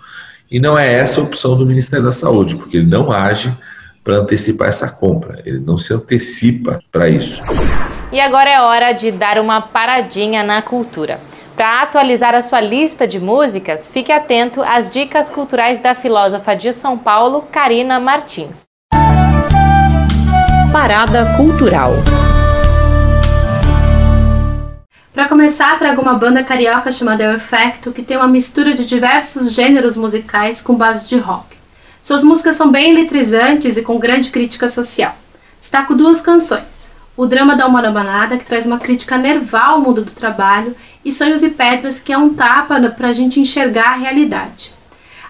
E 0.50 0.60
não 0.60 0.78
é 0.78 0.92
essa 0.92 1.20
a 1.20 1.24
opção 1.24 1.56
do 1.56 1.66
Ministério 1.66 2.04
da 2.04 2.12
Saúde, 2.12 2.56
porque 2.56 2.76
ele 2.76 2.86
não 2.86 3.10
age 3.10 3.52
para 4.04 4.18
antecipar 4.18 4.68
essa 4.68 4.88
compra, 4.88 5.42
ele 5.44 5.58
não 5.58 5.76
se 5.76 5.92
antecipa 5.92 6.78
para 6.92 7.08
isso. 7.08 7.42
E 8.12 8.20
agora 8.20 8.48
é 8.48 8.60
hora 8.60 8.92
de 8.92 9.10
dar 9.10 9.40
uma 9.40 9.60
paradinha 9.60 10.44
na 10.44 10.62
cultura. 10.62 11.20
Para 11.56 11.80
atualizar 11.80 12.34
a 12.34 12.42
sua 12.42 12.60
lista 12.60 13.08
de 13.08 13.18
músicas, 13.18 13.88
fique 13.88 14.12
atento 14.12 14.60
às 14.60 14.92
dicas 14.92 15.30
culturais 15.30 15.80
da 15.80 15.94
filósofa 15.94 16.54
de 16.54 16.70
São 16.70 16.98
Paulo, 16.98 17.46
Karina 17.50 17.98
Martins. 17.98 18.66
Parada 20.70 21.34
Cultural. 21.34 21.92
Para 25.14 25.26
começar, 25.28 25.78
trago 25.78 26.02
uma 26.02 26.12
banda 26.12 26.44
carioca 26.44 26.92
chamada 26.92 27.24
El 27.24 27.36
Efecto, 27.36 27.90
que 27.90 28.02
tem 28.02 28.18
uma 28.18 28.28
mistura 28.28 28.74
de 28.74 28.84
diversos 28.84 29.50
gêneros 29.50 29.96
musicais 29.96 30.60
com 30.60 30.74
base 30.74 31.08
de 31.08 31.16
rock. 31.16 31.56
Suas 32.02 32.22
músicas 32.22 32.56
são 32.56 32.70
bem 32.70 32.90
eletrizantes 32.90 33.78
e 33.78 33.82
com 33.82 33.98
grande 33.98 34.28
crítica 34.28 34.68
social. 34.68 35.16
Destaco 35.58 35.94
duas 35.94 36.20
canções. 36.20 36.94
O 37.16 37.24
Drama 37.24 37.56
da 37.56 37.66
Humana 37.66 37.90
Banada, 37.90 38.36
que 38.36 38.44
traz 38.44 38.66
uma 38.66 38.78
crítica 38.78 39.16
nerval 39.16 39.76
ao 39.76 39.80
mundo 39.80 40.04
do 40.04 40.10
trabalho, 40.10 40.76
e 41.06 41.12
Sonhos 41.12 41.44
e 41.44 41.50
Pedras, 41.50 42.00
que 42.00 42.12
é 42.12 42.18
um 42.18 42.34
tapa 42.34 42.80
para 42.90 43.06
a 43.06 43.12
gente 43.12 43.38
enxergar 43.38 43.92
a 43.92 43.96
realidade. 43.96 44.74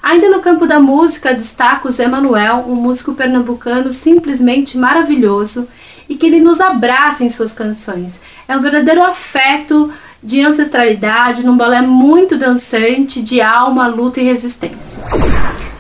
Ainda 0.02 0.30
no 0.30 0.40
campo 0.40 0.66
da 0.66 0.80
música, 0.80 1.34
destaco 1.34 1.90
Zé 1.90 2.08
Manuel, 2.08 2.64
um 2.66 2.74
músico 2.74 3.12
pernambucano 3.12 3.92
simplesmente 3.92 4.78
maravilhoso 4.78 5.68
e 6.08 6.16
que 6.16 6.24
ele 6.24 6.40
nos 6.40 6.62
abraça 6.62 7.24
em 7.24 7.28
suas 7.28 7.52
canções. 7.52 8.22
É 8.48 8.56
um 8.56 8.62
verdadeiro 8.62 9.02
afeto 9.02 9.92
de 10.22 10.40
ancestralidade, 10.40 11.44
num 11.44 11.58
balé 11.58 11.82
muito 11.82 12.38
dançante 12.38 13.22
de 13.22 13.42
alma, 13.42 13.86
luta 13.86 14.18
e 14.18 14.24
resistência. 14.24 14.98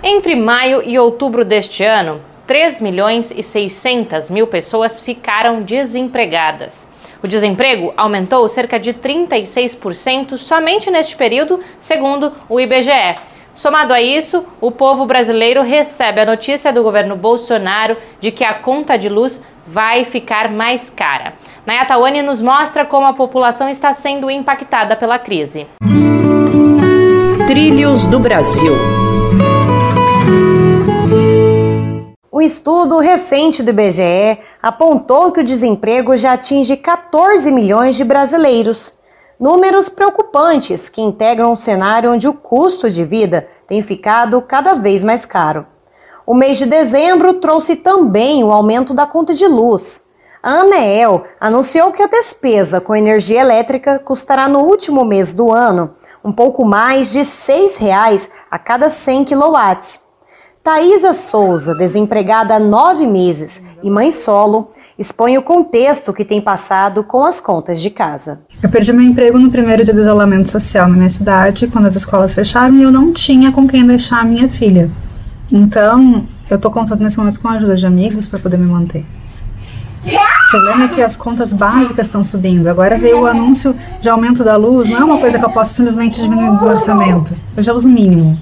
Entre 0.02 0.36
maio 0.36 0.82
e 0.82 0.98
outubro 0.98 1.42
deste 1.42 1.82
ano, 1.82 2.20
3 2.46 2.82
milhões 2.82 3.32
e 3.34 3.42
600 3.42 4.28
mil 4.28 4.46
pessoas 4.46 5.00
ficaram 5.00 5.62
desempregadas. 5.62 6.86
O 7.22 7.28
desemprego 7.28 7.92
aumentou 7.96 8.48
cerca 8.48 8.78
de 8.78 8.92
36% 8.92 10.36
somente 10.36 10.90
neste 10.90 11.16
período, 11.16 11.60
segundo 11.80 12.32
o 12.48 12.60
IBGE. 12.60 13.14
Somado 13.54 13.94
a 13.94 14.02
isso, 14.02 14.44
o 14.60 14.70
povo 14.70 15.06
brasileiro 15.06 15.62
recebe 15.62 16.20
a 16.20 16.26
notícia 16.26 16.70
do 16.72 16.82
governo 16.82 17.16
Bolsonaro 17.16 17.96
de 18.20 18.30
que 18.30 18.44
a 18.44 18.52
conta 18.52 18.98
de 18.98 19.08
luz 19.08 19.42
vai 19.66 20.04
ficar 20.04 20.50
mais 20.50 20.90
cara. 20.90 21.32
Nayatawane 21.64 22.20
nos 22.20 22.40
mostra 22.42 22.84
como 22.84 23.06
a 23.06 23.14
população 23.14 23.68
está 23.68 23.94
sendo 23.94 24.30
impactada 24.30 24.94
pela 24.94 25.18
crise. 25.18 25.66
Trilhos 27.46 28.04
do 28.04 28.20
Brasil. 28.20 28.72
Um 32.36 32.40
estudo 32.42 32.98
recente 32.98 33.62
do 33.62 33.70
IBGE 33.70 34.38
apontou 34.62 35.32
que 35.32 35.40
o 35.40 35.42
desemprego 35.42 36.14
já 36.18 36.34
atinge 36.34 36.76
14 36.76 37.50
milhões 37.50 37.96
de 37.96 38.04
brasileiros. 38.04 38.98
Números 39.40 39.88
preocupantes 39.88 40.90
que 40.90 41.00
integram 41.00 41.52
um 41.52 41.56
cenário 41.56 42.12
onde 42.12 42.28
o 42.28 42.34
custo 42.34 42.90
de 42.90 43.06
vida 43.06 43.48
tem 43.66 43.80
ficado 43.80 44.42
cada 44.42 44.74
vez 44.74 45.02
mais 45.02 45.24
caro. 45.24 45.66
O 46.26 46.34
mês 46.34 46.58
de 46.58 46.66
dezembro 46.66 47.32
trouxe 47.32 47.74
também 47.74 48.44
o 48.44 48.52
aumento 48.52 48.92
da 48.92 49.06
conta 49.06 49.32
de 49.32 49.46
luz. 49.46 50.04
A 50.42 50.60
Aneel 50.60 51.24
anunciou 51.40 51.90
que 51.90 52.02
a 52.02 52.06
despesa 52.06 52.82
com 52.82 52.94
energia 52.94 53.40
elétrica 53.40 53.98
custará 53.98 54.46
no 54.46 54.60
último 54.60 55.06
mês 55.06 55.32
do 55.32 55.50
ano 55.50 55.94
um 56.22 56.32
pouco 56.32 56.66
mais 56.66 57.12
de 57.12 57.20
R$ 57.20 57.24
6,00 57.24 58.28
a 58.50 58.58
cada 58.58 58.90
100 58.90 59.24
kW. 59.24 60.05
Thaisa 60.66 61.12
Souza, 61.12 61.76
desempregada 61.76 62.56
há 62.56 62.58
nove 62.58 63.06
meses 63.06 63.76
e 63.84 63.88
mãe 63.88 64.10
solo, 64.10 64.68
expõe 64.98 65.38
o 65.38 65.42
contexto 65.42 66.12
que 66.12 66.24
tem 66.24 66.40
passado 66.40 67.04
com 67.04 67.22
as 67.22 67.40
contas 67.40 67.80
de 67.80 67.88
casa. 67.88 68.40
Eu 68.60 68.68
perdi 68.68 68.92
meu 68.92 69.06
emprego 69.06 69.38
no 69.38 69.48
primeiro 69.48 69.84
dia 69.84 69.94
do 69.94 70.00
isolamento 70.00 70.50
social 70.50 70.88
na 70.88 70.96
minha 70.96 71.08
cidade, 71.08 71.68
quando 71.68 71.86
as 71.86 71.94
escolas 71.94 72.34
fecharam 72.34 72.74
e 72.74 72.82
eu 72.82 72.90
não 72.90 73.12
tinha 73.12 73.52
com 73.52 73.68
quem 73.68 73.86
deixar 73.86 74.22
a 74.22 74.24
minha 74.24 74.48
filha. 74.48 74.90
Então, 75.52 76.26
eu 76.50 76.56
estou 76.56 76.72
contando 76.72 77.00
nesse 77.00 77.16
momento 77.16 77.38
com 77.38 77.46
a 77.46 77.52
ajuda 77.52 77.76
de 77.76 77.86
amigos 77.86 78.26
para 78.26 78.40
poder 78.40 78.56
me 78.56 78.66
manter. 78.66 79.06
O 80.04 80.50
problema 80.50 80.86
é 80.86 80.88
que 80.88 81.00
as 81.00 81.16
contas 81.16 81.52
básicas 81.52 82.08
estão 82.08 82.24
subindo. 82.24 82.66
Agora 82.66 82.98
veio 82.98 83.20
o 83.20 83.26
anúncio 83.26 83.72
de 84.00 84.08
aumento 84.08 84.42
da 84.42 84.56
luz, 84.56 84.90
não 84.90 84.98
é 84.98 85.04
uma 85.04 85.18
coisa 85.18 85.38
que 85.38 85.44
eu 85.44 85.50
possa 85.50 85.74
simplesmente 85.74 86.20
diminuir 86.20 86.60
o 86.60 86.66
orçamento. 86.66 87.34
Eu 87.56 87.62
já 87.62 87.72
uso 87.72 87.88
o 87.88 87.92
mínimo. 87.92 88.36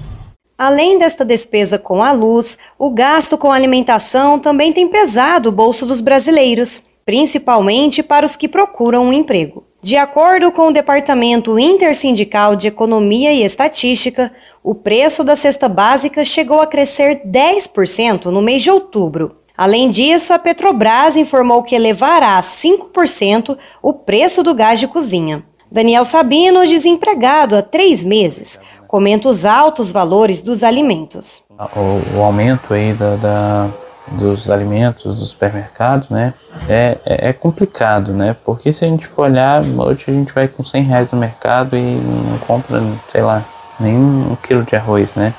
Além 0.57 0.97
desta 0.97 1.25
despesa 1.25 1.77
com 1.77 2.01
a 2.01 2.13
luz, 2.13 2.57
o 2.79 2.89
gasto 2.89 3.37
com 3.37 3.51
alimentação 3.51 4.39
também 4.39 4.71
tem 4.71 4.87
pesado 4.87 5.49
o 5.49 5.51
bolso 5.51 5.85
dos 5.85 5.99
brasileiros, 5.99 6.83
principalmente 7.05 8.01
para 8.01 8.25
os 8.25 8.37
que 8.37 8.47
procuram 8.47 9.07
um 9.07 9.13
emprego. 9.13 9.65
De 9.81 9.97
acordo 9.97 10.53
com 10.53 10.69
o 10.69 10.71
Departamento 10.71 11.59
Intersindical 11.59 12.55
de 12.55 12.69
Economia 12.69 13.33
e 13.33 13.43
Estatística, 13.43 14.31
o 14.63 14.73
preço 14.73 15.25
da 15.25 15.35
cesta 15.35 15.67
básica 15.67 16.23
chegou 16.23 16.61
a 16.61 16.67
crescer 16.67 17.21
10% 17.27 18.27
no 18.27 18.41
mês 18.41 18.63
de 18.63 18.71
outubro. 18.71 19.35
Além 19.57 19.89
disso, 19.89 20.33
a 20.33 20.39
Petrobras 20.39 21.17
informou 21.17 21.63
que 21.63 21.75
elevará 21.75 22.37
a 22.37 22.41
5% 22.41 23.57
o 23.81 23.93
preço 23.93 24.41
do 24.41 24.55
gás 24.55 24.79
de 24.79 24.87
cozinha. 24.87 25.43
Daniel 25.71 26.05
Sabino, 26.05 26.65
desempregado 26.65 27.55
há 27.55 27.61
três 27.61 28.03
meses, 28.03 28.59
comenta 28.95 29.27
os 29.27 29.43
altos 29.43 29.91
valores 29.91 30.41
dos 30.41 30.63
alimentos. 30.63 31.43
O, 31.75 32.17
o 32.17 32.23
aumento 32.23 32.73
aí 32.73 32.93
da, 32.93 33.17
da, 33.17 33.67
dos 34.13 34.49
alimentos 34.49 35.13
dos 35.13 35.31
supermercados, 35.31 36.07
né, 36.07 36.33
é, 36.69 36.97
é, 37.05 37.27
é, 37.27 37.33
complicado, 37.33 38.13
né, 38.13 38.37
porque 38.45 38.71
se 38.71 38.85
a 38.85 38.87
gente 38.87 39.05
for 39.05 39.23
olhar, 39.23 39.61
hoje 39.65 40.05
a 40.07 40.11
gente 40.11 40.31
vai 40.31 40.47
com 40.47 40.63
100 40.63 40.83
reais 40.83 41.11
no 41.11 41.19
mercado 41.19 41.75
e 41.75 41.81
não 41.81 42.37
compra, 42.47 42.81
sei 43.11 43.21
lá, 43.21 43.43
nem 43.81 43.97
um 43.97 44.37
quilo 44.41 44.63
de 44.63 44.77
arroz, 44.77 45.13
né, 45.13 45.33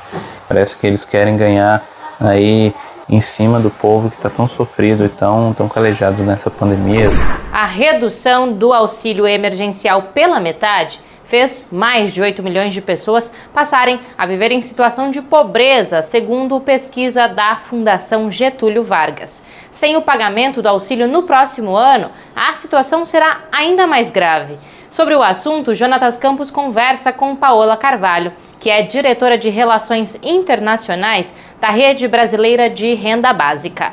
parece 0.46 0.76
que 0.76 0.86
eles 0.86 1.06
querem 1.06 1.38
ganhar 1.38 1.82
aí 2.20 2.74
em 3.08 3.22
cima 3.22 3.58
do 3.58 3.70
povo 3.70 4.10
que 4.10 4.16
está 4.16 4.28
tão 4.28 4.46
sofrido 4.46 5.02
e 5.02 5.08
tão, 5.08 5.54
tão 5.54 5.66
calejado 5.66 6.22
nessa 6.24 6.50
pandemia. 6.50 7.08
A 7.50 7.64
redução 7.64 8.52
do 8.52 8.74
auxílio 8.74 9.26
emergencial 9.26 10.10
pela 10.12 10.38
metade 10.38 11.05
fez 11.26 11.64
mais 11.70 12.14
de 12.14 12.22
8 12.22 12.42
milhões 12.42 12.72
de 12.72 12.80
pessoas 12.80 13.32
passarem 13.52 14.00
a 14.16 14.24
viver 14.26 14.52
em 14.52 14.62
situação 14.62 15.10
de 15.10 15.20
pobreza, 15.20 16.00
segundo 16.02 16.60
pesquisa 16.60 17.26
da 17.26 17.56
Fundação 17.56 18.30
Getúlio 18.30 18.82
Vargas. 18.82 19.42
Sem 19.70 19.96
o 19.96 20.02
pagamento 20.02 20.62
do 20.62 20.68
auxílio 20.68 21.08
no 21.08 21.24
próximo 21.24 21.76
ano, 21.76 22.10
a 22.34 22.54
situação 22.54 23.04
será 23.04 23.40
ainda 23.52 23.86
mais 23.86 24.10
grave. 24.10 24.56
Sobre 24.88 25.14
o 25.14 25.22
assunto, 25.22 25.74
Jonatas 25.74 26.16
Campos 26.16 26.50
conversa 26.50 27.12
com 27.12 27.36
Paola 27.36 27.76
Carvalho, 27.76 28.32
que 28.58 28.70
é 28.70 28.82
diretora 28.82 29.36
de 29.36 29.50
Relações 29.50 30.18
Internacionais 30.22 31.34
da 31.60 31.68
Rede 31.68 32.06
Brasileira 32.08 32.70
de 32.70 32.94
Renda 32.94 33.32
Básica. 33.32 33.92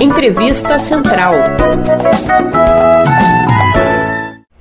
Entrevista 0.00 0.78
Central. 0.78 1.34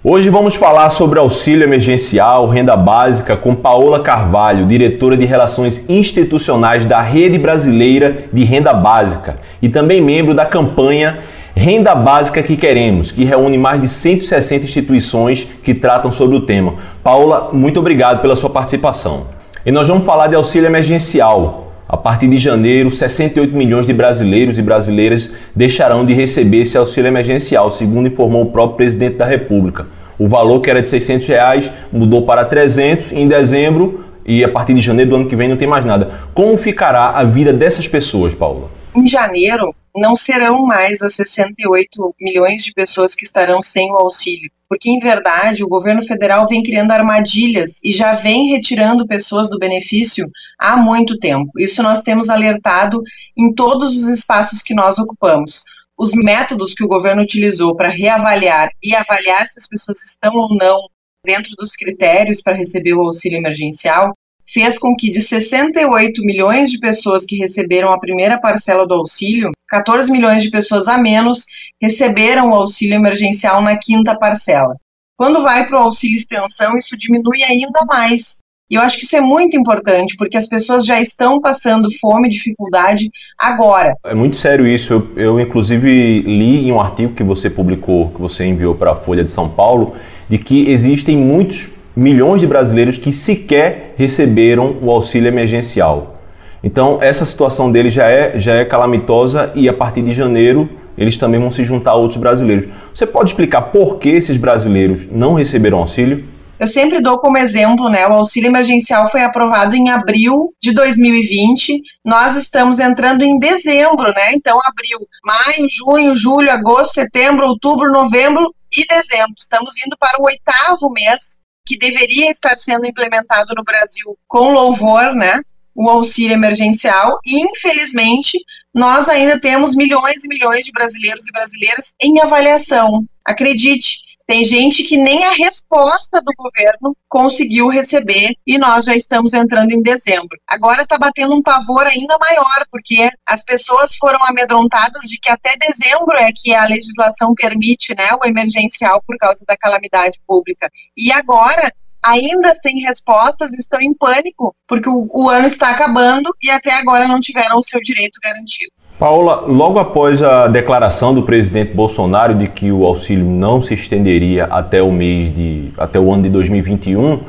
Hoje 0.06 0.30
vamos 0.30 0.56
falar 0.56 0.90
sobre 0.90 1.18
auxílio 1.18 1.64
emergencial, 1.64 2.50
renda 2.50 2.76
básica, 2.76 3.38
com 3.38 3.56
Paola 3.56 4.02
Carvalho, 4.02 4.66
diretora 4.66 5.16
de 5.16 5.26
Relações 5.26 5.90
Institucionais 5.90 6.86
da 6.86 7.00
Rede 7.00 7.38
Brasileira 7.38 8.26
de 8.34 8.44
Renda 8.44 8.74
Básica 8.74 9.38
e 9.62 9.70
também 9.70 10.02
membro 10.02 10.34
da 10.34 10.46
campanha 10.46 11.20
Renda 11.56 11.96
Básica 11.96 12.44
que 12.44 12.58
Queremos, 12.58 13.14
que 13.14 13.24
reúne 13.24 13.58
mais 13.58 13.80
de 13.80 13.88
160 13.88 14.66
instituições 14.66 15.48
que 15.64 15.74
tratam 15.74 16.12
sobre 16.12 16.36
o 16.36 16.42
tema. 16.42 16.74
Paola, 17.02 17.52
muito 17.54 17.80
obrigado 17.80 18.22
pela 18.22 18.36
sua 18.36 18.50
participação. 18.50 19.28
E 19.66 19.72
nós 19.72 19.88
vamos 19.88 20.06
falar 20.06 20.28
de 20.28 20.36
auxílio 20.36 20.68
emergencial. 20.68 21.63
A 21.94 21.98
partir 21.98 22.28
de 22.28 22.40
janeiro, 22.40 22.90
68 22.90 23.56
milhões 23.56 23.86
de 23.86 23.94
brasileiros 23.94 24.58
e 24.58 24.64
brasileiras 24.64 25.32
deixarão 25.56 26.04
de 26.04 26.12
receber 26.12 26.62
esse 26.62 26.76
auxílio 26.76 27.08
emergencial, 27.08 27.70
segundo 27.70 28.08
informou 28.08 28.42
o 28.42 28.46
próprio 28.48 28.78
presidente 28.78 29.18
da 29.18 29.28
República. 29.28 29.86
O 30.18 30.28
valor 30.28 30.60
que 30.60 30.72
era 30.72 30.82
de 30.82 30.90
600 30.90 31.28
reais 31.28 31.70
mudou 31.92 32.26
para 32.26 32.46
300 32.46 33.12
em 33.12 33.28
dezembro 33.28 34.04
e 34.26 34.44
a 34.44 34.50
partir 34.50 34.74
de 34.74 34.82
janeiro 34.82 35.12
do 35.12 35.18
ano 35.18 35.28
que 35.28 35.36
vem 35.36 35.48
não 35.48 35.56
tem 35.56 35.68
mais 35.68 35.86
nada. 35.86 36.14
Como 36.34 36.58
ficará 36.58 37.12
a 37.12 37.24
vida 37.24 37.54
dessas 37.54 37.88
pessoas, 37.88 38.34
Paula? 38.34 38.72
Em 38.96 39.06
janeiro, 39.06 39.76
não 39.96 40.16
serão 40.16 40.66
mais 40.66 41.02
as 41.02 41.16
68 41.16 42.16
milhões 42.20 42.64
de 42.64 42.74
pessoas 42.74 43.14
que 43.14 43.24
estarão 43.24 43.62
sem 43.62 43.92
o 43.92 43.96
auxílio, 43.96 44.52
porque 44.68 44.90
em 44.90 45.00
verdade 45.00 45.64
o 45.64 45.68
governo 45.68 46.04
federal 46.04 46.48
vem 46.48 46.64
criando 46.64 46.92
armadilhas 46.92 47.80
e 47.84 47.92
já 47.92 48.16
vem 48.16 48.50
retirando 48.50 49.08
pessoas 49.08 49.50
do 49.50 49.60
benefício 49.60 50.28
há 50.58 50.76
muito 50.76 51.18
tempo. 51.20 51.52
Isso 51.60 51.84
nós 51.84 52.02
temos 52.02 52.30
alertado 52.30 52.98
em 53.38 53.54
todos 53.54 53.96
os 53.96 54.08
espaços 54.08 54.62
que 54.62 54.74
nós 54.74 54.98
ocupamos. 54.98 55.64
Os 55.96 56.12
métodos 56.14 56.74
que 56.74 56.84
o 56.84 56.88
governo 56.88 57.22
utilizou 57.22 57.76
para 57.76 57.90
reavaliar 57.90 58.70
e 58.82 58.96
avaliar 58.96 59.46
se 59.46 59.60
as 59.60 59.68
pessoas 59.68 60.04
estão 60.04 60.34
ou 60.34 60.56
não 60.58 60.88
dentro 61.24 61.52
dos 61.56 61.76
critérios 61.76 62.42
para 62.42 62.56
receber 62.56 62.94
o 62.94 63.02
auxílio 63.02 63.38
emergencial 63.38 64.12
fez 64.54 64.78
com 64.78 64.96
que 64.96 65.10
de 65.10 65.22
68 65.22 66.22
milhões 66.24 66.70
de 66.70 66.80
pessoas 66.80 67.26
que 67.26 67.36
receberam 67.38 67.90
a 67.90 68.00
primeira 68.00 68.40
parcela 68.40 68.86
do 68.86 68.94
auxílio, 68.94 69.52
14 69.68 70.12
milhões 70.12 70.44
de 70.44 70.52
pessoas 70.52 70.88
a 70.88 70.98
menos 70.98 71.46
receberam 71.82 72.52
o 72.52 72.54
auxílio 72.54 72.96
emergencial 72.96 73.62
na 73.62 73.78
quinta 73.78 74.16
parcela. 74.16 74.76
Quando 75.18 75.42
vai 75.42 75.68
para 75.68 75.80
o 75.80 75.84
auxílio 75.84 76.16
extensão, 76.16 76.78
isso 76.78 76.96
diminui 76.98 77.44
ainda 77.44 77.84
mais. 77.86 78.38
E 78.70 78.76
eu 78.76 78.82
acho 78.82 78.98
que 78.98 79.06
isso 79.06 79.16
é 79.16 79.22
muito 79.22 79.58
importante, 79.58 80.16
porque 80.18 80.38
as 80.38 80.48
pessoas 80.48 80.86
já 80.86 81.00
estão 81.00 81.40
passando 81.40 81.90
fome 82.00 82.28
e 82.28 82.32
dificuldade 82.32 83.08
agora. 83.38 83.94
É 84.04 84.16
muito 84.16 84.36
sério 84.36 84.66
isso. 84.66 84.94
Eu, 84.94 85.12
eu, 85.16 85.40
inclusive, 85.40 86.22
li 86.22 86.68
em 86.68 86.72
um 86.72 86.80
artigo 86.80 87.14
que 87.14 87.24
você 87.24 87.50
publicou, 87.50 88.10
que 88.10 88.22
você 88.22 88.46
enviou 88.46 88.74
para 88.74 88.94
a 88.94 88.96
Folha 88.96 89.24
de 89.24 89.32
São 89.32 89.50
Paulo, 89.50 89.96
de 90.30 90.38
que 90.38 90.70
existem 90.70 91.18
muitos 91.18 91.70
milhões 91.96 92.42
de 92.42 92.48
brasileiros 92.48 92.98
que 92.98 93.14
sequer 93.14 93.94
receberam 93.98 94.78
o 94.82 94.92
auxílio 94.92 95.28
emergencial. 95.28 96.22
Então, 96.64 97.00
essa 97.02 97.26
situação 97.26 97.72
deles 97.72 97.94
já 97.94 98.10
é, 98.10 98.40
já 98.40 98.56
é 98.56 98.66
calamitosa 98.66 99.52
e 99.54 99.68
a 99.68 99.74
partir 99.74 100.02
de 100.02 100.14
janeiro 100.14 100.70
eles 100.98 101.18
também 101.18 101.40
vão 101.40 101.52
se 101.52 101.64
juntar 101.64 101.92
a 101.92 101.96
outros 101.96 102.20
brasileiros. 102.20 102.70
Você 102.94 103.06
pode 103.06 103.32
explicar 103.32 103.62
por 103.64 103.98
que 103.98 104.10
esses 104.10 104.38
brasileiros 104.38 105.08
não 105.12 105.34
receberam 105.34 105.80
auxílio? 105.80 106.32
Eu 106.60 106.68
sempre 106.68 107.02
dou 107.02 107.18
como 107.18 107.38
exemplo, 107.38 107.90
né? 107.90 108.08
O 108.08 108.14
auxílio 108.14 108.48
emergencial 108.48 109.10
foi 109.10 109.24
aprovado 109.24 109.76
em 109.76 109.90
abril 109.90 110.46
de 110.62 110.72
2020. 110.72 111.82
Nós 112.06 112.36
estamos 112.38 112.80
entrando 112.80 113.24
em 113.24 113.40
dezembro, 113.40 114.14
né? 114.14 114.34
Então, 114.34 114.58
abril, 114.64 115.00
maio, 115.26 115.68
junho, 115.70 116.16
julho, 116.16 116.52
agosto, 116.52 116.94
setembro, 116.94 117.48
outubro, 117.48 117.92
novembro 117.92 118.54
e 118.72 118.86
dezembro. 118.86 119.34
Estamos 119.38 119.74
indo 119.86 119.98
para 120.00 120.22
o 120.22 120.26
oitavo 120.26 120.90
mês 120.92 121.43
que 121.66 121.78
deveria 121.78 122.30
estar 122.30 122.58
sendo 122.58 122.86
implementado 122.86 123.54
no 123.56 123.64
Brasil 123.64 124.18
com 124.28 124.52
louvor, 124.52 125.14
né? 125.14 125.42
o 125.76 125.90
auxílio 125.90 126.34
emergencial 126.34 127.20
e, 127.26 127.42
infelizmente, 127.42 128.38
nós 128.74 129.10
ainda 129.10 129.40
temos 129.40 129.76
milhões 129.76 130.24
e 130.24 130.28
milhões 130.28 130.66
de 130.66 130.72
brasileiros 130.72 131.28
e 131.28 131.32
brasileiras 131.32 131.94
em 132.00 132.22
avaliação. 132.22 133.06
Acredite, 133.26 134.00
tem 134.26 134.46
gente 134.46 134.84
que 134.84 134.98
nem 134.98 135.24
a 135.26 135.32
resposta 135.32 136.22
do 136.22 136.32
governo 136.38 136.96
conseguiu 137.10 137.68
receber 137.68 138.36
e 138.48 138.58
nós 138.58 138.86
já 138.86 138.96
estamos 138.96 139.34
entrando 139.34 139.72
em 139.72 139.82
dezembro. 139.82 140.40
Agora 140.48 140.84
está 140.84 140.98
batendo 140.98 141.36
um 141.36 141.42
pavor 141.42 141.86
ainda 141.86 142.18
maior, 142.18 142.66
porque 142.72 143.10
as 143.26 143.44
pessoas 143.44 143.96
foram 143.98 144.24
amedrontadas 144.26 145.04
de 145.04 145.20
que 145.20 145.30
até 145.30 145.56
dezembro 145.58 146.16
é 146.18 146.32
que 146.34 146.54
a 146.54 146.66
legislação 146.66 147.34
permite 147.36 147.94
né, 147.96 148.10
o 148.14 148.26
emergencial 148.26 149.04
por 149.06 149.18
causa 149.18 149.44
da 149.48 149.58
calamidade 149.58 150.20
pública. 150.26 150.70
E 150.96 151.12
agora 151.12 151.72
ainda 152.04 152.54
sem 152.54 152.82
respostas, 152.82 153.54
estão 153.54 153.80
em 153.80 153.94
pânico, 153.94 154.54
porque 154.68 154.90
o, 154.90 155.08
o, 155.10 155.30
ano 155.30 155.48
está 155.48 155.70
acabando 155.70 156.36
e 156.42 156.52
até 156.52 156.74
agora 156.74 157.08
não 157.08 157.22
tiveram 157.22 157.58
o 157.58 157.64
seu 157.64 157.80
direito 157.82 158.20
garantido. 158.22 158.74
Paula, 159.00 159.46
logo 159.48 159.80
após 159.80 160.22
a 160.22 160.48
declaração 160.48 161.16
do 161.16 161.24
presidente 161.24 161.74
Bolsonaro 161.74 162.36
de 162.36 162.48
que 162.48 162.72
o 162.72 162.86
auxílio 162.86 163.26
não 163.26 163.60
se 163.60 163.74
estenderia 163.74 164.46
até 164.46 164.84
o 164.84 164.92
mês 164.92 165.34
de 165.34 165.72
até 165.78 166.00
o 166.00 166.14
ano 166.14 166.24
de 166.24 166.30
2021, 166.30 167.20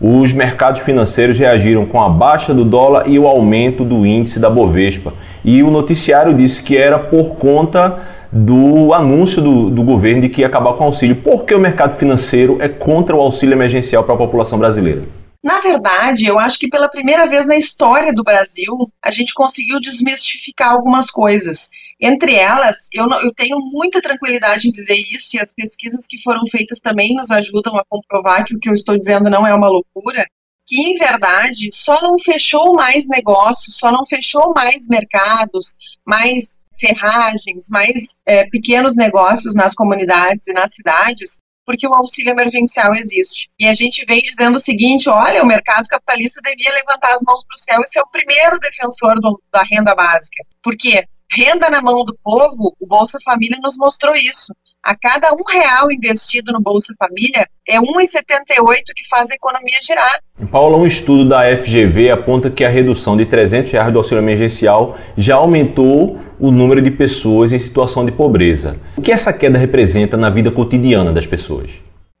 os 0.00 0.32
mercados 0.32 0.80
financeiros 0.80 1.38
reagiram 1.38 1.84
com 1.84 2.00
a 2.00 2.08
baixa 2.08 2.54
do 2.54 2.64
dólar 2.64 3.06
e 3.06 3.18
o 3.18 3.26
aumento 3.26 3.84
do 3.84 4.06
índice 4.06 4.40
da 4.40 4.48
Bovespa. 4.48 5.12
E 5.44 5.62
o 5.62 5.70
noticiário 5.70 6.32
disse 6.32 6.62
que 6.62 6.76
era 6.76 6.98
por 6.98 7.34
conta 7.36 7.98
do 8.32 8.94
anúncio 8.94 9.42
do, 9.42 9.68
do 9.68 9.82
governo 9.82 10.22
de 10.22 10.30
que 10.30 10.40
ia 10.40 10.46
acabar 10.46 10.72
com 10.72 10.84
o 10.84 10.86
auxílio. 10.86 11.16
Por 11.16 11.44
que 11.44 11.54
o 11.54 11.60
mercado 11.60 11.96
financeiro 11.96 12.56
é 12.60 12.68
contra 12.68 13.14
o 13.14 13.20
auxílio 13.20 13.54
emergencial 13.54 14.02
para 14.04 14.14
a 14.14 14.18
população 14.18 14.58
brasileira? 14.58 15.19
Na 15.42 15.58
verdade, 15.60 16.26
eu 16.26 16.38
acho 16.38 16.58
que 16.58 16.68
pela 16.68 16.88
primeira 16.88 17.26
vez 17.26 17.46
na 17.46 17.56
história 17.56 18.12
do 18.12 18.22
Brasil, 18.22 18.92
a 19.02 19.10
gente 19.10 19.32
conseguiu 19.32 19.80
desmistificar 19.80 20.72
algumas 20.72 21.10
coisas. 21.10 21.70
Entre 21.98 22.34
elas, 22.34 22.88
eu, 22.92 23.06
não, 23.06 23.18
eu 23.22 23.32
tenho 23.32 23.58
muita 23.58 24.02
tranquilidade 24.02 24.68
em 24.68 24.70
dizer 24.70 24.98
isso, 25.10 25.30
e 25.34 25.40
as 25.40 25.54
pesquisas 25.54 26.06
que 26.06 26.22
foram 26.22 26.42
feitas 26.50 26.78
também 26.78 27.14
nos 27.14 27.30
ajudam 27.30 27.78
a 27.78 27.84
comprovar 27.88 28.44
que 28.44 28.54
o 28.54 28.58
que 28.58 28.68
eu 28.68 28.74
estou 28.74 28.98
dizendo 28.98 29.30
não 29.30 29.46
é 29.46 29.54
uma 29.54 29.68
loucura, 29.68 30.26
que, 30.66 30.78
em 30.78 30.96
verdade, 30.96 31.70
só 31.72 32.00
não 32.02 32.18
fechou 32.18 32.74
mais 32.74 33.06
negócios, 33.06 33.78
só 33.78 33.90
não 33.90 34.04
fechou 34.04 34.52
mais 34.54 34.86
mercados, 34.88 35.74
mais 36.04 36.60
ferragens, 36.78 37.68
mais 37.70 38.20
é, 38.26 38.44
pequenos 38.48 38.94
negócios 38.94 39.54
nas 39.54 39.74
comunidades 39.74 40.46
e 40.48 40.52
nas 40.52 40.74
cidades, 40.74 41.40
porque 41.70 41.86
o 41.86 41.94
auxílio 41.94 42.32
emergencial 42.32 42.92
existe. 42.96 43.48
E 43.56 43.68
a 43.68 43.72
gente 43.72 44.04
vem 44.04 44.20
dizendo 44.20 44.56
o 44.56 44.60
seguinte: 44.60 45.08
olha, 45.08 45.40
o 45.40 45.46
mercado 45.46 45.86
capitalista 45.86 46.40
devia 46.42 46.74
levantar 46.74 47.14
as 47.14 47.22
mãos 47.22 47.44
para 47.44 47.54
o 47.54 47.58
céu 47.58 47.80
e 47.80 47.86
ser 47.86 48.00
o 48.00 48.10
primeiro 48.10 48.58
defensor 48.58 49.14
do, 49.20 49.40
da 49.52 49.62
renda 49.62 49.94
básica. 49.94 50.44
Por 50.60 50.76
quê? 50.76 51.04
Renda 51.32 51.70
na 51.70 51.80
mão 51.80 52.04
do 52.04 52.18
povo, 52.24 52.74
o 52.80 52.86
Bolsa 52.88 53.18
Família 53.24 53.56
nos 53.62 53.76
mostrou 53.78 54.16
isso. 54.16 54.52
A 54.82 54.96
cada 54.96 55.32
um 55.32 55.44
real 55.48 55.92
investido 55.92 56.50
no 56.52 56.60
Bolsa 56.60 56.92
Família, 56.98 57.46
é 57.68 57.78
1,78 57.78 58.82
que 58.96 59.08
faz 59.08 59.30
a 59.30 59.34
economia 59.34 59.78
girar. 59.80 60.18
Paula, 60.50 60.76
um 60.76 60.86
estudo 60.86 61.28
da 61.28 61.42
FGV 61.56 62.10
aponta 62.10 62.50
que 62.50 62.64
a 62.64 62.68
redução 62.68 63.16
de 63.16 63.26
300 63.26 63.70
reais 63.70 63.92
do 63.92 63.98
auxílio 63.98 64.22
emergencial 64.22 64.98
já 65.16 65.36
aumentou 65.36 66.18
o 66.40 66.50
número 66.50 66.80
de 66.80 66.90
pessoas 66.90 67.52
em 67.52 67.58
situação 67.58 68.04
de 68.04 68.12
pobreza. 68.12 68.76
O 68.96 69.02
que 69.02 69.12
essa 69.12 69.32
queda 69.32 69.58
representa 69.58 70.16
na 70.16 70.30
vida 70.30 70.50
cotidiana 70.50 71.12
das 71.12 71.26
pessoas? 71.26 71.70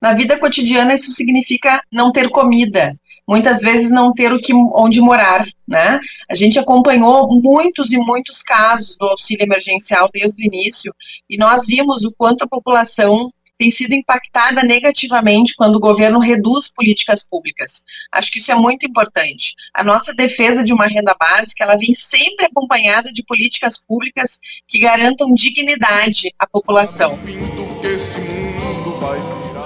Na 0.00 0.14
vida 0.14 0.38
cotidiana, 0.38 0.94
isso 0.94 1.10
significa 1.10 1.82
não 1.92 2.10
ter 2.10 2.30
comida, 2.30 2.90
muitas 3.28 3.60
vezes 3.60 3.90
não 3.90 4.14
ter 4.14 4.32
o 4.32 4.38
que, 4.38 4.52
onde 4.74 4.98
morar, 4.98 5.44
né? 5.68 6.00
A 6.28 6.34
gente 6.34 6.58
acompanhou 6.58 7.28
muitos 7.42 7.92
e 7.92 7.98
muitos 7.98 8.42
casos 8.42 8.96
do 8.98 9.06
auxílio 9.06 9.44
emergencial 9.44 10.08
desde 10.12 10.42
o 10.42 10.46
início 10.46 10.94
e 11.28 11.36
nós 11.36 11.66
vimos 11.66 12.02
o 12.02 12.12
quanto 12.16 12.44
a 12.44 12.48
população 12.48 13.28
tem 13.60 13.70
sido 13.70 13.92
impactada 13.92 14.62
negativamente 14.62 15.54
quando 15.54 15.76
o 15.76 15.80
governo 15.80 16.18
reduz 16.18 16.72
políticas 16.72 17.22
públicas. 17.22 17.84
Acho 18.10 18.32
que 18.32 18.38
isso 18.38 18.50
é 18.50 18.54
muito 18.54 18.86
importante. 18.86 19.54
A 19.74 19.84
nossa 19.84 20.14
defesa 20.14 20.64
de 20.64 20.72
uma 20.72 20.86
renda 20.86 21.14
básica, 21.20 21.64
ela 21.64 21.76
vem 21.76 21.94
sempre 21.94 22.46
acompanhada 22.46 23.12
de 23.12 23.22
políticas 23.22 23.76
públicas 23.76 24.40
que 24.66 24.78
garantam 24.78 25.34
dignidade 25.34 26.32
à 26.38 26.46
população. 26.46 27.18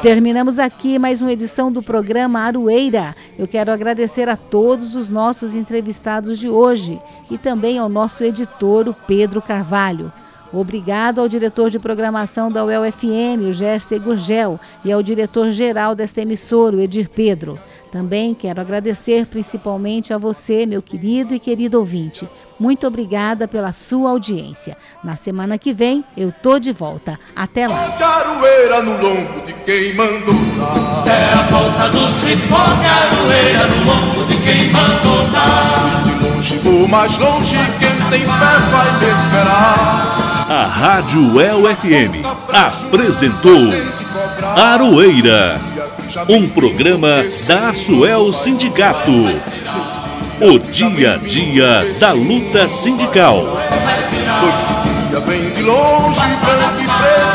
Terminamos 0.02 0.58
aqui 0.58 0.98
mais 0.98 1.22
uma 1.22 1.32
edição 1.32 1.70
do 1.70 1.80
programa 1.80 2.40
Aroeira. 2.40 3.14
Eu 3.38 3.46
quero 3.46 3.70
agradecer 3.70 4.28
a 4.28 4.36
todos 4.36 4.96
os 4.96 5.08
nossos 5.08 5.54
entrevistados 5.54 6.40
de 6.40 6.48
hoje 6.48 7.00
e 7.30 7.38
também 7.38 7.78
ao 7.78 7.88
nosso 7.88 8.24
editor, 8.24 8.88
o 8.88 8.94
Pedro 9.06 9.40
Carvalho. 9.40 10.12
Obrigado 10.54 11.20
ao 11.20 11.28
diretor 11.28 11.68
de 11.68 11.78
programação 11.78 12.50
da 12.50 12.64
UEL-FM, 12.64 13.48
o 13.48 13.52
Gerson 13.52 13.98
Gurgel, 13.98 14.60
e 14.84 14.92
ao 14.92 15.02
diretor-geral 15.02 15.94
desta 15.94 16.22
emissora, 16.22 16.76
o 16.76 16.80
Edir 16.80 17.08
Pedro. 17.08 17.58
Também 17.90 18.34
quero 18.34 18.60
agradecer 18.60 19.26
principalmente 19.26 20.12
a 20.12 20.18
você, 20.18 20.66
meu 20.66 20.82
querido 20.82 21.34
e 21.34 21.38
querido 21.38 21.78
ouvinte. 21.78 22.28
Muito 22.58 22.86
obrigada 22.86 23.46
pela 23.46 23.72
sua 23.72 24.10
audiência. 24.10 24.76
Na 25.02 25.16
semana 25.16 25.58
que 25.58 25.72
vem 25.72 26.04
eu 26.16 26.32
tô 26.32 26.58
de 26.58 26.72
volta. 26.72 27.18
Até 27.34 27.68
lá. 27.68 27.90
Caroeira 27.92 28.82
no 28.82 29.00
lombo 29.00 29.40
de 29.44 29.52
quem 29.64 29.94
mandou 29.94 30.34
dar. 30.58 31.04
É 31.06 31.34
a 31.34 31.42
volta 31.48 31.88
do 31.90 32.10
cipó, 32.10 32.64
caroeira 32.82 33.66
no 33.68 33.84
lombo 33.84 34.24
de 34.24 34.36
quem 34.42 34.70
mandou 34.70 35.30
dar. 35.30 36.02
De 36.04 36.24
longe 36.24 36.60
ou 36.64 36.88
mais 36.88 37.16
longe, 37.18 37.56
quem 37.78 38.10
tem 38.10 38.20
fé 38.20 38.58
vai 38.72 38.98
me 38.98 39.10
esperar. 39.10 40.23
A 40.48 40.64
Rádio 40.64 41.40
El 41.40 41.64
FM 41.74 42.24
apresentou 42.52 43.58
Aroeira, 44.56 45.58
um 46.28 46.48
programa 46.48 47.24
da 47.46 47.72
Suel 47.72 48.32
Sindicato. 48.32 49.40
O 50.40 50.58
dia 50.58 51.14
a 51.14 51.16
dia 51.16 51.94
da 51.98 52.12
luta 52.12 52.68
sindical. 52.68 53.58
Dia 55.10 55.50
de 55.50 55.62
longe, 55.62 56.20
branco 56.20 56.80
e 56.80 56.86
preto 56.86 57.33